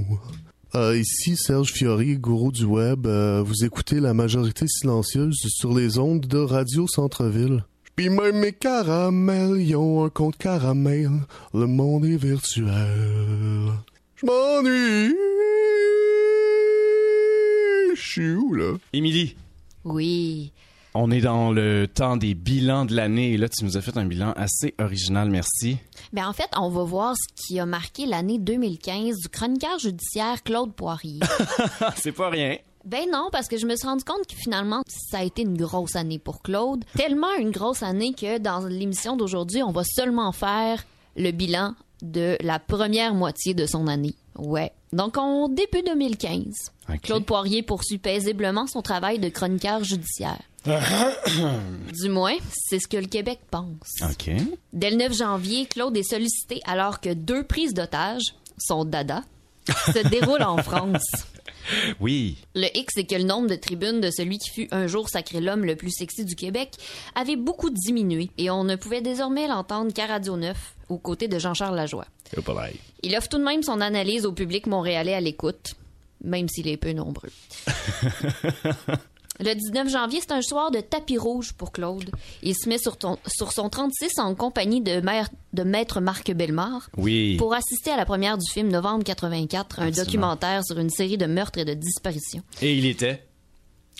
Euh, 0.75 0.99
ici 0.99 1.37
Serge 1.37 1.73
Fiori, 1.73 2.19
gourou 2.19 2.51
du 2.51 2.65
web. 2.65 3.07
Euh, 3.07 3.43
vous 3.43 3.65
écoutez 3.65 4.01
la 4.01 4.15
majorité 4.15 4.67
silencieuse 4.67 5.37
sur 5.49 5.73
les 5.73 5.99
ondes 5.99 6.27
de 6.27 6.39
Radio 6.39 6.87
Centre-Ville. 6.89 7.65
Pis 7.95 8.11
même 8.11 8.41
mes 8.41 8.53
caramels, 8.53 9.61
ils 9.61 9.77
ont 9.77 10.05
un 10.05 10.11
compte 10.11 10.37
caramel. 10.37 11.11
Le 11.55 11.67
monde 11.67 12.05
est 12.05 12.17
virtuel. 12.17 13.73
Je 14.17 14.27
m'ennuie. 14.27 15.15
Où, 18.19 18.55
là? 18.55 18.75
Émilie, 18.93 19.37
Oui. 19.85 20.53
On 20.99 21.11
est 21.11 21.21
dans 21.21 21.53
le 21.53 21.87
temps 21.87 22.17
des 22.17 22.35
bilans 22.35 22.87
de 22.87 22.95
l'année 22.95 23.33
et 23.35 23.37
là, 23.37 23.51
tu 23.51 23.65
nous 23.67 23.77
as 23.77 23.83
fait 23.83 23.99
un 23.99 24.07
bilan 24.07 24.33
assez 24.35 24.75
original, 24.79 25.29
merci. 25.29 25.77
Ben 26.15 26.27
en 26.27 26.33
fait, 26.33 26.49
on 26.57 26.71
va 26.71 26.85
voir 26.85 27.15
ce 27.15 27.29
qui 27.47 27.61
a 27.61 27.67
marqué 27.67 28.07
l'année 28.07 28.39
2015 28.39 29.17
du 29.19 29.29
chroniqueur 29.29 29.79
judiciaire 29.79 30.43
Claude 30.43 30.73
Poirier. 30.73 31.21
C'est 31.97 32.13
pas 32.13 32.31
rien. 32.31 32.57
Ben 32.87 33.03
non, 33.13 33.29
parce 33.31 33.49
que 33.49 33.59
je 33.59 33.67
me 33.67 33.77
suis 33.77 33.87
rendu 33.87 34.05
compte 34.05 34.27
que 34.27 34.37
finalement, 34.37 34.83
ça 34.87 35.19
a 35.19 35.23
été 35.25 35.43
une 35.43 35.59
grosse 35.59 35.97
année 35.97 36.19
pour 36.19 36.41
Claude. 36.41 36.85
Tellement 36.97 37.35
une 37.39 37.51
grosse 37.51 37.83
année 37.83 38.15
que 38.15 38.39
dans 38.39 38.61
l'émission 38.67 39.17
d'aujourd'hui, 39.19 39.63
on 39.63 39.73
va 39.73 39.83
seulement 39.85 40.33
faire 40.33 40.83
le 41.17 41.31
bilan 41.31 41.75
de 42.03 42.37
la 42.41 42.59
première 42.59 43.15
moitié 43.15 43.55
de 43.55 43.67
son 43.67 43.87
année. 43.87 44.15
Ouais. 44.37 44.73
Donc, 44.93 45.17
en 45.17 45.49
début 45.49 45.83
2015, 45.85 46.45
Ok. 46.89 47.01
Claude 47.03 47.25
Poirier 47.25 47.63
poursuit 47.63 47.99
paisiblement 47.99 48.67
son 48.67 48.83
travail 48.83 49.19
de 49.19 49.29
chroniqueur 49.29 49.83
judiciaire. 49.83 50.41
du 51.93 52.09
moins, 52.09 52.37
c'est 52.53 52.79
ce 52.81 52.89
que 52.89 52.97
le 52.97 53.07
Québec 53.07 53.41
pense. 53.51 54.03
OK. 54.03 54.31
Dès 54.73 54.91
le 54.91 54.97
9 54.97 55.17
janvier, 55.17 55.67
Claude 55.67 55.97
est 55.97 56.03
sollicité 56.03 56.61
alors 56.67 57.01
que 57.01 57.13
deux 57.13 57.45
prises 57.45 57.75
d'otages, 57.75 58.35
son 58.59 58.85
dada, 58.85 59.23
se 59.69 60.09
déroulent 60.09 60.43
en 60.43 60.59
France. 60.59 61.05
Oui. 62.01 62.37
Le 62.55 62.69
X, 62.77 62.95
c'est 62.95 63.05
que 63.05 63.17
le 63.17 63.25
nombre 63.25 63.49
de 63.49 63.57
tribunes 63.57 64.01
de 64.01 64.11
celui 64.11 64.39
qui 64.39 64.51
fut 64.51 64.69
un 64.71 64.87
jour 64.87 65.09
sacré 65.09 65.41
l'homme 65.41 65.65
le 65.65 65.75
plus 65.77 65.91
sexy 65.91 66.25
du 66.25 66.37
Québec 66.37 66.71
avait 67.17 67.37
beaucoup 67.37 67.71
diminué 67.71 68.31
et 68.39 68.51
on 68.51 68.63
ne 68.63 68.77
pouvait 68.77 69.01
désormais 69.01 69.49
l'entendre 69.49 69.93
qu'à 69.93 70.07
Radio 70.07 70.37
9, 70.37 70.57
aux 70.89 70.99
côtés 70.99 71.29
de 71.29 71.39
Jean-Charles 71.39 71.77
Lajoie. 71.77 72.07
Il 73.03 73.17
offre 73.17 73.29
tout 73.29 73.39
de 73.39 73.45
même 73.45 73.63
son 73.63 73.81
analyse 73.81 74.27
au 74.27 74.33
public 74.33 74.67
montréalais 74.67 75.15
à 75.15 75.21
l'écoute, 75.21 75.75
même 76.25 76.49
s'il 76.49 76.69
est 76.69 76.77
peu 76.77 76.93
nombreux. 76.93 77.31
Le 79.39 79.53
19 79.55 79.91
janvier, 79.91 80.21
c'est 80.23 80.33
un 80.33 80.41
soir 80.41 80.71
de 80.71 80.81
tapis 80.81 81.19
rouge 81.19 81.53
pour 81.53 81.71
Claude. 81.71 82.11
Il 82.43 82.55
se 82.55 82.71
met 82.71 82.79
sur, 82.79 82.97
ton- 82.97 83.19
sur 83.27 83.53
son 83.53 83.69
36 83.69 84.19
en 84.19 84.35
compagnie 84.35 84.81
de, 84.81 85.01
maire- 85.01 85.29
de 85.53 85.63
maître 85.63 86.01
Marc 86.01 86.33
Bellemare 86.33 86.89
Oui. 86.97 87.37
pour 87.37 87.53
assister 87.53 87.91
à 87.91 87.99
la 87.99 88.07
première 88.07 88.39
du 88.39 88.51
film 88.51 88.69
Novembre 88.69 89.05
84, 89.05 89.81
un 89.81 89.91
documentaire 89.91 90.65
sur 90.65 90.79
une 90.79 90.89
série 90.89 91.19
de 91.19 91.27
meurtres 91.27 91.59
et 91.59 91.67
de 91.67 91.75
disparitions. 91.75 92.43
Et 92.63 92.75
il 92.79 92.87
était. 92.87 93.23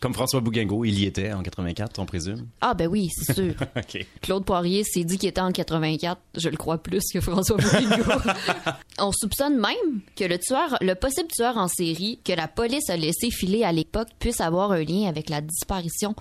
Comme 0.03 0.13
François 0.13 0.41
Bouguingo, 0.41 0.85
il 0.85 0.99
y 0.99 1.07
était 1.07 1.33
en 1.33 1.43
84, 1.43 1.99
on 1.99 2.05
présume. 2.05 2.49
Ah 2.61 2.75
ben 2.75 2.87
oui, 2.87 3.09
c'est 3.17 3.33
sûr. 3.33 3.55
Claude 4.21 4.45
Poirier 4.45 4.85
s'est 4.85 5.05
dit 5.05 5.17
qu'il 5.17 5.31
était 5.31 5.41
en 5.41 5.53
84. 5.53 6.21
Je 6.37 6.49
le 6.51 6.57
crois 6.59 6.77
plus 6.77 7.03
que 7.11 7.21
François 7.21 7.57
Bouguingo. 7.57 8.05
On 8.99 9.11
soupçonne 9.11 9.59
même 9.59 10.01
que 10.15 10.25
le 10.25 10.39
tueur, 10.39 10.77
le 10.83 10.95
possible 10.95 11.29
tueur 11.29 11.57
en 11.57 11.69
série 11.69 12.21
que 12.25 12.33
la 12.33 12.47
police 12.47 12.91
a 12.91 12.97
laissé 12.97 13.31
filer 13.31 13.65
à 13.65 13.73
l'époque 13.73 14.09
puisse 14.19 14.43
avoir 14.43 14.73
un 14.73 14.85
lien 14.85 15.09
avec 15.09 15.31
la 15.31 15.41
disparition 15.41 16.15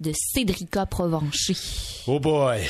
de 0.00 0.12
Cédrica 0.14 0.86
Provencher. 0.86 1.56
Oh 2.06 2.20
boy. 2.20 2.60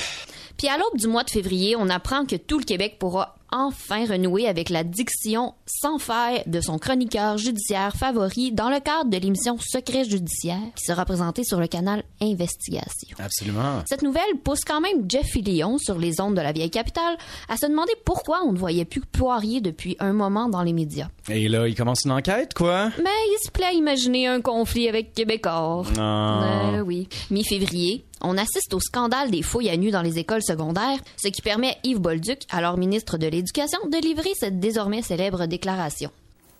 Puis 0.56 0.66
à 0.66 0.76
l'aube 0.76 0.98
du 0.98 1.06
mois 1.06 1.22
de 1.22 1.30
février, 1.30 1.76
on 1.76 1.88
apprend 1.88 2.24
que 2.24 2.34
tout 2.34 2.58
le 2.58 2.64
Québec 2.64 2.96
pourra 2.98 3.37
enfin 3.50 4.06
renouer 4.06 4.46
avec 4.46 4.70
la 4.70 4.84
diction 4.84 5.54
sans 5.66 5.98
faille 5.98 6.42
de 6.46 6.60
son 6.60 6.78
chroniqueur 6.78 7.38
judiciaire 7.38 7.94
favori 7.96 8.52
dans 8.52 8.70
le 8.70 8.80
cadre 8.80 9.10
de 9.10 9.16
l'émission 9.16 9.56
Secret 9.58 10.04
judiciaire 10.04 10.58
qui 10.76 10.84
sera 10.84 11.04
présentée 11.04 11.44
sur 11.44 11.60
le 11.60 11.66
canal 11.66 12.02
Investigation. 12.20 13.16
Absolument. 13.18 13.82
Cette 13.86 14.02
nouvelle 14.02 14.38
pousse 14.44 14.64
quand 14.66 14.80
même 14.80 15.08
Jeff 15.08 15.26
Fillion 15.26 15.78
sur 15.78 15.98
les 15.98 16.20
ondes 16.20 16.34
de 16.34 16.40
la 16.40 16.52
vieille 16.52 16.70
capitale 16.70 17.16
à 17.48 17.56
se 17.56 17.66
demander 17.66 17.92
pourquoi 18.04 18.42
on 18.44 18.52
ne 18.52 18.58
voyait 18.58 18.84
plus 18.84 19.00
Poirier 19.00 19.60
depuis 19.60 19.96
un 20.00 20.12
moment 20.12 20.48
dans 20.48 20.62
les 20.62 20.72
médias. 20.72 21.08
Et 21.28 21.48
là, 21.48 21.66
il 21.66 21.74
commence 21.74 22.04
une 22.04 22.12
enquête, 22.12 22.54
quoi? 22.54 22.90
Mais 22.98 23.04
il 23.04 23.38
se 23.44 23.50
plaît 23.50 23.66
à 23.66 23.72
imaginer 23.72 24.26
un 24.26 24.40
conflit 24.40 24.88
avec 24.88 25.12
Québécois. 25.12 25.82
Non. 25.96 26.42
Euh, 26.42 26.80
oui. 26.80 27.08
Mi-février, 27.30 28.04
on 28.20 28.36
assiste 28.38 28.74
au 28.74 28.80
scandale 28.80 29.30
des 29.30 29.42
fouilles 29.42 29.70
à 29.70 29.76
nu 29.76 29.90
dans 29.90 30.02
les 30.02 30.18
écoles 30.18 30.42
secondaires, 30.42 30.98
ce 31.22 31.28
qui 31.28 31.42
permet 31.42 31.76
Yves 31.84 32.00
Bolduc, 32.00 32.42
alors 32.50 32.76
ministre 32.78 33.18
de 33.18 33.26
l'Éducation, 33.26 33.78
de 33.90 33.96
livrer 33.98 34.30
cette 34.38 34.58
désormais 34.60 35.02
célèbre 35.02 35.46
déclaration. 35.46 36.10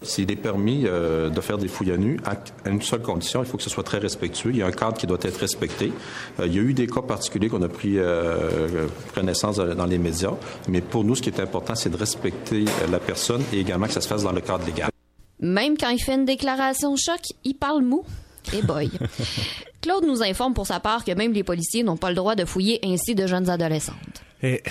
S'il 0.01 0.31
est 0.31 0.37
permis 0.37 0.83
euh, 0.87 1.29
de 1.29 1.41
faire 1.41 1.59
des 1.59 1.67
fouilles 1.67 1.91
à 1.91 1.97
nu, 1.97 2.21
à, 2.25 2.35
à 2.65 2.69
une 2.71 2.81
seule 2.81 3.03
condition, 3.03 3.43
il 3.43 3.47
faut 3.49 3.57
que 3.57 3.65
ce 3.65 3.71
soit 3.71 3.83
très 3.83 3.99
respectueux. 3.99 4.51
Il 4.51 4.59
y 4.59 4.63
a 4.63 4.67
un 4.67 4.71
cadre 4.71 4.97
qui 4.97 5.09
doit 5.09 5.19
être 5.23 5.39
respecté. 5.39 5.91
Euh, 6.39 6.47
il 6.47 6.55
y 6.55 6.59
a 6.61 6.63
eu 6.63 6.73
des 6.73 6.87
cas 6.87 7.03
particuliers 7.03 7.49
qu'on 7.49 7.63
a 7.63 7.69
pris 7.69 7.99
euh, 7.99 8.87
connaissance 9.13 9.57
de- 9.57 9.75
dans 9.75 9.87
les 9.87 9.99
médias, 9.99 10.35
mais 10.69 10.83
pour 10.83 11.03
nous, 11.03 11.17
ce 11.17 11.23
qui 11.23 11.31
est 11.31 11.41
important, 11.41 11.75
c'est 11.75 11.91
de 11.91 11.97
respecter 11.97 12.65
euh, 12.83 12.87
la 12.93 13.01
personne 13.01 13.43
et 13.53 13.59
également 13.59 13.87
que 13.89 13.93
ça 13.93 14.01
se 14.01 14.07
fasse 14.07 14.23
dans 14.23 14.31
le 14.31 14.41
cadre 14.41 14.65
légal. 14.67 14.89
Même 15.41 15.77
quand 15.77 15.89
il 15.91 15.99
fait 16.01 16.15
une 16.15 16.25
déclaration 16.25 16.95
choc, 16.97 17.21
il 17.43 17.55
parle 17.55 17.83
mou. 17.83 18.05
Boy. 18.63 18.91
Claude 19.81 20.05
nous 20.07 20.23
informe 20.23 20.55
pour 20.55 20.67
sa 20.67 20.81
part 20.81 21.05
que 21.05 21.13
même 21.13 21.33
les 21.33 21.45
policiers 21.45 21.83
n'ont 21.83 21.97
pas 21.97 22.09
le 22.11 22.17
droit 22.17 22.35
de 22.35 22.45
fouiller 22.45 22.81
ainsi 22.85 23.15
de 23.15 23.27
jeunes 23.27 23.49
adolescentes. 23.49 24.23
Et 24.43 24.63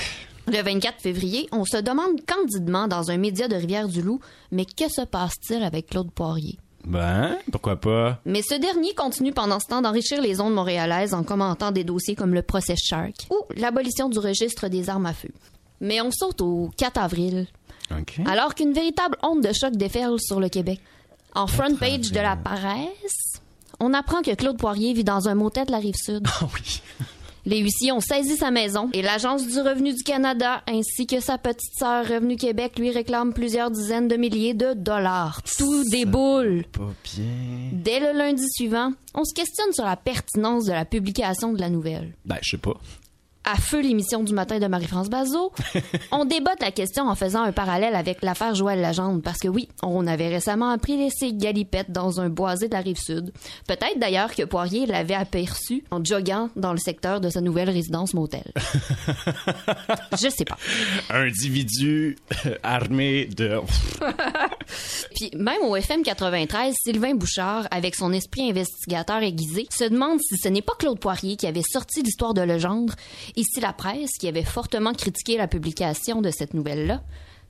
Le 0.48 0.62
24 0.62 1.02
février, 1.02 1.48
on 1.52 1.66
se 1.66 1.78
demande 1.78 2.22
candidement 2.26 2.88
dans 2.88 3.12
un 3.12 3.18
média 3.18 3.48
de 3.48 3.56
Rivière-du-Loup, 3.56 4.20
mais 4.52 4.66
que 4.66 4.90
se 4.90 5.02
passe-t-il 5.02 5.64
avec 5.64 5.88
Claude 5.88 6.12
Poirier? 6.12 6.58
ben, 6.86 7.36
pourquoi 7.52 7.76
pas? 7.76 8.22
Mais 8.26 8.42
ce 8.42 8.56
dernier 8.56 8.94
continue 8.94 9.34
pendant 9.34 9.60
ce 9.60 9.68
temps 9.68 9.82
d'enrichir 9.82 10.22
les 10.22 10.40
ondes 10.40 10.54
montréalaises 10.54 11.14
en 11.14 11.24
commentant 11.24 11.72
des 11.72 11.84
dossiers 11.84 12.16
comme 12.16 12.34
le 12.34 12.42
procès 12.42 12.76
Shark 12.78 13.14
ou 13.30 13.36
l'abolition 13.58 14.08
du 14.08 14.20
registre 14.20 14.70
des 14.70 14.90
armes 14.90 15.06
à 15.06 15.14
feu. 15.14 15.32
Mais 15.82 16.00
on 16.00 16.12
saute 16.12 16.40
au 16.42 16.72
4 16.78 16.98
avril, 16.98 17.48
alors 18.26 18.56
qu'une 18.56 18.72
véritable 18.72 19.18
onde 19.22 19.44
de 19.46 19.52
choc 19.54 19.74
déferle 19.76 20.18
sur 20.22 20.40
le 20.40 20.48
Québec. 20.48 20.80
En 21.36 21.46
front 21.46 21.76
page 21.76 22.12
de 22.14 22.20
la 22.22 22.38
paresse, 22.38 23.27
on 23.80 23.94
apprend 23.94 24.22
que 24.22 24.34
Claude 24.36 24.58
Poirier 24.58 24.94
vit 24.94 25.04
dans 25.04 25.28
un 25.30 25.36
motel 25.36 25.68
de 25.68 25.72
la 25.72 25.80
rive 25.80 25.96
sud. 25.96 26.26
Ah 26.42 26.48
oui. 26.54 26.82
Les 27.48 27.60
huissiers 27.60 27.94
ont 27.94 28.02
saisi 28.02 28.36
sa 28.36 28.52
maison 28.52 28.90
et 28.92 29.02
l'Agence 29.02 29.48
du 29.48 29.62
revenu 29.62 29.94
du 29.94 30.04
Canada 30.04 30.64
ainsi 30.68 31.08
que 31.08 31.22
sa 31.22 31.38
petite 31.38 31.72
sœur 31.80 32.06
Revenu 32.06 32.36
Québec 32.36 32.78
lui 32.78 32.92
réclament 32.92 33.32
plusieurs 33.32 33.72
dizaines 33.72 34.10
de 34.10 34.18
milliers 34.18 34.54
de 34.54 34.74
dollars. 34.74 35.42
Tout 35.58 35.86
déboule. 35.90 36.66
Pas 36.74 36.92
bien. 37.06 37.70
Dès 37.72 38.02
le 38.02 38.18
lundi 38.18 38.44
suivant, 38.54 38.92
on 39.14 39.24
se 39.24 39.34
questionne 39.34 39.72
sur 39.72 39.86
la 39.86 39.96
pertinence 39.96 40.66
de 40.66 40.74
la 40.74 40.84
publication 40.84 41.54
de 41.54 41.62
la 41.62 41.70
nouvelle. 41.70 42.16
Ben, 42.26 42.36
je 42.42 42.50
sais 42.50 42.58
pas. 42.58 42.76
À 43.48 43.56
feu 43.56 43.80
l'émission 43.82 44.24
du 44.24 44.34
matin 44.34 44.60
de 44.60 44.68
Marie-France 44.68 45.10
Bazot. 45.10 45.54
on 46.12 46.26
débat 46.26 46.56
de 46.56 46.66
la 46.66 46.72
question 46.72 47.08
en 47.08 47.16
faisant 47.16 47.44
un 47.44 47.54
parallèle 47.54 47.96
avec 47.96 48.22
l'affaire 48.22 48.54
Joël 48.54 48.82
Legendre, 48.82 49.22
parce 49.22 49.38
que 49.38 49.48
oui, 49.48 49.70
on 49.82 50.06
avait 50.06 50.28
récemment 50.28 50.70
appris 50.70 50.98
laisser 50.98 51.32
galipette 51.34 51.90
dans 51.90 52.20
un 52.20 52.28
boisé 52.28 52.68
de 52.68 52.74
la 52.74 52.82
rive 52.82 52.98
sud. 52.98 53.32
Peut-être 53.66 54.00
d'ailleurs 54.00 54.36
que 54.36 54.44
Poirier 54.44 54.86
l'avait 54.86 55.14
aperçu 55.14 55.86
en 55.92 56.04
joguant 56.04 56.50
dans 56.58 56.74
le 56.74 56.78
secteur 56.78 57.22
de 57.22 57.30
sa 57.30 57.40
nouvelle 57.40 57.70
résidence 57.70 58.14
motel. 58.14 58.52
Je 60.22 60.28
sais 60.30 60.46
pas. 60.46 60.58
Un 61.10 61.28
individu 61.28 62.18
armé 62.64 63.26
de... 63.28 63.62
Puis 65.16 65.32
même 65.36 65.62
au 65.64 65.78
FM 65.78 66.04
93, 66.04 66.76
Sylvain 66.84 67.16
Bouchard, 67.16 67.68
avec 67.72 67.96
son 67.96 68.12
esprit 68.12 68.50
investigateur 68.50 69.24
aiguisé, 69.24 69.68
se 69.72 69.86
demande 69.86 70.20
si 70.22 70.36
ce 70.38 70.50
n'est 70.50 70.62
pas 70.62 70.74
Claude 70.78 71.00
Poirier 71.00 71.38
qui 71.38 71.48
avait 71.48 71.62
sorti 71.64 72.02
l'histoire 72.02 72.34
de 72.34 72.42
Legendre 72.42 72.94
si 73.44 73.60
la 73.60 73.74
presse, 73.74 74.12
qui 74.20 74.28
avait 74.28 74.44
fortement 74.44 74.94
critiqué 74.94 75.38
la 75.38 75.48
publication 75.48 76.22
de 76.22 76.32
cette 76.32 76.54
nouvelle-là, 76.54 77.02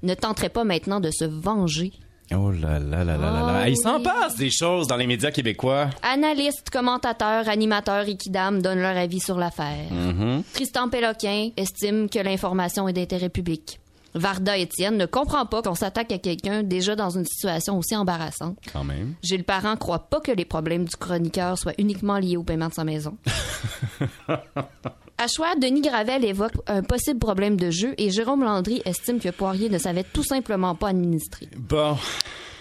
ne 0.04 0.14
tenterait 0.14 0.50
pas 0.50 0.64
maintenant 0.64 1.00
de 1.00 1.10
se 1.12 1.26
venger. 1.26 1.92
Oh 2.36 2.52
là 2.52 2.78
là 2.78 3.06
là 3.06 3.18
là 3.18 3.32
là 3.32 3.32
là. 3.32 3.60
Ah 3.62 3.70
Il 3.70 3.78
s'en 3.78 3.98
oui. 3.98 4.04
passe 4.04 4.36
des 4.36 4.50
choses 4.52 4.88
dans 4.88 4.98
les 4.98 5.08
médias 5.08 5.32
québécois. 5.32 5.90
Analystes, 6.04 6.70
commentateurs, 6.70 7.48
animateurs 7.48 8.08
et 8.10 8.18
kidam 8.18 8.62
donnent 8.62 8.82
leur 8.82 8.98
avis 8.98 9.22
sur 9.22 9.38
l'affaire. 9.38 9.90
Mhm. 9.92 10.44
Tristan 10.54 10.90
Péloquin 10.90 11.52
estime 11.56 12.10
que 12.10 12.20
l'information 12.20 12.88
est 12.90 12.94
d'intérêt 12.94 13.30
public. 13.30 13.80
Varda 14.14 14.58
Étienne 14.58 14.98
ne 14.98 15.06
comprend 15.06 15.46
pas 15.46 15.62
qu'on 15.62 15.76
s'attaque 15.76 16.12
à 16.12 16.18
quelqu'un 16.18 16.64
déjà 16.64 16.96
dans 16.98 17.12
une 17.12 17.26
situation 17.26 17.78
aussi 17.78 17.96
embarrassante. 17.96 18.58
Quand 18.74 18.84
même. 18.84 19.14
Gilles 19.24 19.44
Parent 19.46 19.78
croit 19.78 20.10
pas 20.10 20.20
que 20.20 20.32
les 20.32 20.46
problèmes 20.46 20.86
du 20.86 20.96
chroniqueur 20.98 21.58
soient 21.58 21.74
uniquement 21.78 22.18
liés 22.18 22.36
au 22.36 22.44
paiement 22.44 22.68
de 22.68 22.74
sa 22.74 22.84
maison. 22.84 23.16
À 25.20 25.28
choix, 25.28 25.56
Denis 25.56 25.82
Gravel 25.82 26.24
évoque 26.24 26.54
un 26.68 26.84
possible 26.84 27.18
problème 27.18 27.58
de 27.58 27.72
jeu 27.72 27.96
et 27.98 28.12
Jérôme 28.12 28.44
Landry 28.44 28.84
estime 28.86 29.20
que 29.20 29.30
Poirier 29.30 29.68
ne 29.68 29.80
savait 29.80 30.04
tout 30.04 30.24
simplement 30.24 30.76
pas 30.76 30.90
administrer. 30.90 31.48
Bon. 31.58 31.98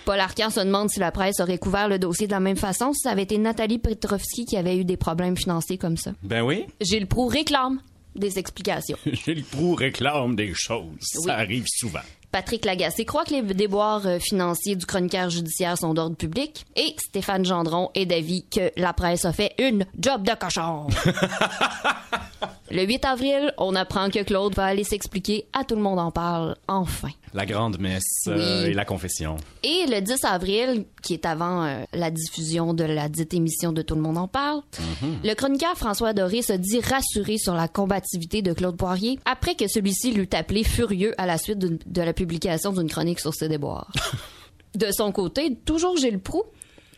Paul 0.07 0.21
Arcan 0.21 0.49
se 0.49 0.61
demande 0.61 0.89
si 0.89 0.99
la 0.99 1.11
presse 1.11 1.39
aurait 1.41 1.59
couvert 1.59 1.87
le 1.87 1.99
dossier 1.99 2.27
de 2.27 2.33
la 2.33 2.41
même 2.41 2.57
façon 2.57 2.95
si 2.95 3.01
ça 3.01 3.11
avait 3.11 3.25
été 3.25 3.37
Nathalie 3.37 3.79
Petrovski 3.79 4.47
qui 4.47 4.57
avait 4.57 4.79
eu 4.79 4.87
des 4.87 4.97
problèmes 4.97 5.37
financiers 5.37 5.77
comme 5.77 5.99
ça. 5.99 6.13
Ben 6.23 6.41
oui. 6.43 6.65
Gilles 6.81 7.07
Proux 7.07 7.27
réclame 7.27 7.79
des 8.15 8.39
explications. 8.39 8.97
Gilles 9.07 9.45
Proux 9.45 9.75
réclame 9.75 10.35
des 10.35 10.55
choses. 10.55 10.87
Oui. 11.17 11.25
Ça 11.27 11.35
arrive 11.35 11.67
souvent. 11.69 12.01
Patrick 12.37 12.67
Lagacé 12.67 13.07
croit 13.07 13.25
que 13.25 13.31
les 13.31 13.41
déboires 13.41 14.07
euh, 14.07 14.19
financiers 14.19 14.77
du 14.77 14.85
chroniqueur 14.85 15.31
judiciaire 15.31 15.79
sont 15.79 15.95
d'ordre 15.95 16.17
public 16.17 16.67
et 16.77 16.95
Stéphane 16.99 17.47
Gendron 17.47 17.91
est 17.95 18.05
d'avis 18.05 18.45
que 18.45 18.71
la 18.77 18.93
presse 18.93 19.25
a 19.25 19.33
fait 19.33 19.55
une 19.59 19.87
job 19.99 20.23
de 20.23 20.35
cochon. 20.35 20.87
Le 22.71 22.85
8 22.85 23.05
avril, 23.07 23.55
on 23.57 23.75
apprend 23.75 24.11
que 24.11 24.23
Claude 24.23 24.55
va 24.55 24.67
aller 24.67 24.85
s'expliquer 24.85 25.47
à 25.55 25.65
Tout 25.65 25.77
le 25.77 25.81
monde 25.81 25.99
en 25.99 26.11
parle, 26.11 26.57
enfin. 26.69 27.09
La 27.35 27.45
grande 27.45 27.79
messe 27.79 28.25
euh, 28.29 28.67
et 28.67 28.73
la 28.73 28.85
confession. 28.85 29.37
Et 29.63 29.85
le 29.89 30.01
10 30.01 30.25
avril, 30.25 30.87
qui 31.03 31.13
est 31.15 31.27
avant 31.27 31.65
euh, 31.65 31.83
la 31.93 32.11
diffusion 32.11 32.73
de 32.73 32.85
la 32.85 33.09
dite 33.09 33.35
émission 33.35 33.73
de 33.73 33.83
Tout 33.83 33.95
le 33.95 34.01
monde 34.01 34.17
en 34.19 34.29
parle, 34.29 34.63
le 35.23 35.35
chroniqueur 35.35 35.77
François 35.77 36.13
Doré 36.15 36.43
se 36.43 36.55
dit 36.55 36.81
rassuré 36.81 37.37
sur 37.37 37.55
la 37.55 37.69
combativité 37.69 38.41
de 38.43 38.53
Claude 38.53 38.77
Poirier 38.77 39.19
après 39.25 39.55
que 39.55 39.69
celui-ci 39.69 40.13
l'eut 40.13 40.29
appelé 40.33 40.65
furieux 40.65 41.15
à 41.19 41.27
la 41.27 41.37
suite 41.39 41.59
d'une- 41.59 41.79
de 41.85 42.03
la 42.03 42.13
publication 42.13 42.73
d'une 42.73 42.89
chronique 42.89 43.21
sur 43.21 43.35
ses 43.35 43.49
déboires. 43.49 43.91
de 44.75 44.87
son 44.93 45.11
côté, 45.13 45.57
toujours 45.65 45.97
Gilles 45.97 46.21
Proux, 46.21 46.45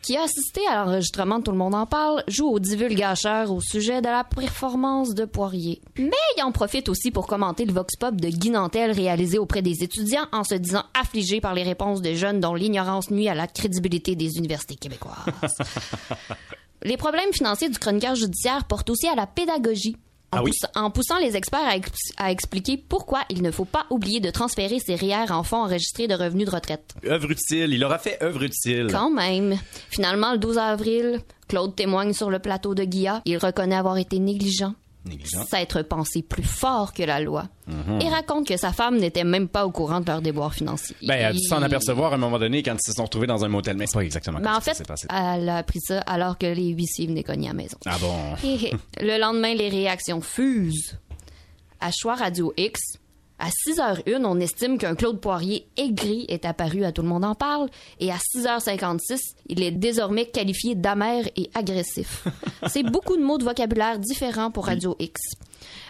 qui 0.03 0.17
a 0.17 0.23
assisté 0.23 0.61
à 0.67 0.85
l'enregistrement 0.85 1.41
Tout 1.41 1.51
le 1.51 1.59
monde 1.59 1.75
en 1.75 1.87
parle, 1.87 2.23
joue 2.29 2.49
au 2.49 2.59
divulgateur 2.59 3.53
au 3.53 3.61
sujet 3.61 4.01
de 4.01 4.07
la 4.07 4.25
performance 4.25 5.15
de 5.15 5.25
Poirier. 5.25 5.81
Mais 5.99 6.11
il 6.37 6.43
en 6.43 6.53
profite 6.53 6.89
aussi 6.89 7.11
pour 7.11 7.27
commenter 7.27 7.65
le 7.65 7.73
vox 7.73 7.97
pop 7.97 8.15
de 8.17 8.29
Guy 8.29 8.51
Nantel 8.51 8.93
réalisé 8.93 9.39
auprès 9.39 9.63
des 9.63 9.83
étudiants 9.83 10.27
en 10.33 10.45
se 10.45 10.55
disant 10.55 10.85
affligé 10.99 11.41
par 11.41 11.55
les 11.55 11.63
réponses 11.63 12.01
des 12.01 12.17
jeunes 12.17 12.41
dont 12.41 12.55
l'ignorance 12.55 13.11
nuit 13.11 13.29
à 13.29 13.35
la 13.35 13.47
crédibilité 13.47 14.17
des 14.17 14.39
universités 14.39 14.77
québécoises. 14.77 15.15
les 16.83 16.97
problèmes 16.97 17.33
financiers 17.33 17.69
du 17.69 17.79
chroniqueur 17.79 18.15
judiciaire 18.15 18.65
portent 18.65 18.91
aussi 18.91 19.09
à 19.09 19.15
la 19.15 19.27
pédagogie. 19.27 19.97
En, 20.33 20.39
Ah 20.39 20.43
oui? 20.43 20.51
en 20.75 20.91
poussant 20.91 21.19
les 21.19 21.37
experts 21.37 21.67
à, 21.67 21.77
ex- 21.77 22.13
à 22.19 22.31
expliquer 22.31 22.77
pourquoi 22.77 23.21
il 23.31 23.41
ne 23.43 23.51
faut 23.51 23.65
pas 23.65 23.87
oublier 23.91 24.21
de 24.21 24.31
transférer 24.31 24.79
ses 24.79 24.95
REER 24.95 25.31
en 25.33 25.43
fonds 25.43 25.63
enregistrés 25.65 26.07
de 26.07 26.15
revenus 26.15 26.47
de 26.47 26.51
retraite. 26.55 26.95
Œuvre 27.07 27.31
utile. 27.31 27.73
Il 27.73 27.83
aura 27.83 27.99
fait 27.99 28.23
œuvre 28.23 28.43
utile. 28.43 28.89
Quand 28.91 29.11
même. 29.11 29.57
Finalement, 29.91 30.33
le 30.33 30.39
12 30.39 30.59
avril, 30.59 31.21
Claude 31.49 31.75
témoigne 31.75 32.13
sur 32.13 32.29
le 32.31 32.39
plateau 32.41 32.75
de 32.75 32.85
Guilla. 32.85 33.23
Il 33.25 33.39
reconnaît 33.39 33.77
avoir 33.77 33.97
été 33.97 34.19
négligent, 34.19 34.75
Négligent. 35.09 35.45
s'être 35.47 35.83
pensé 35.83 36.23
plus 36.23 36.43
fort 36.43 36.93
que 36.93 37.03
la 37.03 37.21
loi, 37.21 37.49
Mhm. 37.67 38.01
et 38.01 38.09
raconte 38.09 38.47
que 38.47 38.57
sa 38.57 38.73
femme 38.73 38.97
n'était 38.99 39.25
même 39.25 39.49
pas 39.49 39.67
au 39.67 39.71
courant 39.71 40.01
de 40.01 40.07
leur 40.07 40.23
déboire 40.23 40.55
financier. 40.55 40.95
Ben, 41.03 41.15
elle 41.15 41.25
a 41.27 41.33
dû 41.33 41.41
s'en 41.41 41.61
apercevoir 41.63 42.13
à 42.13 42.15
un 42.15 42.19
moment 42.19 42.39
donné 42.39 42.63
quand 42.63 42.75
ils 42.75 42.87
se 42.87 42.93
sont 42.93 43.05
retrouvés 43.05 43.27
dans 43.27 43.45
un 43.45 43.49
motel. 43.49 43.77
Mais 43.77 43.87
c'est 43.87 43.95
pas 43.99 44.05
exactement 44.05 44.39
Mais 44.39 44.45
comme 44.45 44.53
en 44.53 44.61
ça 44.61 44.73
fait, 44.73 44.75
s'est 44.75 44.85
passé. 44.85 45.07
elle 45.11 45.49
a 45.49 45.57
appris 45.59 45.81
ça 45.81 46.01
alors 46.01 46.39
que 46.39 46.47
les 46.47 46.69
huissiers 46.71 47.07
venaient 47.07 47.23
cogner 47.25 47.49
à 47.49 47.53
la 47.53 47.57
maison. 47.57 47.77
Ah 47.87 47.97
bon? 48.01 48.15
Le 49.01 49.19
lendemain, 49.21 49.55
les 49.55 49.69
réactions 49.69 50.21
fusent. 50.21 50.99
À 51.81 51.91
Choix 51.93 52.15
Radio 52.17 52.53
X, 52.57 52.81
à 53.39 53.49
6h01, 53.51 54.25
on 54.25 54.41
estime 54.41 54.79
qu'un 54.79 54.95
Claude 54.95 55.21
Poirier 55.21 55.69
aigri 55.77 56.27
est 56.29 56.45
apparu 56.45 56.85
à 56.85 56.93
Tout 56.93 57.03
le 57.03 57.09
monde 57.09 57.25
en 57.25 57.35
parle. 57.35 57.69
Et 58.01 58.11
à 58.11 58.17
6h56, 58.17 59.19
il 59.47 59.63
est 59.63 59.71
désormais 59.71 60.27
qualifié 60.27 60.75
d'amer 60.75 61.31
et 61.37 61.49
agressif. 61.55 62.27
C'est 62.67 62.83
beaucoup 62.83 63.17
de 63.17 63.23
mots 63.23 63.39
de 63.39 63.45
vocabulaire 63.45 63.99
différents 63.99 64.51
pour 64.51 64.67
Radio 64.67 64.97
X. 64.99 65.21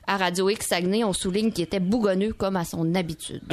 À 0.06 0.16
Radio 0.16 0.48
X 0.50 0.66
Saguenay, 0.66 1.04
on 1.04 1.12
souligne 1.12 1.52
qu'il 1.52 1.64
était 1.64 1.80
bougonneux 1.80 2.32
comme 2.32 2.56
à 2.56 2.64
son 2.64 2.94
habitude. 2.94 3.42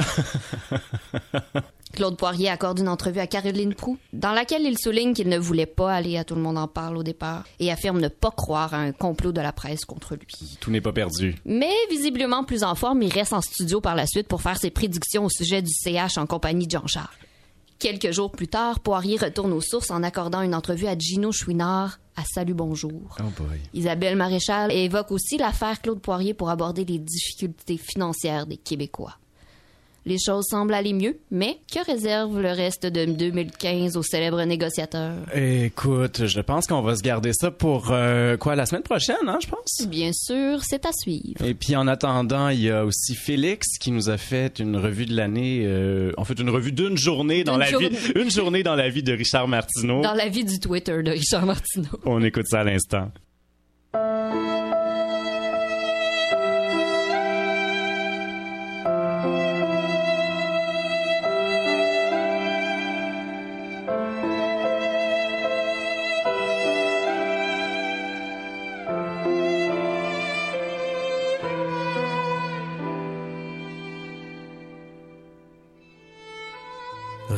Claude 1.92 2.16
Poirier 2.16 2.50
accorde 2.50 2.80
une 2.80 2.88
entrevue 2.88 3.20
à 3.20 3.26
Caroline 3.26 3.74
Proux, 3.74 3.96
dans 4.12 4.32
laquelle 4.32 4.62
il 4.62 4.78
souligne 4.78 5.14
qu'il 5.14 5.28
ne 5.28 5.38
voulait 5.38 5.66
pas 5.66 5.94
aller 5.94 6.18
à 6.18 6.24
Tout 6.24 6.34
le 6.34 6.42
monde 6.42 6.58
en 6.58 6.68
parle 6.68 6.96
au 6.96 7.02
départ 7.02 7.44
et 7.58 7.72
affirme 7.72 8.00
ne 8.00 8.08
pas 8.08 8.30
croire 8.30 8.74
à 8.74 8.78
un 8.78 8.92
complot 8.92 9.32
de 9.32 9.40
la 9.40 9.52
presse 9.52 9.84
contre 9.84 10.14
lui. 10.14 10.58
Tout 10.60 10.70
n'est 10.70 10.80
pas 10.80 10.92
perdu. 10.92 11.36
Mais 11.44 11.72
visiblement 11.90 12.44
plus 12.44 12.64
en 12.64 12.74
forme, 12.74 13.02
il 13.02 13.12
reste 13.12 13.32
en 13.32 13.40
studio 13.40 13.80
par 13.80 13.94
la 13.94 14.06
suite 14.06 14.28
pour 14.28 14.42
faire 14.42 14.58
ses 14.58 14.70
prédictions 14.70 15.24
au 15.24 15.30
sujet 15.30 15.62
du 15.62 15.72
CH 15.72 16.18
en 16.18 16.26
compagnie 16.26 16.66
de 16.66 16.72
Jean 16.72 16.86
Charles. 16.86 17.08
Quelques 17.78 18.10
jours 18.10 18.32
plus 18.32 18.48
tard, 18.48 18.80
Poirier 18.80 19.18
retourne 19.18 19.52
aux 19.52 19.60
sources 19.60 19.90
en 19.90 20.02
accordant 20.02 20.40
une 20.40 20.54
entrevue 20.54 20.86
à 20.86 20.98
Gino 20.98 21.30
Chouinard 21.30 21.98
à 22.16 22.24
Salut 22.24 22.54
Bonjour. 22.54 23.16
Oh. 23.20 23.42
Isabelle 23.74 24.16
Maréchal 24.16 24.72
évoque 24.72 25.12
aussi 25.12 25.36
l'affaire 25.36 25.82
Claude 25.82 26.00
Poirier 26.00 26.32
pour 26.32 26.48
aborder 26.48 26.86
les 26.86 26.98
difficultés 26.98 27.76
financières 27.76 28.46
des 28.46 28.56
Québécois. 28.56 29.18
Les 30.06 30.18
choses 30.24 30.44
semblent 30.48 30.72
aller 30.72 30.92
mieux, 30.92 31.18
mais 31.32 31.58
que 31.72 31.84
réserve 31.84 32.40
le 32.40 32.50
reste 32.50 32.86
de 32.86 33.06
2015 33.06 33.96
au 33.96 34.02
célèbre 34.04 34.40
négociateur? 34.44 35.14
Écoute, 35.34 36.26
je 36.26 36.40
pense 36.40 36.68
qu'on 36.68 36.80
va 36.80 36.94
se 36.94 37.02
garder 37.02 37.32
ça 37.32 37.50
pour 37.50 37.88
euh, 37.90 38.36
quoi 38.36 38.54
la 38.54 38.66
semaine 38.66 38.84
prochaine, 38.84 39.16
hein, 39.26 39.38
je 39.42 39.48
pense? 39.48 39.88
Bien 39.88 40.12
sûr, 40.12 40.60
c'est 40.62 40.86
à 40.86 40.92
suivre. 40.92 41.44
Et 41.44 41.54
puis 41.54 41.74
en 41.74 41.88
attendant, 41.88 42.50
il 42.50 42.60
y 42.60 42.70
a 42.70 42.84
aussi 42.84 43.16
Félix 43.16 43.66
qui 43.80 43.90
nous 43.90 44.08
a 44.08 44.16
fait 44.16 44.60
une 44.60 44.76
revue 44.76 45.06
de 45.06 45.16
l'année, 45.16 45.62
euh, 45.64 46.12
en 46.16 46.24
fait 46.24 46.38
une 46.38 46.50
revue 46.50 46.70
d'une 46.70 46.96
journée 46.96 47.42
dans 47.42 47.56
la 47.56 47.66
journée. 47.66 47.88
vie, 47.88 48.12
une 48.14 48.30
journée 48.30 48.62
dans 48.62 48.76
la 48.76 48.88
vie 48.88 49.02
de 49.02 49.12
Richard 49.12 49.48
Martineau. 49.48 50.02
Dans 50.02 50.14
la 50.14 50.28
vie 50.28 50.44
du 50.44 50.60
Twitter 50.60 51.02
de 51.02 51.10
Richard 51.10 51.46
Martineau. 51.46 51.88
On 52.04 52.22
écoute 52.22 52.46
ça 52.48 52.60
à 52.60 52.64
l'instant. 52.64 53.10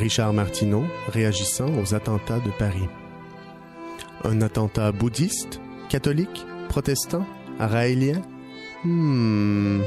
Richard 0.09 0.33
Martineau 0.33 0.85
réagissant 1.13 1.69
aux 1.79 1.95
attentats 1.95 2.39
de 2.39 2.51
Paris. 2.59 2.89
Un 4.25 4.41
attentat 4.41 4.91
bouddhiste, 4.91 5.61
catholique, 5.91 6.47
protestant, 6.71 7.27
araélien? 7.59 8.23
Hmm. 8.85 9.83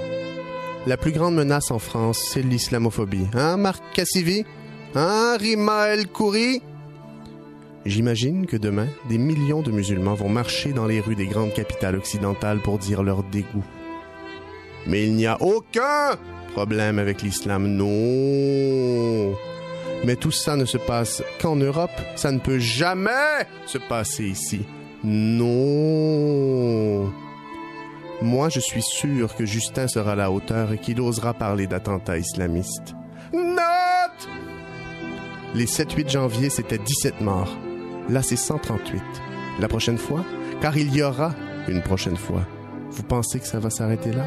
La 0.86 0.96
plus 0.98 1.12
grande 1.12 1.34
menace 1.34 1.72
en 1.72 1.80
France, 1.80 2.20
c'est 2.32 2.44
l'islamophobie. 2.44 3.30
Hein, 3.34 3.58
Marc 3.58 3.82
Cassivi? 3.96 4.46
Hein, 4.94 5.38
Rima 5.40 5.88
El 5.88 6.06
Khoury? 6.08 6.62
J'imagine 7.88 8.46
que 8.46 8.58
demain, 8.58 8.90
des 9.10 9.18
millions 9.18 9.64
de 9.64 9.72
musulmans 9.72 10.14
vont 10.14 10.30
marcher 10.30 10.72
dans 10.72 10.86
les 10.86 11.02
rues 11.02 11.16
des 11.16 11.26
grandes 11.26 11.54
capitales 11.54 11.96
occidentales 11.96 12.60
pour 12.60 12.78
dire 12.78 13.02
leur 13.02 13.24
dégoût. 13.24 13.66
Mais 14.86 15.04
il 15.04 15.16
n'y 15.16 15.26
a 15.26 15.42
aucun 15.42 16.16
problème 16.54 17.00
avec 17.00 17.24
l'islam, 17.24 17.66
non. 17.66 19.36
Mais 20.04 20.16
tout 20.16 20.32
ça 20.32 20.56
ne 20.56 20.66
se 20.66 20.78
passe 20.78 21.24
qu'en 21.40 21.56
Europe. 21.56 21.92
Ça 22.16 22.32
ne 22.32 22.40
peut 22.40 22.60
jamais 22.60 23.46
se 23.66 23.78
passer 23.78 24.26
ici. 24.26 24.66
Non. 25.04 25.52
Moi, 28.22 28.50
je 28.50 28.60
suis 28.60 28.82
sûr 28.84 29.36
que 29.36 29.46
Justin 29.46 29.88
sera 29.88 30.12
à 30.12 30.16
la 30.16 30.32
hauteur 30.32 30.72
et 30.72 30.78
qu'il 30.78 31.02
osera 31.02 31.34
parler 31.34 31.68
d'attentats 31.68 32.18
islamistes. 32.18 32.94
Note! 33.34 34.30
Les 35.56 35.66
7-8 35.66 36.10
janvier, 36.10 36.50
c'était 36.50 36.78
17 36.78 37.22
morts. 37.22 37.58
Là, 38.10 38.22
c'est 38.22 38.36
138. 38.36 39.02
La 39.60 39.68
prochaine 39.68 39.98
fois? 39.98 40.24
Car 40.62 40.78
il 40.78 40.96
y 40.96 41.02
aura 41.02 41.34
une 41.68 41.82
prochaine 41.82 42.18
fois. 42.18 42.46
Vous 42.92 43.04
pensez 43.04 43.40
que 43.40 43.48
ça 43.48 43.60
va 43.60 43.70
s'arrêter 43.70 44.12
là? 44.12 44.26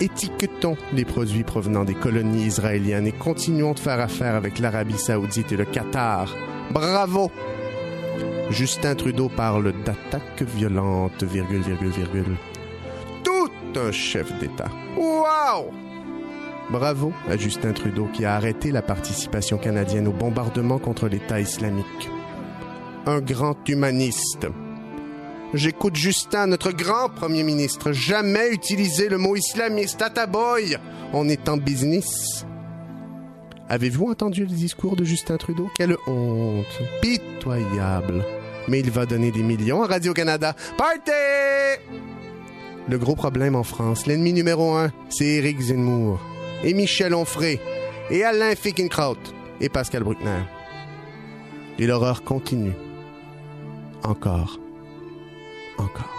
Étiquetons 0.00 0.76
les 0.92 1.06
produits 1.06 1.42
provenant 1.42 1.84
des 1.84 1.94
colonies 1.94 2.44
israéliennes 2.44 3.06
et 3.06 3.12
continuons 3.12 3.72
de 3.72 3.78
faire 3.78 4.00
affaire 4.00 4.34
avec 4.34 4.58
l'Arabie 4.58 4.98
saoudite 4.98 5.52
et 5.52 5.56
le 5.56 5.64
Qatar. 5.64 6.34
Bravo! 6.70 7.30
Justin 8.50 8.94
Trudeau 8.94 9.28
parle 9.28 9.72
d'attaque 9.84 10.42
violente, 10.42 11.24
virgule, 11.24 11.62
virgule, 11.62 11.90
virgule. 11.90 12.36
Tout 13.24 13.50
un 13.74 13.90
chef 13.90 14.38
d'État. 14.38 14.70
Wow! 14.96 15.72
Bravo 16.70 17.12
à 17.28 17.36
Justin 17.36 17.72
Trudeau 17.72 18.06
qui 18.12 18.24
a 18.24 18.34
arrêté 18.34 18.72
la 18.72 18.82
participation 18.82 19.56
canadienne 19.56 20.08
au 20.08 20.12
bombardement 20.12 20.78
contre 20.78 21.08
l'État 21.08 21.40
islamique. 21.40 22.10
Un 23.06 23.20
grand 23.20 23.56
humaniste. 23.68 24.46
J'écoute 25.56 25.96
Justin, 25.96 26.48
notre 26.48 26.70
grand 26.70 27.08
premier 27.08 27.42
ministre, 27.42 27.92
jamais 27.92 28.50
utiliser 28.50 29.08
le 29.08 29.16
mot 29.16 29.36
islamiste 29.36 30.02
à 30.02 30.10
ta 30.10 30.26
boy. 30.26 30.76
On 31.14 31.30
est 31.30 31.48
en 31.48 31.56
business. 31.56 32.44
Avez-vous 33.66 34.10
entendu 34.10 34.42
le 34.42 34.54
discours 34.54 34.96
de 34.96 35.04
Justin 35.04 35.38
Trudeau? 35.38 35.70
Quelle 35.74 35.96
honte. 36.06 36.66
Pitoyable. 37.00 38.22
Mais 38.68 38.80
il 38.80 38.90
va 38.90 39.06
donner 39.06 39.30
des 39.30 39.42
millions 39.42 39.82
à 39.82 39.86
Radio-Canada. 39.86 40.54
Party! 40.76 41.10
Le 42.88 42.98
gros 42.98 43.16
problème 43.16 43.56
en 43.56 43.64
France, 43.64 44.06
l'ennemi 44.06 44.34
numéro 44.34 44.74
un, 44.74 44.92
c'est 45.08 45.24
Éric 45.24 45.58
Zemmour, 45.58 46.20
et 46.64 46.74
Michel 46.74 47.14
Onfray, 47.14 47.58
et 48.10 48.24
Alain 48.24 48.54
Fickenkraut, 48.54 49.16
et 49.62 49.70
Pascal 49.70 50.04
Bruckner. 50.04 50.42
Et 51.78 51.86
l'horreur 51.86 52.24
continue. 52.24 52.74
Encore. 54.04 54.60
Encore. 55.78 56.15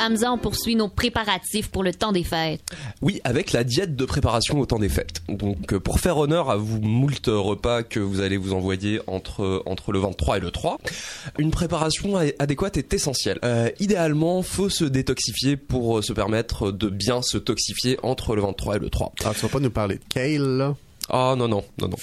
Hamza, 0.00 0.32
on 0.32 0.38
poursuit 0.38 0.76
nos 0.76 0.88
préparatifs 0.88 1.68
pour 1.68 1.82
le 1.82 1.92
temps 1.92 2.12
des 2.12 2.24
fêtes. 2.24 2.62
Oui, 3.02 3.20
avec 3.24 3.52
la 3.52 3.64
diète 3.64 3.96
de 3.96 4.04
préparation 4.04 4.58
au 4.58 4.66
temps 4.66 4.78
des 4.78 4.88
fêtes. 4.88 5.22
Donc, 5.28 5.74
euh, 5.74 5.80
pour 5.80 6.00
faire 6.00 6.16
honneur 6.16 6.50
à 6.50 6.56
vous 6.56 6.80
moult 6.80 7.26
repas 7.26 7.82
que 7.82 8.00
vous 8.00 8.20
allez 8.20 8.38
vous 8.38 8.54
envoyer 8.54 9.00
entre, 9.06 9.62
entre 9.66 9.92
le 9.92 9.98
23 9.98 10.38
et 10.38 10.40
le 10.40 10.50
3, 10.50 10.78
une 11.38 11.50
préparation 11.50 12.16
adéquate 12.38 12.78
est 12.78 12.94
essentielle. 12.94 13.38
Euh, 13.44 13.70
idéalement, 13.78 14.42
faut 14.42 14.70
se 14.70 14.84
détoxifier 14.84 15.56
pour 15.56 15.98
euh, 15.98 16.02
se 16.02 16.12
permettre 16.12 16.72
de 16.72 16.88
bien 16.88 17.20
se 17.20 17.36
toxifier 17.36 17.98
entre 18.02 18.34
le 18.34 18.42
23 18.42 18.76
et 18.76 18.78
le 18.78 18.88
3. 18.88 19.12
Ah, 19.24 19.32
tu 19.34 19.40
vas 19.40 19.48
pas 19.48 19.60
nous 19.60 19.70
parler 19.70 19.96
de 19.96 20.04
kale, 20.08 20.56
là? 20.56 20.76
Ah 21.12 21.34
non, 21.36 21.48
non, 21.48 21.64
non, 21.80 21.88
non. 21.88 21.96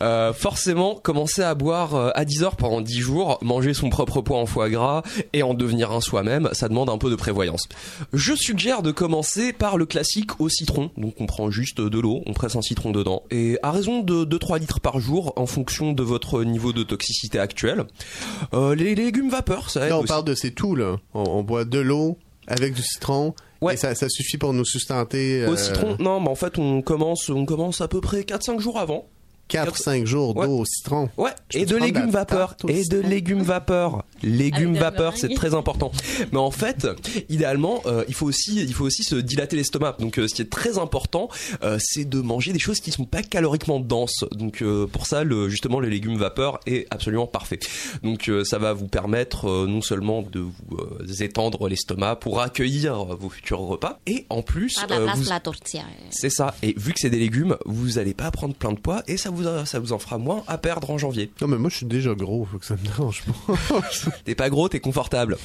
Euh, 0.00 0.32
forcément, 0.32 0.94
commencer 0.94 1.42
à 1.42 1.54
boire 1.54 1.94
euh, 1.94 2.10
à 2.14 2.24
10 2.24 2.42
heures 2.44 2.56
pendant 2.56 2.80
10 2.80 2.98
jours, 3.00 3.38
manger 3.42 3.74
son 3.74 3.90
propre 3.90 4.20
poids 4.20 4.38
en 4.38 4.46
foie 4.46 4.70
gras 4.70 5.02
et 5.32 5.42
en 5.42 5.54
devenir 5.54 5.92
un 5.92 6.00
soi-même, 6.00 6.48
ça 6.52 6.68
demande 6.68 6.88
un 6.90 6.98
peu 6.98 7.10
de 7.10 7.16
prévoyance. 7.16 7.68
Je 8.12 8.34
suggère 8.34 8.82
de 8.82 8.90
commencer 8.90 9.52
par 9.52 9.76
le 9.76 9.86
classique 9.86 10.40
au 10.40 10.48
citron. 10.48 10.90
Donc 10.96 11.14
on 11.20 11.26
prend 11.26 11.50
juste 11.50 11.80
de 11.80 11.98
l'eau, 11.98 12.22
on 12.26 12.32
presse 12.32 12.56
un 12.56 12.62
citron 12.62 12.90
dedans. 12.90 13.22
Et 13.30 13.58
à 13.62 13.70
raison 13.70 14.00
de 14.00 14.24
2-3 14.24 14.60
litres 14.60 14.80
par 14.80 14.98
jour 15.00 15.32
en 15.36 15.46
fonction 15.46 15.92
de 15.92 16.02
votre 16.02 16.42
niveau 16.44 16.72
de 16.72 16.82
toxicité 16.82 17.38
actuel. 17.38 17.84
Euh, 18.54 18.74
les 18.74 18.94
légumes 18.94 19.28
vapeur, 19.30 19.70
ça 19.70 19.82
aide 19.84 19.90
Là, 19.90 19.96
on 19.96 20.00
aussi. 20.00 20.08
parle 20.08 20.24
de 20.24 20.34
c'est 20.34 20.52
tout, 20.52 20.74
là. 20.74 20.96
On, 21.14 21.22
on 21.22 21.42
boit 21.42 21.64
de 21.64 21.78
l'eau 21.78 22.16
avec 22.46 22.72
du 22.74 22.82
citron. 22.82 23.34
Et 23.70 23.76
ça, 23.76 23.94
ça 23.94 24.08
suffit 24.08 24.38
pour 24.38 24.52
nous 24.52 24.64
sustenter. 24.64 25.44
Au 25.46 25.52
euh, 25.52 25.56
citron, 25.56 25.96
non, 25.98 26.20
mais 26.20 26.28
en 26.28 26.34
fait 26.34 26.58
on 26.58 26.82
commence, 26.82 27.28
on 27.28 27.44
commence 27.44 27.80
à 27.80 27.88
peu 27.88 28.00
près 28.00 28.20
4-5 28.20 28.60
jours 28.60 28.78
avant. 28.78 29.08
4-5 29.48 30.04
jours 30.04 30.34
d'eau 30.34 30.60
au 30.60 30.64
citron. 30.64 31.08
Ouais, 31.16 31.30
Je 31.50 31.58
et 31.58 31.66
de 31.66 31.76
légumes 31.76 32.10
vapeur. 32.10 32.56
Et 32.68 32.84
de 32.84 32.98
légumes 33.00 33.42
vapeur. 33.42 34.04
Légumes 34.22 34.76
vapeur, 34.76 35.16
c'est 35.16 35.34
très 35.34 35.54
important. 35.54 35.90
Mais 36.32 36.38
en 36.38 36.50
fait, 36.50 36.86
idéalement, 37.28 37.80
euh, 37.86 38.04
il 38.08 38.14
faut 38.14 38.26
aussi, 38.26 38.56
il 38.62 38.72
faut 38.74 38.84
aussi 38.84 39.02
se 39.04 39.14
dilater 39.16 39.56
l'estomac. 39.56 39.96
Donc, 39.98 40.18
euh, 40.18 40.28
ce 40.28 40.34
qui 40.34 40.42
est 40.42 40.50
très 40.50 40.78
important, 40.78 41.28
euh, 41.62 41.78
c'est 41.80 42.04
de 42.08 42.20
manger 42.20 42.52
des 42.52 42.58
choses 42.58 42.80
qui 42.80 42.90
sont 42.90 43.04
pas 43.04 43.22
caloriquement 43.22 43.80
denses. 43.80 44.24
Donc, 44.32 44.62
euh, 44.62 44.86
pour 44.86 45.06
ça, 45.06 45.24
le, 45.24 45.48
justement, 45.48 45.80
le 45.80 45.88
légume 45.88 46.16
vapeur 46.16 46.60
est 46.66 46.86
absolument 46.90 47.26
parfait. 47.26 47.58
Donc, 48.02 48.28
euh, 48.28 48.44
ça 48.44 48.58
va 48.58 48.72
vous 48.72 48.88
permettre 48.88 49.46
euh, 49.48 49.66
non 49.66 49.80
seulement 49.82 50.22
de 50.22 50.40
vous 50.40 50.52
euh, 50.72 51.06
étendre 51.20 51.68
l'estomac 51.68 52.16
pour 52.16 52.40
accueillir 52.40 53.04
vos 53.04 53.28
futurs 53.30 53.60
repas, 53.60 53.98
et 54.06 54.26
en 54.30 54.42
plus, 54.42 54.78
euh, 54.98 55.06
vous- 55.16 55.24
c'est 56.10 56.30
ça. 56.30 56.54
Et 56.62 56.74
vu 56.76 56.92
que 56.92 57.00
c'est 57.00 57.10
des 57.10 57.18
légumes, 57.18 57.56
vous 57.66 57.98
allez 57.98 58.14
pas 58.14 58.30
prendre 58.30 58.54
plein 58.54 58.72
de 58.72 58.78
poids 58.78 59.02
et 59.08 59.16
ça 59.16 59.30
vous, 59.30 59.37
ça 59.64 59.78
vous 59.78 59.92
en 59.92 59.98
fera 59.98 60.18
moins 60.18 60.42
à 60.46 60.58
perdre 60.58 60.90
en 60.90 60.98
janvier. 60.98 61.30
Non, 61.40 61.48
mais 61.48 61.58
moi, 61.58 61.70
je 61.70 61.76
suis 61.76 61.86
déjà 61.86 62.14
gros, 62.14 62.44
faut 62.44 62.58
que 62.58 62.66
ça 62.66 62.74
me 62.74 62.86
dérange 62.86 63.24
pas. 63.24 63.80
T'es 64.24 64.34
pas 64.34 64.50
gros, 64.50 64.68
t'es 64.68 64.80
confortable. 64.80 65.36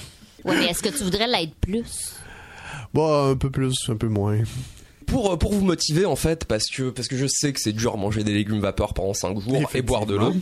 Ouais, 0.46 0.58
mais 0.58 0.68
est-ce 0.68 0.84
que 0.84 0.90
tu 0.90 1.04
voudrais 1.04 1.28
l'être 1.28 1.56
plus? 1.56 2.16
Bon, 2.94 3.32
un 3.32 3.36
peu 3.36 3.50
plus, 3.50 3.76
un 3.90 3.96
peu 3.96 4.08
moins. 4.08 4.40
Pour, 5.08 5.32
euh, 5.32 5.38
pour 5.38 5.54
vous 5.54 5.64
motiver 5.64 6.06
en 6.06 6.16
fait, 6.16 6.46
parce 6.46 6.68
que, 6.70 6.90
parce 6.90 7.08
que 7.08 7.18
je 7.18 7.28
sais 7.28 7.54
que 7.54 7.60
c'est 7.60 7.74
dur 7.74 7.98
manger 7.98 8.24
des 8.24 8.34
légumes 8.34 8.60
vapeur 8.60 8.94
pendant 8.94 9.14
5 9.14 9.40
jours 9.40 9.70
et 9.74 9.82
boire 9.82 10.06
de 10.06 10.16
l'eau, 10.16 10.34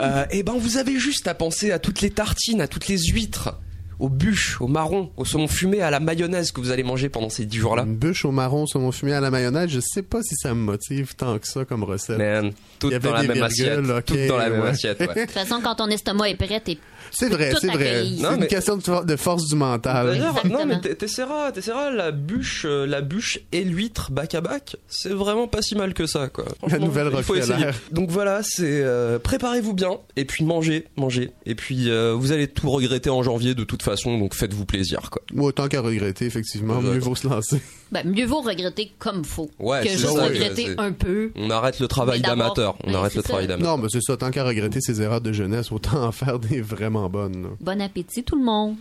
euh, 0.00 0.24
et 0.30 0.42
ben 0.42 0.54
vous 0.58 0.76
avez 0.76 0.98
juste 0.98 1.28
à 1.28 1.34
penser 1.34 1.70
à 1.70 1.78
toutes 1.78 2.00
les 2.00 2.10
tartines, 2.10 2.60
à 2.60 2.68
toutes 2.68 2.88
les 2.88 2.98
huîtres, 2.98 3.58
aux 4.02 4.08
bûches, 4.08 4.60
aux 4.60 4.66
marrons, 4.66 5.12
au 5.16 5.24
saumon 5.24 5.46
fumé, 5.46 5.80
à 5.80 5.88
la 5.88 6.00
mayonnaise 6.00 6.50
que 6.50 6.60
vous 6.60 6.72
allez 6.72 6.82
manger 6.82 7.08
pendant 7.08 7.28
ces 7.28 7.46
10 7.46 7.56
jours-là. 7.56 7.84
Une 7.84 7.94
bûche 7.94 8.24
au 8.24 8.32
marron, 8.32 8.66
saumon 8.66 8.90
fumé 8.90 9.12
à 9.12 9.20
la 9.20 9.30
mayonnaise, 9.30 9.70
je 9.70 9.78
sais 9.78 10.02
pas 10.02 10.22
si 10.22 10.34
ça 10.34 10.52
me 10.54 10.60
motive 10.60 11.14
tant 11.14 11.38
que 11.38 11.46
ça 11.46 11.64
comme 11.64 11.84
recette. 11.84 12.18
Man, 12.18 12.52
toutes 12.80 12.90
Il 12.90 12.94
y 12.94 12.96
avait 12.96 13.08
dans 13.08 13.14
la 13.14 13.22
même 13.22 13.32
virgules, 13.32 13.92
assiette, 13.92 14.28
dans 14.28 14.36
la 14.36 14.50
même 14.50 14.62
assiette, 14.62 14.98
ouais. 14.98 15.06
De 15.06 15.20
toute 15.20 15.30
façon, 15.30 15.60
quand 15.62 15.76
ton 15.76 15.86
estomac 15.86 16.30
est 16.30 16.34
prêt, 16.34 16.60
t'es 16.60 16.78
C'est 17.10 17.28
vrai, 17.28 17.52
c'est 17.60 17.68
vrai. 17.68 18.04
C'est 18.18 18.34
une 18.36 18.46
question 18.46 18.76
de, 18.76 18.82
for- 18.82 19.04
de 19.04 19.16
force 19.16 19.46
du 19.48 19.54
mental. 19.56 20.18
Non 20.48 20.64
mais 20.66 20.80
t- 20.80 20.94
t'essaieras, 20.94 21.52
t'essaieras 21.52 21.90
la 21.90 22.10
bûche, 22.12 22.64
euh, 22.66 22.86
la 22.86 23.00
bûche 23.00 23.40
et 23.52 23.64
l'huître 23.64 24.10
bac 24.10 24.34
à 24.34 24.40
bac. 24.40 24.76
C'est 24.88 25.10
vraiment 25.10 25.48
pas 25.48 25.62
si 25.62 25.74
mal 25.74 25.94
que 25.94 26.06
ça, 26.06 26.28
quoi. 26.28 26.44
Franchement, 26.58 26.86
nouvelle 26.86 27.08
Rockefeller. 27.08 27.70
Donc 27.90 28.10
voilà, 28.10 28.42
c'est 28.42 28.82
euh, 28.82 29.18
préparez-vous 29.18 29.74
bien 29.74 29.98
et 30.16 30.24
puis 30.24 30.44
mangez, 30.44 30.86
mangez. 30.96 31.30
Et 31.46 31.54
puis 31.54 31.90
euh, 31.90 32.14
vous 32.18 32.32
allez 32.32 32.48
tout 32.48 32.70
regretter 32.70 33.10
en 33.10 33.22
janvier 33.22 33.54
de 33.54 33.64
toute 33.64 33.82
façon, 33.82 34.18
donc 34.18 34.34
faites-vous 34.34 34.64
plaisir, 34.64 35.10
quoi. 35.10 35.22
Ou 35.34 35.44
autant 35.46 35.68
qu'à 35.68 35.80
regretter, 35.80 36.26
effectivement, 36.26 36.80
mieux 36.80 36.98
vaut 36.98 37.14
se 37.16 37.26
lancer. 37.28 37.60
Ben, 37.90 38.08
mieux 38.08 38.24
vaut 38.24 38.40
regretter 38.40 38.90
comme 38.98 39.22
faut 39.24 39.50
Ouais, 39.58 39.82
que 39.82 39.90
juste 39.90 40.06
ça, 40.06 40.24
regretter 40.24 40.70
un 40.78 40.92
peu. 40.92 41.30
On 41.36 41.50
arrête 41.50 41.78
le 41.78 41.88
travail 41.88 42.20
d'amateur. 42.22 42.76
On 42.84 42.90
Ouais, 42.90 42.96
arrête 42.96 43.14
le 43.14 43.20
ça. 43.22 43.28
travail 43.28 43.46
d'amateur. 43.46 43.76
Non, 43.76 43.82
mais 43.82 43.88
c'est 43.90 44.00
ça, 44.00 44.16
tant 44.16 44.30
qu'à 44.30 44.44
regretter 44.44 44.80
ses 44.80 45.02
erreurs 45.02 45.20
de 45.20 45.32
jeunesse, 45.32 45.70
autant 45.72 46.02
en 46.04 46.12
faire 46.12 46.38
des 46.38 46.60
vraiment 46.62 46.91
là. 46.92 47.48
Bon 47.60 47.80
appétit 47.80 48.22
tout 48.22 48.36
le 48.36 48.44
monde. 48.44 48.76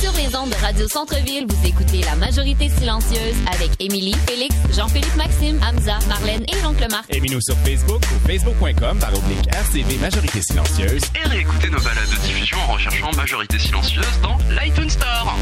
Sur 0.00 0.12
les 0.12 0.34
ondes 0.36 0.50
de 0.50 0.62
Radio 0.62 0.88
Centre-Ville, 0.88 1.46
vous 1.48 1.66
écoutez 1.66 2.00
La 2.02 2.16
Majorité 2.16 2.68
Silencieuse 2.68 3.36
avec 3.52 3.70
Émilie, 3.80 4.14
Félix, 4.26 4.54
Jean-Philippe 4.74 5.16
Maxime, 5.16 5.60
Hamza, 5.62 5.98
Marlène 6.08 6.42
et 6.44 6.62
l'oncle 6.62 6.86
Marc. 6.90 7.14
Aimez-nous 7.14 7.40
sur 7.40 7.54
Facebook 7.58 8.02
ou 8.02 8.28
facebook.com 8.28 8.98
par 8.98 9.12
oblique 9.16 9.46
RCV 9.52 9.98
Majorité 9.98 10.40
Silencieuse. 10.42 11.02
Et 11.22 11.28
réécoutez 11.28 11.68
nos 11.70 11.80
balades 11.80 12.10
de 12.10 12.26
diffusion 12.26 12.58
en 12.68 12.72
recherchant 12.72 13.10
Majorité 13.16 13.58
Silencieuse 13.58 14.20
dans 14.22 14.38
l'iTunes 14.58 14.90
Store. 14.90 15.36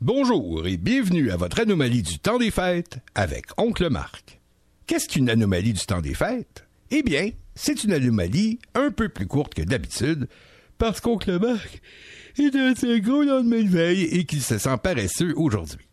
Bonjour 0.00 0.66
et 0.66 0.76
bienvenue 0.76 1.30
à 1.30 1.36
votre 1.36 1.60
anomalie 1.60 2.02
du 2.02 2.18
temps 2.18 2.38
des 2.38 2.50
fêtes 2.50 2.98
avec 3.14 3.46
Oncle 3.56 3.88
Marc. 3.88 4.40
Qu'est-ce 4.86 5.08
qu'une 5.08 5.30
anomalie 5.30 5.72
du 5.72 5.86
temps 5.86 6.02
des 6.02 6.14
fêtes? 6.14 6.66
Eh 6.90 7.02
bien, 7.02 7.30
c'est 7.54 7.84
une 7.84 7.92
anomalie 7.92 8.58
un 8.74 8.90
peu 8.90 9.08
plus 9.08 9.26
courte 9.26 9.54
que 9.54 9.62
d'habitude 9.62 10.28
parce 10.76 11.00
qu'Oncle 11.00 11.38
Marc 11.38 11.80
est 12.38 12.54
assez 12.54 13.00
gros 13.00 13.22
lendemain 13.22 13.62
de 13.62 13.68
veille 13.68 14.02
et 14.02 14.24
qu'il 14.24 14.42
se 14.42 14.58
sent 14.58 14.76
paresseux 14.82 15.32
aujourd'hui. 15.36 15.88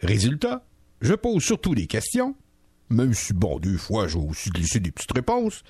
Résultat, 0.00 0.64
je 1.00 1.14
pose 1.14 1.42
surtout 1.42 1.74
des 1.74 1.86
questions, 1.86 2.34
même 2.88 3.12
si, 3.12 3.34
bon, 3.34 3.58
deux 3.58 3.76
fois, 3.76 4.08
j'ai 4.08 4.18
aussi 4.18 4.50
glissé 4.50 4.80
des 4.80 4.92
petites 4.92 5.12
réponses, 5.12 5.62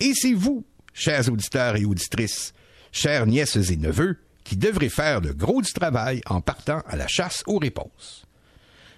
et 0.00 0.12
c'est 0.14 0.32
vous, 0.32 0.64
chers 0.92 1.30
auditeurs 1.30 1.76
et 1.76 1.84
auditrices, 1.84 2.52
chères 2.92 3.26
nièces 3.26 3.56
et 3.56 3.76
neveux, 3.76 4.18
qui 4.42 4.56
devraient 4.56 4.88
faire 4.88 5.20
le 5.20 5.34
gros 5.34 5.60
du 5.60 5.72
travail 5.72 6.20
en 6.26 6.40
partant 6.40 6.82
à 6.86 6.96
la 6.96 7.08
chasse 7.08 7.42
aux 7.46 7.58
réponses. 7.58 8.24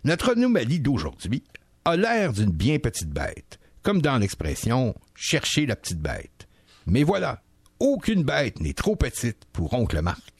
Notre 0.05 0.33
anomalie 0.33 0.81
d'aujourd'hui 0.81 1.43
a 1.89 1.97
l'air 1.97 2.35
d'une 2.35 2.51
bien 2.51 2.79
petite 2.79 3.09
bête, 3.09 3.59
comme 3.83 4.03
dans 4.03 4.19
l'expression 4.19 4.95
chercher 5.15 5.65
la 5.65 5.75
petite 5.75 6.01
bête. 6.01 6.47
Mais 6.87 7.03
voilà, 7.03 7.43
aucune 7.81 8.25
bête 8.25 8.61
n'est 8.61 8.75
trop 8.75 8.95
petite 8.95 9.47
pour 9.55 9.73
oncle 9.73 10.03
Marc. 10.03 10.33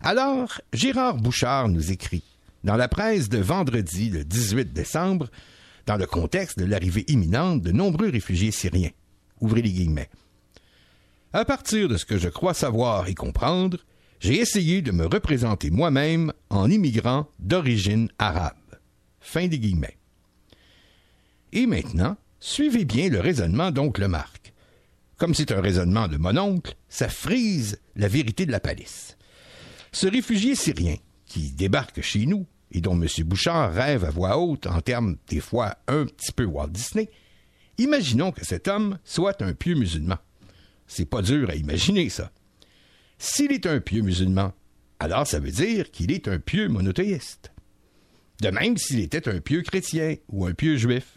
Alors, 0.00 0.60
Gérard 0.72 1.16
Bouchard 1.16 1.68
nous 1.68 1.90
écrit, 1.90 2.22
dans 2.62 2.76
la 2.76 2.86
presse 2.86 3.28
de 3.28 3.38
vendredi 3.38 4.08
le 4.08 4.24
18 4.24 4.72
décembre, 4.72 5.28
dans 5.86 5.96
le 5.96 6.06
contexte 6.06 6.58
de 6.60 6.64
l'arrivée 6.64 7.04
imminente 7.08 7.62
de 7.62 7.72
nombreux 7.72 8.10
réfugiés 8.10 8.52
syriens. 8.52 8.90
Ouvrez 9.40 9.62
les 9.62 9.72
guillemets. 9.72 10.10
À 11.32 11.44
partir 11.44 11.88
de 11.88 11.96
ce 11.96 12.04
que 12.04 12.18
je 12.18 12.28
crois 12.28 12.54
savoir 12.54 13.08
et 13.08 13.14
comprendre, 13.14 13.78
j'ai 14.20 14.38
essayé 14.38 14.80
de 14.80 14.92
me 14.92 15.06
représenter 15.06 15.70
moi-même 15.70 16.32
en 16.50 16.70
immigrant 16.70 17.26
d'origine 17.40 18.08
arabe. 18.18 18.54
Fin 19.20 19.48
des 19.48 19.58
guillemets. 19.58 19.98
Et 21.52 21.66
maintenant, 21.66 22.16
suivez 22.40 22.84
bien 22.84 23.08
le 23.08 23.20
raisonnement 23.20 23.70
d'oncle 23.70 24.06
Marc. 24.08 24.52
Comme 25.16 25.34
c'est 25.34 25.52
un 25.52 25.60
raisonnement 25.60 26.08
de 26.08 26.18
mon 26.18 26.36
oncle, 26.36 26.74
ça 26.88 27.08
frise 27.08 27.80
la 27.94 28.08
vérité 28.08 28.44
de 28.44 28.52
la 28.52 28.60
palisse. 28.60 29.16
Ce 29.92 30.06
réfugié 30.06 30.54
syrien 30.54 30.96
qui 31.24 31.52
débarque 31.52 32.02
chez 32.02 32.26
nous 32.26 32.46
et 32.70 32.80
dont 32.80 33.00
M. 33.00 33.08
Bouchard 33.24 33.72
rêve 33.72 34.04
à 34.04 34.10
voix 34.10 34.38
haute 34.38 34.66
en 34.66 34.80
termes 34.80 35.16
des 35.28 35.40
fois 35.40 35.78
un 35.88 36.04
petit 36.04 36.32
peu 36.32 36.44
Walt 36.44 36.68
Disney, 36.68 37.08
imaginons 37.78 38.32
que 38.32 38.44
cet 38.44 38.68
homme 38.68 38.98
soit 39.04 39.40
un 39.40 39.54
pieux 39.54 39.74
musulman. 39.74 40.18
C'est 40.86 41.08
pas 41.08 41.22
dur 41.22 41.50
à 41.50 41.54
imaginer 41.54 42.08
ça. 42.10 42.30
S'il 43.18 43.52
est 43.52 43.66
un 43.66 43.80
pieux 43.80 44.02
musulman, 44.02 44.52
alors 44.98 45.26
ça 45.26 45.40
veut 45.40 45.50
dire 45.50 45.90
qu'il 45.90 46.12
est 46.12 46.28
un 46.28 46.38
pieux 46.38 46.68
monothéiste. 46.68 47.52
De 48.40 48.50
même 48.50 48.76
s'il 48.76 49.00
était 49.00 49.28
un 49.28 49.40
pieux 49.40 49.62
chrétien 49.62 50.16
ou 50.28 50.46
un 50.46 50.52
pieux 50.52 50.76
juif. 50.76 51.15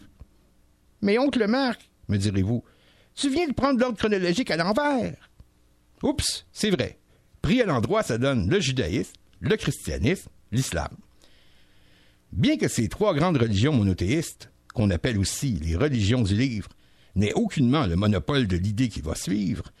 Mais 1.02 1.18
oncle 1.18 1.46
Marc, 1.46 1.90
me 2.08 2.16
direz-vous, 2.16 2.64
tu 3.14 3.30
viens 3.30 3.48
de 3.48 3.52
prendre 3.52 3.80
l'ordre 3.80 3.98
chronologique 3.98 4.50
à 4.50 4.56
l'envers. 4.56 5.30
Oups, 6.02 6.46
c'est 6.52 6.70
vrai. 6.70 6.98
Pris 7.42 7.60
à 7.62 7.66
l'endroit, 7.66 8.02
ça 8.02 8.18
donne 8.18 8.48
le 8.48 8.60
judaïsme, 8.60 9.12
le 9.40 9.56
christianisme, 9.56 10.28
l'islam. 10.52 10.90
Bien 12.32 12.56
que 12.56 12.68
ces 12.68 12.88
trois 12.88 13.14
grandes 13.14 13.38
religions 13.38 13.72
monothéistes, 13.72 14.50
qu'on 14.74 14.90
appelle 14.90 15.18
aussi 15.18 15.52
les 15.62 15.76
religions 15.76 16.22
du 16.22 16.34
livre, 16.34 16.68
n'aient 17.16 17.34
aucunement 17.34 17.86
le 17.86 17.96
monopole 17.96 18.46
de 18.46 18.56
l'idée 18.56 18.88
qui 18.88 19.00
va 19.00 19.14
suivre, 19.14 19.72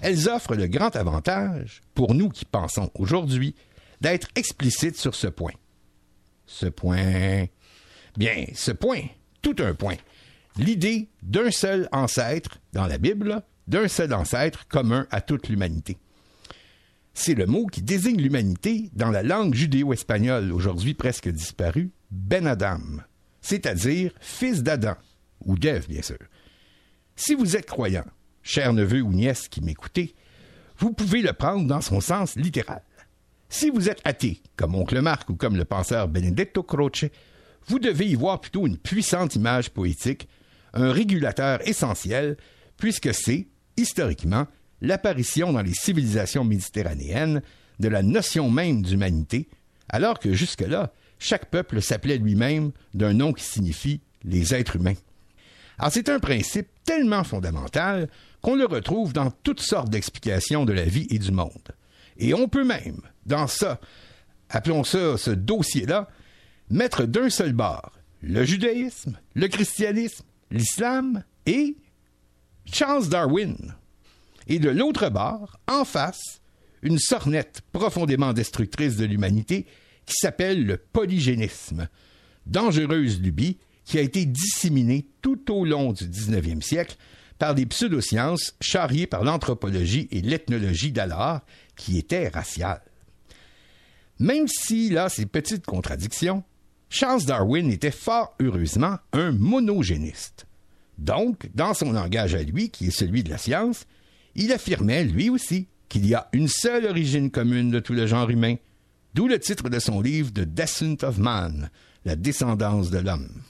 elles 0.00 0.28
offrent 0.28 0.54
le 0.54 0.66
grand 0.66 0.94
avantage, 0.96 1.80
pour 1.94 2.14
nous 2.14 2.28
qui 2.28 2.44
pensons 2.44 2.90
aujourd'hui, 2.94 3.54
d'être 4.00 4.28
explicites 4.34 4.96
sur 4.96 5.14
ce 5.14 5.28
point. 5.28 5.52
Ce 6.46 6.66
point. 6.66 7.46
Bien, 8.16 8.44
ce 8.54 8.72
point, 8.72 9.02
tout 9.40 9.56
un 9.60 9.74
point. 9.74 9.96
L'idée 10.56 11.08
d'un 11.22 11.50
seul 11.50 11.88
ancêtre, 11.90 12.60
dans 12.72 12.86
la 12.86 12.98
Bible, 12.98 13.42
d'un 13.66 13.88
seul 13.88 14.12
ancêtre 14.12 14.68
commun 14.68 15.06
à 15.10 15.20
toute 15.20 15.48
l'humanité. 15.48 15.98
C'est 17.12 17.34
le 17.34 17.46
mot 17.46 17.66
qui 17.66 17.82
désigne 17.82 18.20
l'humanité 18.20 18.90
dans 18.92 19.10
la 19.10 19.22
langue 19.22 19.54
judéo-espagnole, 19.54 20.52
aujourd'hui 20.52 20.94
presque 20.94 21.28
disparue, 21.28 21.90
Ben 22.10 22.46
Adam, 22.46 22.80
c'est-à-dire 23.40 24.12
fils 24.20 24.62
d'Adam, 24.62 24.96
ou 25.44 25.58
d'Ève, 25.58 25.88
bien 25.88 26.02
sûr. 26.02 26.18
Si 27.16 27.34
vous 27.34 27.56
êtes 27.56 27.66
croyant, 27.66 28.06
cher 28.42 28.72
neveu 28.72 29.00
ou 29.00 29.12
nièce 29.12 29.48
qui 29.48 29.60
m'écoutez, 29.60 30.14
vous 30.78 30.92
pouvez 30.92 31.22
le 31.22 31.32
prendre 31.32 31.66
dans 31.66 31.80
son 31.80 32.00
sens 32.00 32.36
littéral. 32.36 32.82
Si 33.48 33.70
vous 33.70 33.88
êtes 33.88 34.00
athée, 34.04 34.42
comme 34.56 34.74
oncle 34.74 35.00
Marc 35.00 35.30
ou 35.30 35.36
comme 35.36 35.56
le 35.56 35.64
penseur 35.64 36.08
Benedetto 36.08 36.62
Croce, 36.62 37.04
vous 37.66 37.78
devez 37.78 38.06
y 38.06 38.14
voir 38.14 38.40
plutôt 38.40 38.66
une 38.66 38.78
puissante 38.78 39.36
image 39.36 39.70
poétique, 39.70 40.28
un 40.74 40.92
régulateur 40.92 41.66
essentiel, 41.66 42.36
puisque 42.76 43.14
c'est, 43.14 43.46
historiquement, 43.76 44.46
l'apparition 44.80 45.52
dans 45.52 45.62
les 45.62 45.74
civilisations 45.74 46.44
méditerranéennes 46.44 47.42
de 47.80 47.88
la 47.88 48.02
notion 48.02 48.50
même 48.50 48.82
d'humanité, 48.82 49.48
alors 49.88 50.18
que 50.18 50.32
jusque-là, 50.32 50.92
chaque 51.18 51.50
peuple 51.50 51.80
s'appelait 51.80 52.18
lui-même 52.18 52.72
d'un 52.92 53.14
nom 53.14 53.32
qui 53.32 53.44
signifie 53.44 54.00
les 54.24 54.54
êtres 54.54 54.76
humains. 54.76 54.94
Alors 55.78 55.92
c'est 55.92 56.08
un 56.08 56.20
principe 56.20 56.68
tellement 56.84 57.24
fondamental 57.24 58.08
qu'on 58.40 58.56
le 58.56 58.66
retrouve 58.66 59.12
dans 59.12 59.30
toutes 59.30 59.62
sortes 59.62 59.90
d'explications 59.90 60.64
de 60.64 60.72
la 60.72 60.84
vie 60.84 61.06
et 61.10 61.18
du 61.18 61.32
monde. 61.32 61.72
Et 62.16 62.34
on 62.34 62.48
peut 62.48 62.64
même, 62.64 63.00
dans 63.26 63.46
ça, 63.46 63.80
appelons 64.50 64.84
ça 64.84 65.16
ce 65.16 65.30
dossier-là, 65.30 66.08
mettre 66.70 67.04
d'un 67.04 67.30
seul 67.30 67.52
bord 67.52 67.92
le 68.26 68.44
judaïsme, 68.44 69.18
le 69.34 69.48
christianisme, 69.48 70.24
l'islam 70.54 71.24
et 71.46 71.76
Charles 72.64 73.08
Darwin. 73.08 73.74
Et 74.46 74.58
de 74.58 74.70
l'autre 74.70 75.08
bord, 75.10 75.58
en 75.68 75.84
face, 75.84 76.40
une 76.82 76.98
sornette 76.98 77.62
profondément 77.72 78.32
destructrice 78.32 78.96
de 78.96 79.04
l'humanité 79.04 79.66
qui 80.06 80.14
s'appelle 80.16 80.64
le 80.64 80.76
polygénisme, 80.76 81.88
dangereuse 82.46 83.20
lubie 83.20 83.58
qui 83.84 83.98
a 83.98 84.02
été 84.02 84.24
disséminée 84.26 85.06
tout 85.22 85.52
au 85.52 85.64
long 85.64 85.92
du 85.92 86.04
19e 86.04 86.62
siècle 86.62 86.96
par 87.38 87.54
des 87.54 87.66
pseudosciences 87.66 88.54
charriées 88.60 89.06
par 89.06 89.24
l'anthropologie 89.24 90.08
et 90.10 90.20
l'ethnologie 90.20 90.92
d'alors, 90.92 91.40
qui 91.76 91.98
étaient 91.98 92.28
raciales. 92.28 92.82
Même 94.20 94.46
s'il 94.46 94.96
a 94.96 95.08
ces 95.08 95.26
petites 95.26 95.66
contradictions, 95.66 96.44
Charles 96.94 97.24
Darwin 97.24 97.72
était 97.72 97.90
fort 97.90 98.36
heureusement 98.40 98.98
un 99.12 99.32
monogéniste. 99.32 100.46
Donc, 100.96 101.50
dans 101.52 101.74
son 101.74 101.90
langage 101.90 102.36
à 102.36 102.42
lui, 102.44 102.70
qui 102.70 102.86
est 102.86 102.96
celui 102.96 103.24
de 103.24 103.30
la 103.30 103.36
science, 103.36 103.84
il 104.36 104.52
affirmait, 104.52 105.02
lui 105.02 105.28
aussi, 105.28 105.66
qu'il 105.88 106.06
y 106.06 106.14
a 106.14 106.28
une 106.32 106.46
seule 106.46 106.86
origine 106.86 107.32
commune 107.32 107.72
de 107.72 107.80
tout 107.80 107.94
le 107.94 108.06
genre 108.06 108.30
humain, 108.30 108.54
d'où 109.12 109.26
le 109.26 109.40
titre 109.40 109.68
de 109.68 109.80
son 109.80 110.00
livre 110.00 110.30
The 110.32 110.42
Descent 110.42 111.02
of 111.02 111.18
Man, 111.18 111.68
la 112.04 112.14
descendance 112.14 112.90
de 112.90 112.98
l'homme. 112.98 113.42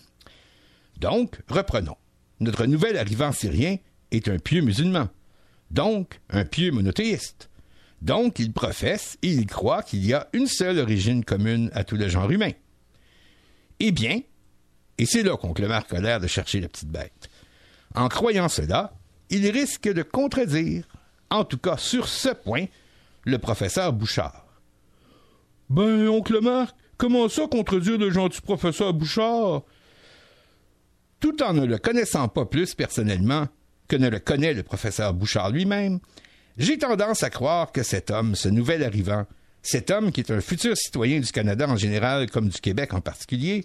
Donc, 0.98 1.42
reprenons. 1.46 1.98
Notre 2.40 2.64
nouvel 2.64 2.96
arrivant 2.96 3.32
syrien 3.32 3.76
est 4.10 4.26
un 4.28 4.38
pieux 4.38 4.62
musulman, 4.62 5.10
donc 5.70 6.18
un 6.30 6.46
pieux 6.46 6.70
monothéiste. 6.70 7.50
Donc, 8.00 8.38
il 8.38 8.54
professe 8.54 9.18
et 9.20 9.28
il 9.28 9.44
croit 9.44 9.82
qu'il 9.82 10.02
y 10.06 10.14
a 10.14 10.30
une 10.32 10.46
seule 10.46 10.78
origine 10.78 11.26
commune 11.26 11.68
à 11.74 11.84
tout 11.84 11.96
le 11.96 12.08
genre 12.08 12.30
humain. 12.30 12.52
Eh 13.86 13.92
bien, 13.92 14.22
et 14.96 15.04
c'est 15.04 15.22
là 15.22 15.36
qu'oncle 15.36 15.68
Marc 15.68 15.92
a 15.92 16.00
l'air 16.00 16.18
de 16.18 16.26
chercher 16.26 16.58
la 16.58 16.68
petite 16.68 16.88
bête. 16.88 17.28
En 17.94 18.08
croyant 18.08 18.48
cela, 18.48 18.94
il 19.28 19.46
risque 19.50 19.92
de 19.92 20.02
contredire, 20.02 20.88
en 21.28 21.44
tout 21.44 21.58
cas 21.58 21.76
sur 21.76 22.08
ce 22.08 22.30
point, 22.30 22.64
le 23.26 23.36
professeur 23.36 23.92
Bouchard. 23.92 24.46
Ben, 25.68 26.08
oncle 26.08 26.40
Marc, 26.40 26.74
comment 26.96 27.28
ça 27.28 27.46
contredire 27.46 27.98
le 27.98 28.10
gentil 28.10 28.40
professeur 28.40 28.94
Bouchard? 28.94 29.64
Tout 31.20 31.42
en 31.42 31.52
ne 31.52 31.66
le 31.66 31.76
connaissant 31.76 32.28
pas 32.28 32.46
plus 32.46 32.74
personnellement 32.74 33.48
que 33.86 33.96
ne 33.96 34.08
le 34.08 34.18
connaît 34.18 34.54
le 34.54 34.62
professeur 34.62 35.12
Bouchard 35.12 35.50
lui-même, 35.50 36.00
j'ai 36.56 36.78
tendance 36.78 37.22
à 37.22 37.28
croire 37.28 37.70
que 37.70 37.82
cet 37.82 38.10
homme, 38.10 38.34
ce 38.34 38.48
nouvel 38.48 38.82
arrivant, 38.82 39.26
cet 39.64 39.90
homme 39.90 40.12
qui 40.12 40.20
est 40.20 40.30
un 40.30 40.42
futur 40.42 40.76
citoyen 40.76 41.18
du 41.20 41.32
Canada 41.32 41.66
en 41.66 41.76
général 41.76 42.30
comme 42.30 42.48
du 42.50 42.60
Québec 42.60 42.92
en 42.92 43.00
particulier, 43.00 43.64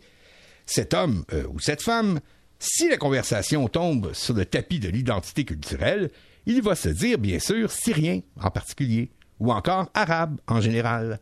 cet 0.65 0.93
homme 0.93 1.25
euh, 1.33 1.43
ou 1.51 1.59
cette 1.59 1.81
femme, 1.81 2.21
si 2.57 2.89
la 2.89 2.97
conversation 2.97 3.67
tombe 3.67 4.13
sur 4.13 4.33
le 4.33 4.45
tapis 4.45 4.79
de 4.79 4.87
l'identité 4.87 5.43
culturelle, 5.43 6.09
il 6.45 6.61
va 6.61 6.75
se 6.75 6.89
dire 6.89 7.17
bien 7.17 7.37
sûr 7.39 7.69
syrien 7.69 8.21
en 8.41 8.49
particulier, 8.49 9.11
ou 9.39 9.51
encore 9.51 9.89
arabe 9.93 10.39
en 10.47 10.61
général. 10.61 11.19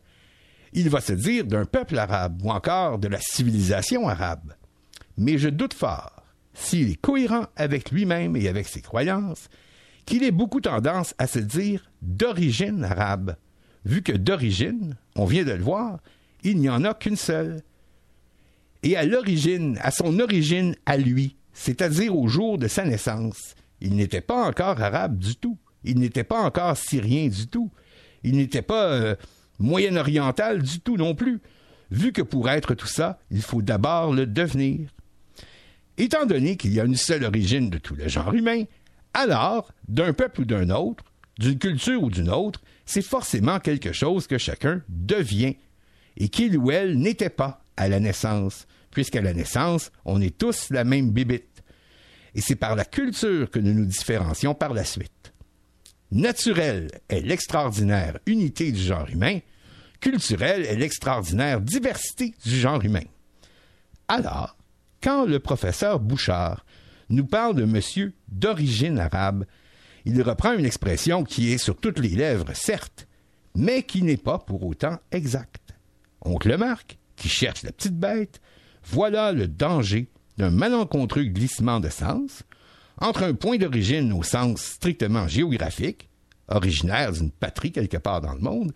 Il 0.72 0.88
va 0.90 1.00
se 1.00 1.12
dire 1.12 1.44
d'un 1.44 1.64
peuple 1.64 1.98
arabe, 1.98 2.40
ou 2.44 2.50
encore 2.50 2.98
de 2.98 3.08
la 3.08 3.20
civilisation 3.20 4.08
arabe. 4.08 4.54
Mais 5.16 5.38
je 5.38 5.48
doute 5.48 5.74
fort, 5.74 6.22
s'il 6.54 6.92
est 6.92 7.00
cohérent 7.00 7.46
avec 7.56 7.90
lui-même 7.90 8.36
et 8.36 8.48
avec 8.48 8.68
ses 8.68 8.80
croyances, 8.80 9.48
qu'il 10.06 10.22
ait 10.22 10.30
beaucoup 10.30 10.60
tendance 10.60 11.14
à 11.18 11.26
se 11.26 11.40
dire 11.40 11.90
d'origine 12.00 12.84
arabe, 12.84 13.36
vu 13.84 14.02
que 14.02 14.12
d'origine, 14.12 14.96
on 15.16 15.24
vient 15.24 15.44
de 15.44 15.52
le 15.52 15.62
voir, 15.62 16.00
il 16.42 16.58
n'y 16.58 16.68
en 16.68 16.84
a 16.84 16.94
qu'une 16.94 17.16
seule. 17.16 17.62
Et 18.82 18.96
à 18.96 19.04
l'origine, 19.04 19.78
à 19.82 19.90
son 19.90 20.20
origine 20.20 20.76
à 20.86 20.96
lui, 20.96 21.36
c'est-à-dire 21.52 22.16
au 22.16 22.28
jour 22.28 22.58
de 22.58 22.68
sa 22.68 22.84
naissance, 22.84 23.54
il 23.80 23.96
n'était 23.96 24.20
pas 24.20 24.46
encore 24.46 24.80
arabe 24.80 25.18
du 25.18 25.36
tout. 25.36 25.58
Il 25.84 25.98
n'était 25.98 26.24
pas 26.24 26.40
encore 26.40 26.76
syrien 26.76 27.28
du 27.28 27.46
tout. 27.46 27.70
Il 28.24 28.36
n'était 28.36 28.62
pas 28.62 28.92
euh, 28.92 29.16
moyen-oriental 29.58 30.62
du 30.62 30.80
tout 30.80 30.96
non 30.96 31.14
plus, 31.14 31.40
vu 31.90 32.12
que 32.12 32.22
pour 32.22 32.48
être 32.48 32.74
tout 32.74 32.86
ça, 32.86 33.18
il 33.30 33.42
faut 33.42 33.62
d'abord 33.62 34.12
le 34.12 34.26
devenir. 34.26 34.88
Étant 35.96 36.26
donné 36.26 36.56
qu'il 36.56 36.72
y 36.72 36.80
a 36.80 36.84
une 36.84 36.96
seule 36.96 37.24
origine 37.24 37.70
de 37.70 37.78
tout 37.78 37.94
le 37.94 38.08
genre 38.08 38.32
humain, 38.32 38.64
alors, 39.14 39.72
d'un 39.88 40.12
peuple 40.12 40.42
ou 40.42 40.44
d'un 40.44 40.70
autre, 40.70 41.04
d'une 41.38 41.58
culture 41.58 42.02
ou 42.02 42.10
d'une 42.10 42.30
autre, 42.30 42.60
c'est 42.88 43.02
forcément 43.02 43.60
quelque 43.60 43.92
chose 43.92 44.26
que 44.26 44.38
chacun 44.38 44.82
devient 44.88 45.56
et 46.16 46.30
qu'il 46.30 46.56
ou 46.56 46.70
elle 46.70 46.98
n'était 46.98 47.28
pas 47.28 47.62
à 47.76 47.86
la 47.86 48.00
naissance, 48.00 48.66
puisqu'à 48.90 49.20
la 49.20 49.34
naissance, 49.34 49.92
on 50.06 50.22
est 50.22 50.36
tous 50.36 50.70
la 50.70 50.84
même 50.84 51.10
bibite. 51.10 51.62
Et 52.34 52.40
c'est 52.40 52.56
par 52.56 52.76
la 52.76 52.86
culture 52.86 53.50
que 53.50 53.58
nous 53.58 53.74
nous 53.74 53.84
différencions 53.84 54.54
par 54.54 54.72
la 54.72 54.84
suite. 54.84 55.34
Naturel 56.12 56.90
est 57.10 57.20
l'extraordinaire 57.20 58.18
unité 58.24 58.72
du 58.72 58.80
genre 58.80 59.08
humain, 59.10 59.40
culturel 60.00 60.64
est 60.64 60.76
l'extraordinaire 60.76 61.60
diversité 61.60 62.34
du 62.42 62.58
genre 62.58 62.82
humain. 62.82 63.04
Alors, 64.08 64.56
quand 65.02 65.26
le 65.26 65.40
professeur 65.40 66.00
Bouchard 66.00 66.64
nous 67.10 67.26
parle 67.26 67.54
de 67.54 67.66
monsieur 67.66 68.14
d'origine 68.28 68.98
arabe, 68.98 69.44
il 70.08 70.22
reprend 70.22 70.54
une 70.54 70.64
expression 70.64 71.22
qui 71.22 71.52
est 71.52 71.58
sur 71.58 71.76
toutes 71.76 71.98
les 71.98 72.08
lèvres, 72.08 72.50
certes, 72.54 73.06
mais 73.54 73.82
qui 73.82 74.02
n'est 74.02 74.16
pas 74.16 74.38
pour 74.38 74.64
autant 74.64 74.98
exacte. 75.12 75.74
Oncle 76.22 76.56
Marc, 76.56 76.96
qui 77.14 77.28
cherche 77.28 77.62
la 77.62 77.72
petite 77.72 77.98
bête, 77.98 78.40
voilà 78.84 79.32
le 79.32 79.46
danger 79.46 80.08
d'un 80.38 80.48
malencontreux 80.48 81.24
glissement 81.24 81.78
de 81.78 81.90
sens 81.90 82.42
entre 82.96 83.22
un 83.22 83.34
point 83.34 83.58
d'origine 83.58 84.14
au 84.14 84.22
sens 84.22 84.62
strictement 84.62 85.28
géographique, 85.28 86.08
originaire 86.48 87.12
d'une 87.12 87.30
patrie 87.30 87.70
quelque 87.70 87.98
part 87.98 88.22
dans 88.22 88.32
le 88.32 88.40
monde, 88.40 88.72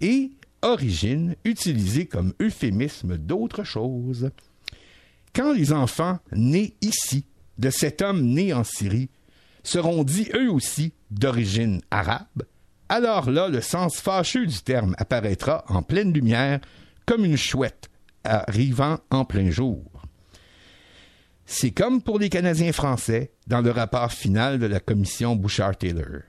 et 0.00 0.30
origine 0.62 1.34
utilisée 1.44 2.06
comme 2.06 2.34
euphémisme 2.40 3.18
d'autre 3.18 3.64
chose. 3.64 4.30
Quand 5.34 5.52
les 5.54 5.72
enfants 5.72 6.20
nés 6.30 6.76
ici, 6.82 7.24
de 7.58 7.70
cet 7.70 8.00
homme 8.00 8.22
né 8.22 8.52
en 8.52 8.62
Syrie, 8.62 9.10
seront 9.62 10.04
dits 10.04 10.30
eux 10.34 10.50
aussi 10.50 10.92
d'origine 11.10 11.80
arabe, 11.90 12.44
alors 12.88 13.30
là 13.30 13.48
le 13.48 13.60
sens 13.60 13.96
fâcheux 13.96 14.46
du 14.46 14.60
terme 14.62 14.94
apparaîtra 14.98 15.64
en 15.68 15.82
pleine 15.82 16.12
lumière 16.12 16.60
comme 17.06 17.24
une 17.24 17.36
chouette 17.36 17.90
arrivant 18.24 18.98
en 19.10 19.24
plein 19.24 19.50
jour. 19.50 19.84
C'est 21.46 21.70
comme 21.70 22.02
pour 22.02 22.18
les 22.18 22.28
Canadiens 22.28 22.72
français 22.72 23.32
dans 23.46 23.60
le 23.60 23.70
rapport 23.70 24.12
final 24.12 24.58
de 24.58 24.66
la 24.66 24.80
commission 24.80 25.36
Bouchard-Taylor. 25.36 26.22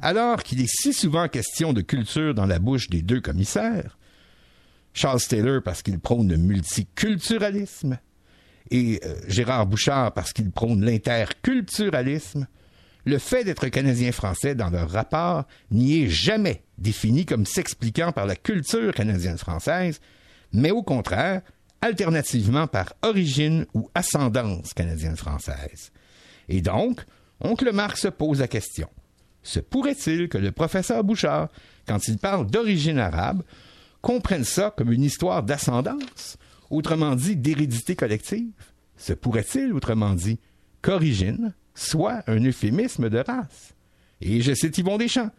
Alors 0.00 0.42
qu'il 0.42 0.60
est 0.60 0.68
si 0.68 0.92
souvent 0.92 1.28
question 1.28 1.72
de 1.72 1.80
culture 1.80 2.34
dans 2.34 2.46
la 2.46 2.58
bouche 2.58 2.88
des 2.88 3.02
deux 3.02 3.20
commissaires, 3.20 3.98
Charles 4.92 5.22
Taylor 5.22 5.62
parce 5.62 5.82
qu'il 5.82 5.98
prône 6.00 6.28
le 6.28 6.36
multiculturalisme 6.36 7.98
et 8.70 9.00
euh, 9.04 9.14
Gérard 9.28 9.66
Bouchard 9.66 10.12
parce 10.12 10.32
qu'il 10.32 10.50
prône 10.50 10.84
l'interculturalisme, 10.84 12.46
le 13.08 13.18
fait 13.18 13.42
d'être 13.42 13.68
canadien-français 13.68 14.54
dans 14.54 14.68
leur 14.68 14.90
rapport 14.90 15.46
n'y 15.70 16.02
est 16.02 16.08
jamais 16.08 16.62
défini 16.76 17.24
comme 17.24 17.46
s'expliquant 17.46 18.12
par 18.12 18.26
la 18.26 18.36
culture 18.36 18.92
canadienne-française, 18.92 20.00
mais 20.52 20.70
au 20.70 20.82
contraire, 20.82 21.40
alternativement 21.80 22.66
par 22.66 22.92
origine 23.00 23.64
ou 23.72 23.88
ascendance 23.94 24.74
canadienne-française. 24.74 25.90
Et 26.50 26.60
donc, 26.60 27.00
oncle 27.40 27.72
Marc 27.72 27.96
se 27.96 28.08
pose 28.08 28.40
la 28.40 28.48
question. 28.48 28.90
Se 29.42 29.60
pourrait-il 29.60 30.28
que 30.28 30.36
le 30.36 30.52
professeur 30.52 31.02
Bouchard, 31.02 31.48
quand 31.86 32.08
il 32.08 32.18
parle 32.18 32.50
d'origine 32.50 32.98
arabe, 32.98 33.42
comprenne 34.02 34.44
ça 34.44 34.74
comme 34.76 34.92
une 34.92 35.04
histoire 35.04 35.42
d'ascendance, 35.42 36.36
autrement 36.68 37.16
dit 37.16 37.36
d'hérédité 37.36 37.96
collective? 37.96 38.52
Se 38.98 39.14
pourrait-il, 39.14 39.72
autrement 39.72 40.12
dit, 40.12 40.38
qu'origine 40.82 41.54
soit 41.78 42.22
un 42.26 42.44
euphémisme 42.44 43.08
de 43.08 43.18
race? 43.18 43.74
Et 44.20 44.40
je 44.40 44.52
cite 44.52 44.78
Yvon 44.78 44.98
Deschamps. 44.98 45.30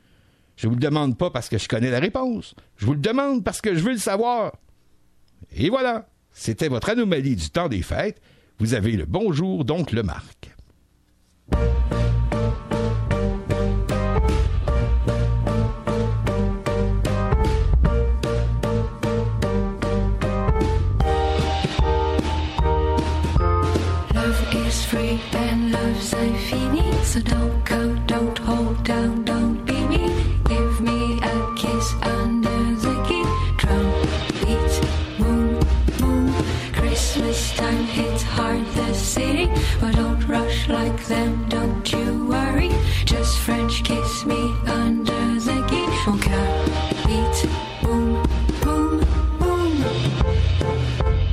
Je 0.55 0.67
vous 0.67 0.75
le 0.75 0.79
demande 0.79 1.17
pas 1.17 1.29
parce 1.29 1.49
que 1.49 1.57
je 1.57 1.67
connais 1.67 1.91
la 1.91 1.99
réponse. 1.99 2.55
Je 2.77 2.85
vous 2.85 2.93
le 2.93 2.99
demande 2.99 3.43
parce 3.43 3.61
que 3.61 3.75
je 3.75 3.79
veux 3.79 3.91
le 3.91 3.97
savoir. 3.97 4.53
Et 5.55 5.69
voilà, 5.69 6.09
c'était 6.33 6.67
votre 6.67 6.89
anomalie 6.89 7.35
du 7.35 7.49
temps 7.49 7.69
des 7.69 7.81
fêtes. 7.81 8.21
Vous 8.59 8.73
avez 8.73 8.93
le 8.93 9.05
bonjour, 9.05 9.63
donc 9.63 9.91
le 9.91 10.03
Marc. 10.03 10.53
Boom, 48.69 48.99
boom, 49.39 51.28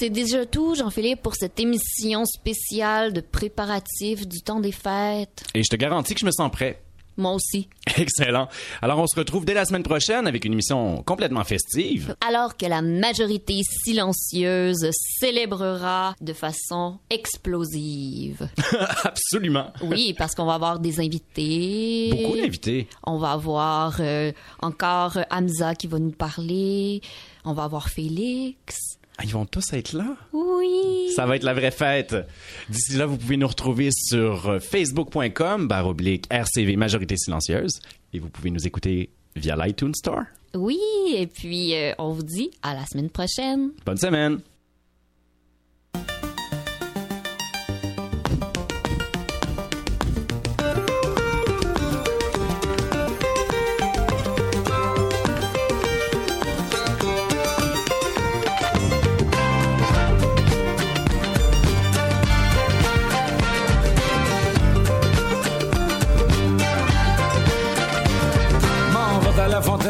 C'est 0.00 0.08
déjà 0.08 0.46
tout, 0.46 0.74
Jean-Philippe, 0.74 1.20
pour 1.20 1.34
cette 1.34 1.60
émission 1.60 2.24
spéciale 2.24 3.12
de 3.12 3.20
préparatifs 3.20 4.26
du 4.26 4.40
temps 4.40 4.58
des 4.58 4.72
fêtes. 4.72 5.44
Et 5.52 5.62
je 5.62 5.68
te 5.68 5.76
garantis 5.76 6.14
que 6.14 6.20
je 6.20 6.24
me 6.24 6.30
sens 6.30 6.50
prêt. 6.50 6.80
Moi 7.18 7.34
aussi. 7.34 7.68
Excellent. 7.98 8.48
Alors, 8.80 8.98
on 8.98 9.06
se 9.06 9.14
retrouve 9.14 9.44
dès 9.44 9.52
la 9.52 9.66
semaine 9.66 9.82
prochaine 9.82 10.26
avec 10.26 10.46
une 10.46 10.54
émission 10.54 11.02
complètement 11.02 11.44
festive. 11.44 12.16
Alors 12.26 12.56
que 12.56 12.64
la 12.64 12.80
majorité 12.80 13.60
silencieuse 13.84 14.88
célébrera 15.18 16.14
de 16.22 16.32
façon 16.32 16.98
explosive. 17.10 18.48
Absolument. 19.04 19.70
Oui, 19.82 20.14
parce 20.16 20.34
qu'on 20.34 20.46
va 20.46 20.54
avoir 20.54 20.78
des 20.78 20.98
invités. 20.98 22.08
Beaucoup 22.22 22.38
d'invités. 22.38 22.88
On 23.06 23.18
va 23.18 23.32
avoir 23.32 23.98
euh, 24.00 24.32
encore 24.62 25.18
Hamza 25.30 25.74
qui 25.74 25.88
va 25.88 25.98
nous 25.98 26.12
parler. 26.12 27.02
On 27.44 27.52
va 27.52 27.64
avoir 27.64 27.90
Félix. 27.90 28.96
Ah, 29.20 29.24
ils 29.26 29.32
vont 29.32 29.44
tous 29.44 29.74
être 29.74 29.92
là? 29.92 30.16
Oui. 30.32 31.12
Ça 31.14 31.26
va 31.26 31.36
être 31.36 31.42
la 31.42 31.52
vraie 31.52 31.70
fête. 31.70 32.16
D'ici 32.70 32.96
là, 32.96 33.04
vous 33.04 33.18
pouvez 33.18 33.36
nous 33.36 33.46
retrouver 33.46 33.90
sur 33.92 34.48
euh, 34.48 34.60
facebook.com, 34.60 35.68
barre 35.68 35.88
oblique 35.88 36.24
RCV 36.30 36.76
Majorité 36.76 37.18
Silencieuse. 37.18 37.80
Et 38.14 38.18
vous 38.18 38.30
pouvez 38.30 38.50
nous 38.50 38.66
écouter 38.66 39.10
via 39.36 39.56
l'iTunes 39.56 39.94
Store. 39.94 40.22
Oui, 40.54 40.78
et 41.14 41.26
puis 41.26 41.74
euh, 41.74 41.92
on 41.98 42.12
vous 42.12 42.22
dit 42.22 42.50
à 42.62 42.72
la 42.72 42.86
semaine 42.86 43.10
prochaine. 43.10 43.72
Bonne 43.84 43.98
semaine. 43.98 44.40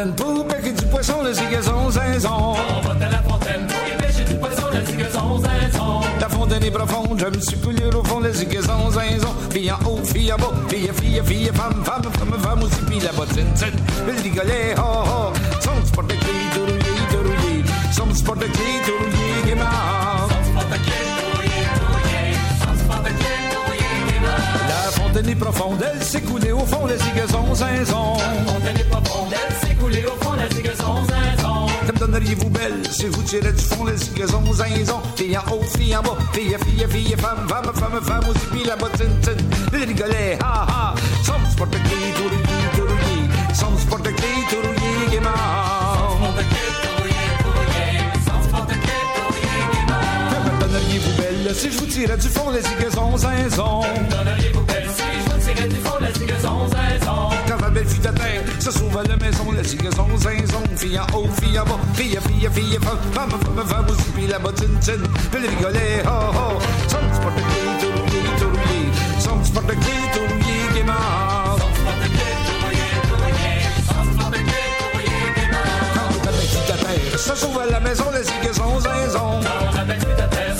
Fontaine 0.01 0.15
pour 0.15 0.47
pêcher 0.47 0.71
du 0.73 0.85
poisson, 0.85 1.21
le 1.23 1.33
zigazon 1.33 1.89
zinzon. 1.89 2.29
M'en 2.29 2.53
va 2.81 3.05
à 3.05 3.09
la 3.09 3.21
fontaine 3.21 3.67
pour 3.67 4.05
pêcher 4.05 4.23
du 4.23 4.35
poisson, 4.35 4.63
le 4.73 4.85
zigazon 4.85 5.37
zinzon. 5.37 6.01
La 6.19 6.29
fontaine 6.29 6.63
est 6.63 6.71
profonde, 6.71 7.19
je 7.19 7.25
me 7.25 7.41
suis 7.41 7.57
coulé 7.57 7.83
au 7.93 8.03
fond, 8.03 8.19
le 8.19 8.33
zigazon 8.33 8.89
zinzon. 8.89 9.33
Fille 9.51 9.71
en 9.71 9.77
haut, 9.87 9.99
fille 10.03 10.33
en 10.33 10.37
bas, 10.37 10.51
fille, 10.69 10.89
fille, 10.93 11.21
fille, 11.25 11.51
femme, 11.53 11.83
femme, 11.83 12.03
femme, 12.03 12.39
femme 12.41 12.63
aussi, 12.63 12.81
puis 12.87 12.99
la 12.99 13.11
bottine, 13.11 13.53
tine, 13.53 13.79
le 14.07 14.13
rigolet, 14.21 14.75
ho, 14.77 14.81
ho. 14.81 15.33
Son 15.59 15.85
sport 15.85 16.03
de 16.05 16.13
clé, 16.13 16.33
tout 16.53 16.61
rouillé, 16.61 16.79
tout 17.11 17.17
rouillé. 17.17 17.63
Son 17.91 18.15
sport 18.15 18.35
de 18.35 18.45
clé, 18.45 18.81
tout 18.85 18.93
rouillé, 18.97 19.45
gaiement. 19.45 19.65
Son 20.29 20.51
sport 20.51 20.69
de 20.69 20.77
clé, 20.83 21.20
La 24.67 24.91
fontaine 24.91 25.29
est 25.29 25.35
profonde, 25.35 25.85
elle 25.93 26.03
s'est 26.03 26.21
coulée 26.21 26.51
au 26.51 26.65
fond, 26.65 26.85
le 26.85 26.97
zigazon 26.97 27.53
zinzon. 27.55 28.17
La 28.17 28.51
fontaine 28.51 28.77
est 28.77 28.89
profonde, 28.89 29.33
elle 29.33 29.67
s'est 29.67 29.75
coulée 29.75 30.05
au 30.05 30.23
fond, 30.23 30.33
le 30.33 30.55
zigazon 30.55 30.95
zinzon. 31.05 31.67
Que 31.87 31.91
me 31.93 31.99
donneriez-vous 31.99 32.49
belle? 32.49 32.81
Si 32.91 33.05
vous 33.07 33.23
tirez 33.23 33.51
du 33.51 33.63
fond, 33.63 33.85
le 33.85 33.95
zigazon 33.97 34.43
zinzon? 34.53 35.01
Fille 35.15 35.37
en 35.37 35.51
haut, 35.51 35.63
fille 35.77 35.95
en 35.95 36.01
bas, 36.01 36.17
fille, 36.33 36.55
fille, 36.65 36.85
fille, 36.89 37.15
femme, 37.17 37.47
femme, 37.47 37.71
femme, 37.73 38.01
femme, 38.01 38.29
aussi, 38.29 38.45
puis 38.51 38.63
la 38.65 38.75
bottine, 38.75 39.19
tine, 39.21 39.49
le 39.71 39.85
rigolet, 39.85 40.37
ha, 40.41 40.65
ha. 40.67 40.95
De 41.61 41.67
clé, 41.67 42.11
tout 42.15 42.50
si 51.53 51.71
je 51.71 51.77
vous 51.77 51.85
tirais 51.85 52.17
du 52.17 52.27
fond, 52.27 52.49
le 52.49 52.61
zigazon 52.61 53.17
zinzon? 53.17 53.81
Si 53.81 54.47
je 54.47 55.31
vous 55.31 55.39
tirais 55.39 55.67
du 55.67 55.75
fond, 55.77 55.97
le 55.99 56.13
zigazon 56.13 56.67
zinzon? 56.67 57.29
Quand 57.47 57.61
la 57.61 57.69
belle 57.69 57.87
fille 57.87 58.01
se 58.59 58.71
sauve 58.71 58.97
à 58.97 59.03
la 59.03 59.17
maison, 59.17 59.51
le 59.51 59.63
zigazon 59.63 60.07
zinzon. 60.17 60.63
Fille 60.77 60.99
en 60.99 61.17
haut, 61.17 61.27
fille 61.41 61.59
en 61.59 61.65
bas, 61.65 61.79
fille, 61.93 62.17
fille, 62.27 62.49
fille, 62.53 62.79
femme, 62.81 62.97
femme, 63.13 63.29
femme, 63.29 63.67
femme, 63.67 63.85
aussi, 63.89 64.27
la 64.27 64.39
bottine, 64.39 64.77
tine, 64.79 65.03
puis 65.31 65.41
le 65.41 65.49
rigolet, 65.49 66.03
ho, 66.05 66.31
ho. 66.31 66.59
Son 66.87 66.97
sport 67.15 67.31
de 67.31 67.41
clé. 67.41 67.61
Son 69.19 69.43
sport 69.43 69.63
de 69.63 69.73
clé, 69.73 69.93
tout 70.13 70.19
rouillé, 70.21 70.57
gaiement. 70.73 70.93
Son 71.57 71.69
sport 71.75 71.97
de 72.01 72.07
clé, 72.07 72.29
tout 72.45 72.57
rouillé, 72.65 72.87
tout 73.03 73.17
rouillé. 73.21 73.55
Son 73.87 74.03
sport 74.13 74.29
de 74.29 74.37
clé, 74.37 74.61
tout 74.77 74.89
rouillé, 74.93 75.19
gaiement. 75.35 75.69
Quand 75.95 76.25
la 76.25 76.31
belle 76.31 76.47
fille 76.47 76.67
de 76.67 76.75
terre 76.83 77.19
se 77.19 77.59
à 77.59 77.65
la 77.71 77.79
maison, 77.79 78.05
zinzon. 78.79 79.39
Quand 79.41 79.75
la 79.75 80.50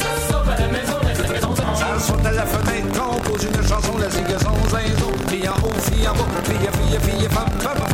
fille, 7.01 7.29
fille, 7.29 7.90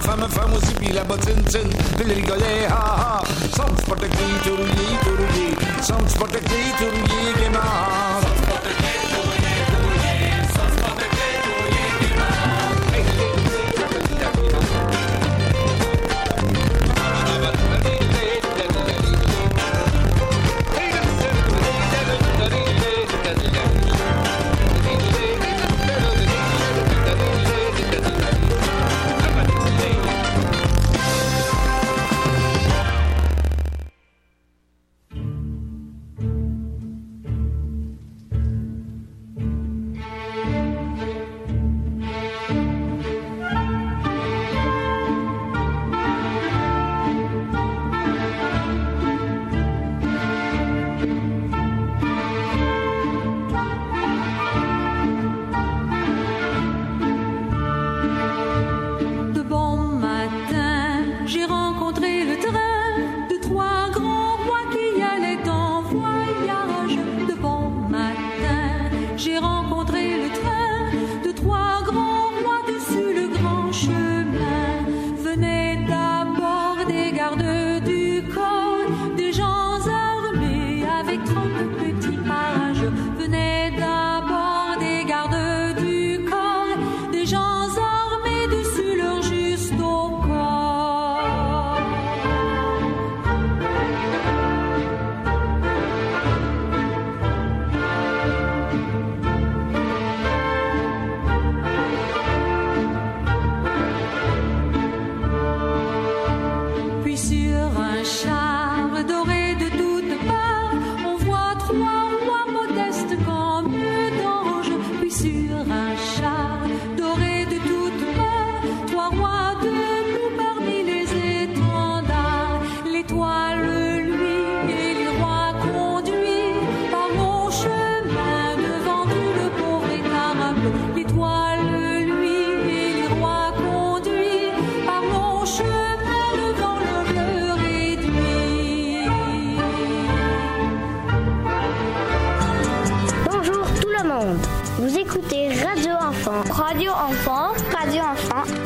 femme, 0.00 0.26
femme, 0.28 0.52
aussi, 0.54 0.74
puis 0.74 0.88
la 0.92 1.04
bottine, 1.04 1.42
tine, 1.44 1.70
puis 1.96 2.06
le 2.06 2.14
rigolet, 2.14 2.66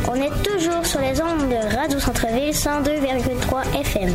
On 0.09 0.15
est 0.15 0.31
toujours 0.43 0.85
sur 0.85 1.01
les 1.01 1.21
ondes 1.21 1.49
de 1.49 1.77
Radio 1.77 1.99
Centre-Ville 1.99 2.53
102,3 2.53 3.81
FM. 3.81 4.15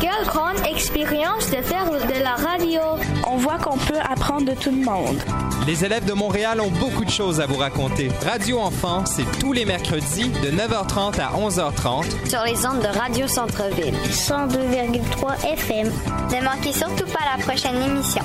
Quelle 0.00 0.26
grande 0.26 0.58
expérience 0.70 1.50
de 1.50 1.56
faire 1.62 1.90
de 2.06 2.22
la 2.22 2.34
radio. 2.34 2.80
On 3.26 3.36
voit 3.36 3.58
qu'on 3.58 3.76
peut 3.76 3.98
apprendre 4.08 4.46
de 4.46 4.54
tout 4.54 4.70
le 4.70 4.84
monde. 4.84 5.18
Les 5.66 5.84
élèves 5.84 6.04
de 6.04 6.12
Montréal 6.12 6.60
ont 6.60 6.70
beaucoup 6.70 7.04
de 7.04 7.10
choses 7.10 7.40
à 7.40 7.46
vous 7.46 7.56
raconter. 7.56 8.10
Radio 8.24 8.58
Enfant, 8.60 9.04
c'est 9.06 9.26
tous 9.38 9.52
les 9.52 9.64
mercredis 9.64 10.28
de 10.42 10.50
9h30 10.50 11.20
à 11.20 11.32
11h30 11.38 12.28
Sur 12.28 12.42
les 12.44 12.66
ondes 12.66 12.80
de 12.80 12.98
Radio 12.98 13.26
Centre-Ville 13.26 13.94
102,3 14.10 15.52
FM. 15.52 15.86
Ne 15.86 16.44
manquez 16.44 16.72
surtout 16.72 17.06
pas 17.06 17.36
la 17.36 17.42
prochaine 17.42 17.76
émission. 17.82 18.22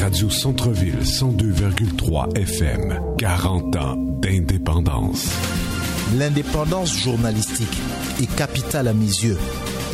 Radio 0.00 0.30
Centre-Ville 0.30 1.00
102,3 1.02 2.36
FM. 2.38 3.00
40 3.18 3.76
ans 3.76 3.94
d'indépendance. 3.96 5.28
L'indépendance 6.16 6.96
journalistique 6.96 7.78
est 8.20 8.34
capitale 8.34 8.88
à 8.88 8.94
mes 8.94 9.06
yeux. 9.06 9.38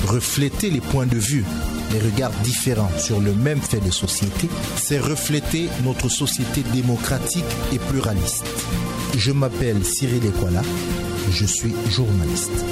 Refléter 0.07 0.71
les 0.71 0.81
points 0.81 1.07
de 1.07 1.19
vue, 1.19 1.45
les 1.93 2.01
regards 2.01 2.33
différents 2.43 2.91
sur 2.99 3.21
le 3.21 3.33
même 3.33 3.61
fait 3.61 3.85
de 3.85 3.91
société, 3.91 4.49
c'est 4.77 4.99
refléter 4.99 5.69
notre 5.85 6.09
société 6.09 6.63
démocratique 6.73 7.45
et 7.73 7.79
pluraliste. 7.79 8.45
Je 9.17 9.33
m'appelle 9.33 9.85
Cyril 9.85 10.25
Ekwala, 10.25 10.63
je 11.31 11.45
suis 11.45 11.75
journaliste. 11.91 12.65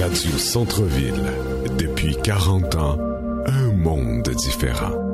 Radio 0.00 0.38
Centre-Ville. 0.38 1.32
Depuis 1.78 2.16
40 2.22 2.74
ans, 2.76 2.98
un 3.46 3.72
monde 3.72 4.28
différent. 4.36 5.13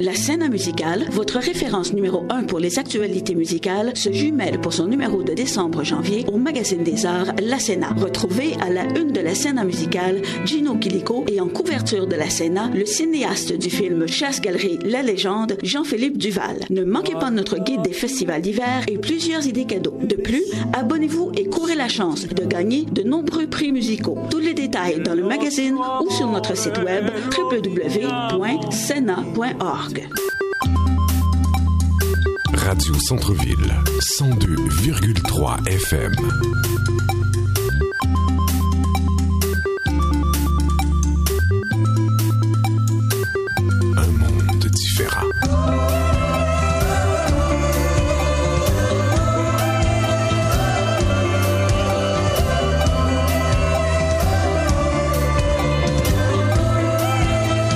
La 0.00 0.14
scène 0.14 0.48
musicale, 0.48 1.04
votre 1.10 1.38
référence 1.38 1.92
numéro 1.92 2.24
1 2.30 2.44
pour 2.44 2.58
les 2.58 2.78
actualités 2.78 3.34
musicales, 3.34 3.94
se 3.94 4.10
jumelle 4.10 4.58
pour 4.58 4.72
son 4.72 4.86
numéro 4.86 5.22
de 5.22 5.34
décembre-janvier 5.34 6.24
au 6.32 6.38
Magazine 6.38 6.82
des 6.82 7.04
Arts 7.04 7.34
La 7.42 7.58
Scène. 7.58 7.86
Retrouvez 7.98 8.54
à 8.62 8.70
la 8.70 8.84
une 8.98 9.12
de 9.12 9.20
la 9.20 9.34
scène 9.34 9.62
musicale 9.62 10.22
Gino 10.46 10.76
Quilico 10.76 11.26
et 11.30 11.38
en 11.38 11.48
couverture 11.48 12.06
de 12.06 12.16
la 12.16 12.30
scène 12.30 12.70
le 12.74 12.86
cinéaste 12.86 13.52
du 13.52 13.68
film 13.68 14.08
Chasse-Galerie 14.08 14.78
La 14.84 15.02
Légende, 15.02 15.58
Jean-Philippe 15.62 16.16
Duval. 16.16 16.64
Ne 16.70 16.84
manquez 16.84 17.12
pas 17.12 17.30
notre 17.30 17.58
guide 17.58 17.82
des 17.82 17.92
festivals 17.92 18.40
d'hiver 18.40 18.86
et 18.88 18.96
plusieurs 18.96 19.46
idées 19.46 19.66
cadeaux. 19.66 19.98
De 20.02 20.14
plus, 20.14 20.44
abonnez-vous 20.72 21.32
et 21.36 21.44
courez 21.44 21.74
la 21.74 21.88
chance 21.88 22.26
de 22.26 22.46
gagner 22.46 22.86
de 22.90 23.02
nombreux 23.02 23.48
prix 23.48 23.70
musicaux. 23.70 24.16
Tous 24.30 24.38
les 24.38 24.54
détails 24.54 25.02
dans 25.02 25.14
le 25.14 25.24
magazine 25.24 25.76
ou 26.00 26.10
sur 26.10 26.26
notre 26.26 26.56
site 26.56 26.78
web 26.78 27.10
www.sena.org. 27.36 28.50
Morgue. 29.90 30.08
Radio 32.54 32.94
Centre-Ville, 33.08 33.74
102,3 34.18 35.66
FM. 35.66 36.12
Un 43.96 44.06
monde 44.06 44.66
différent. 44.66 45.99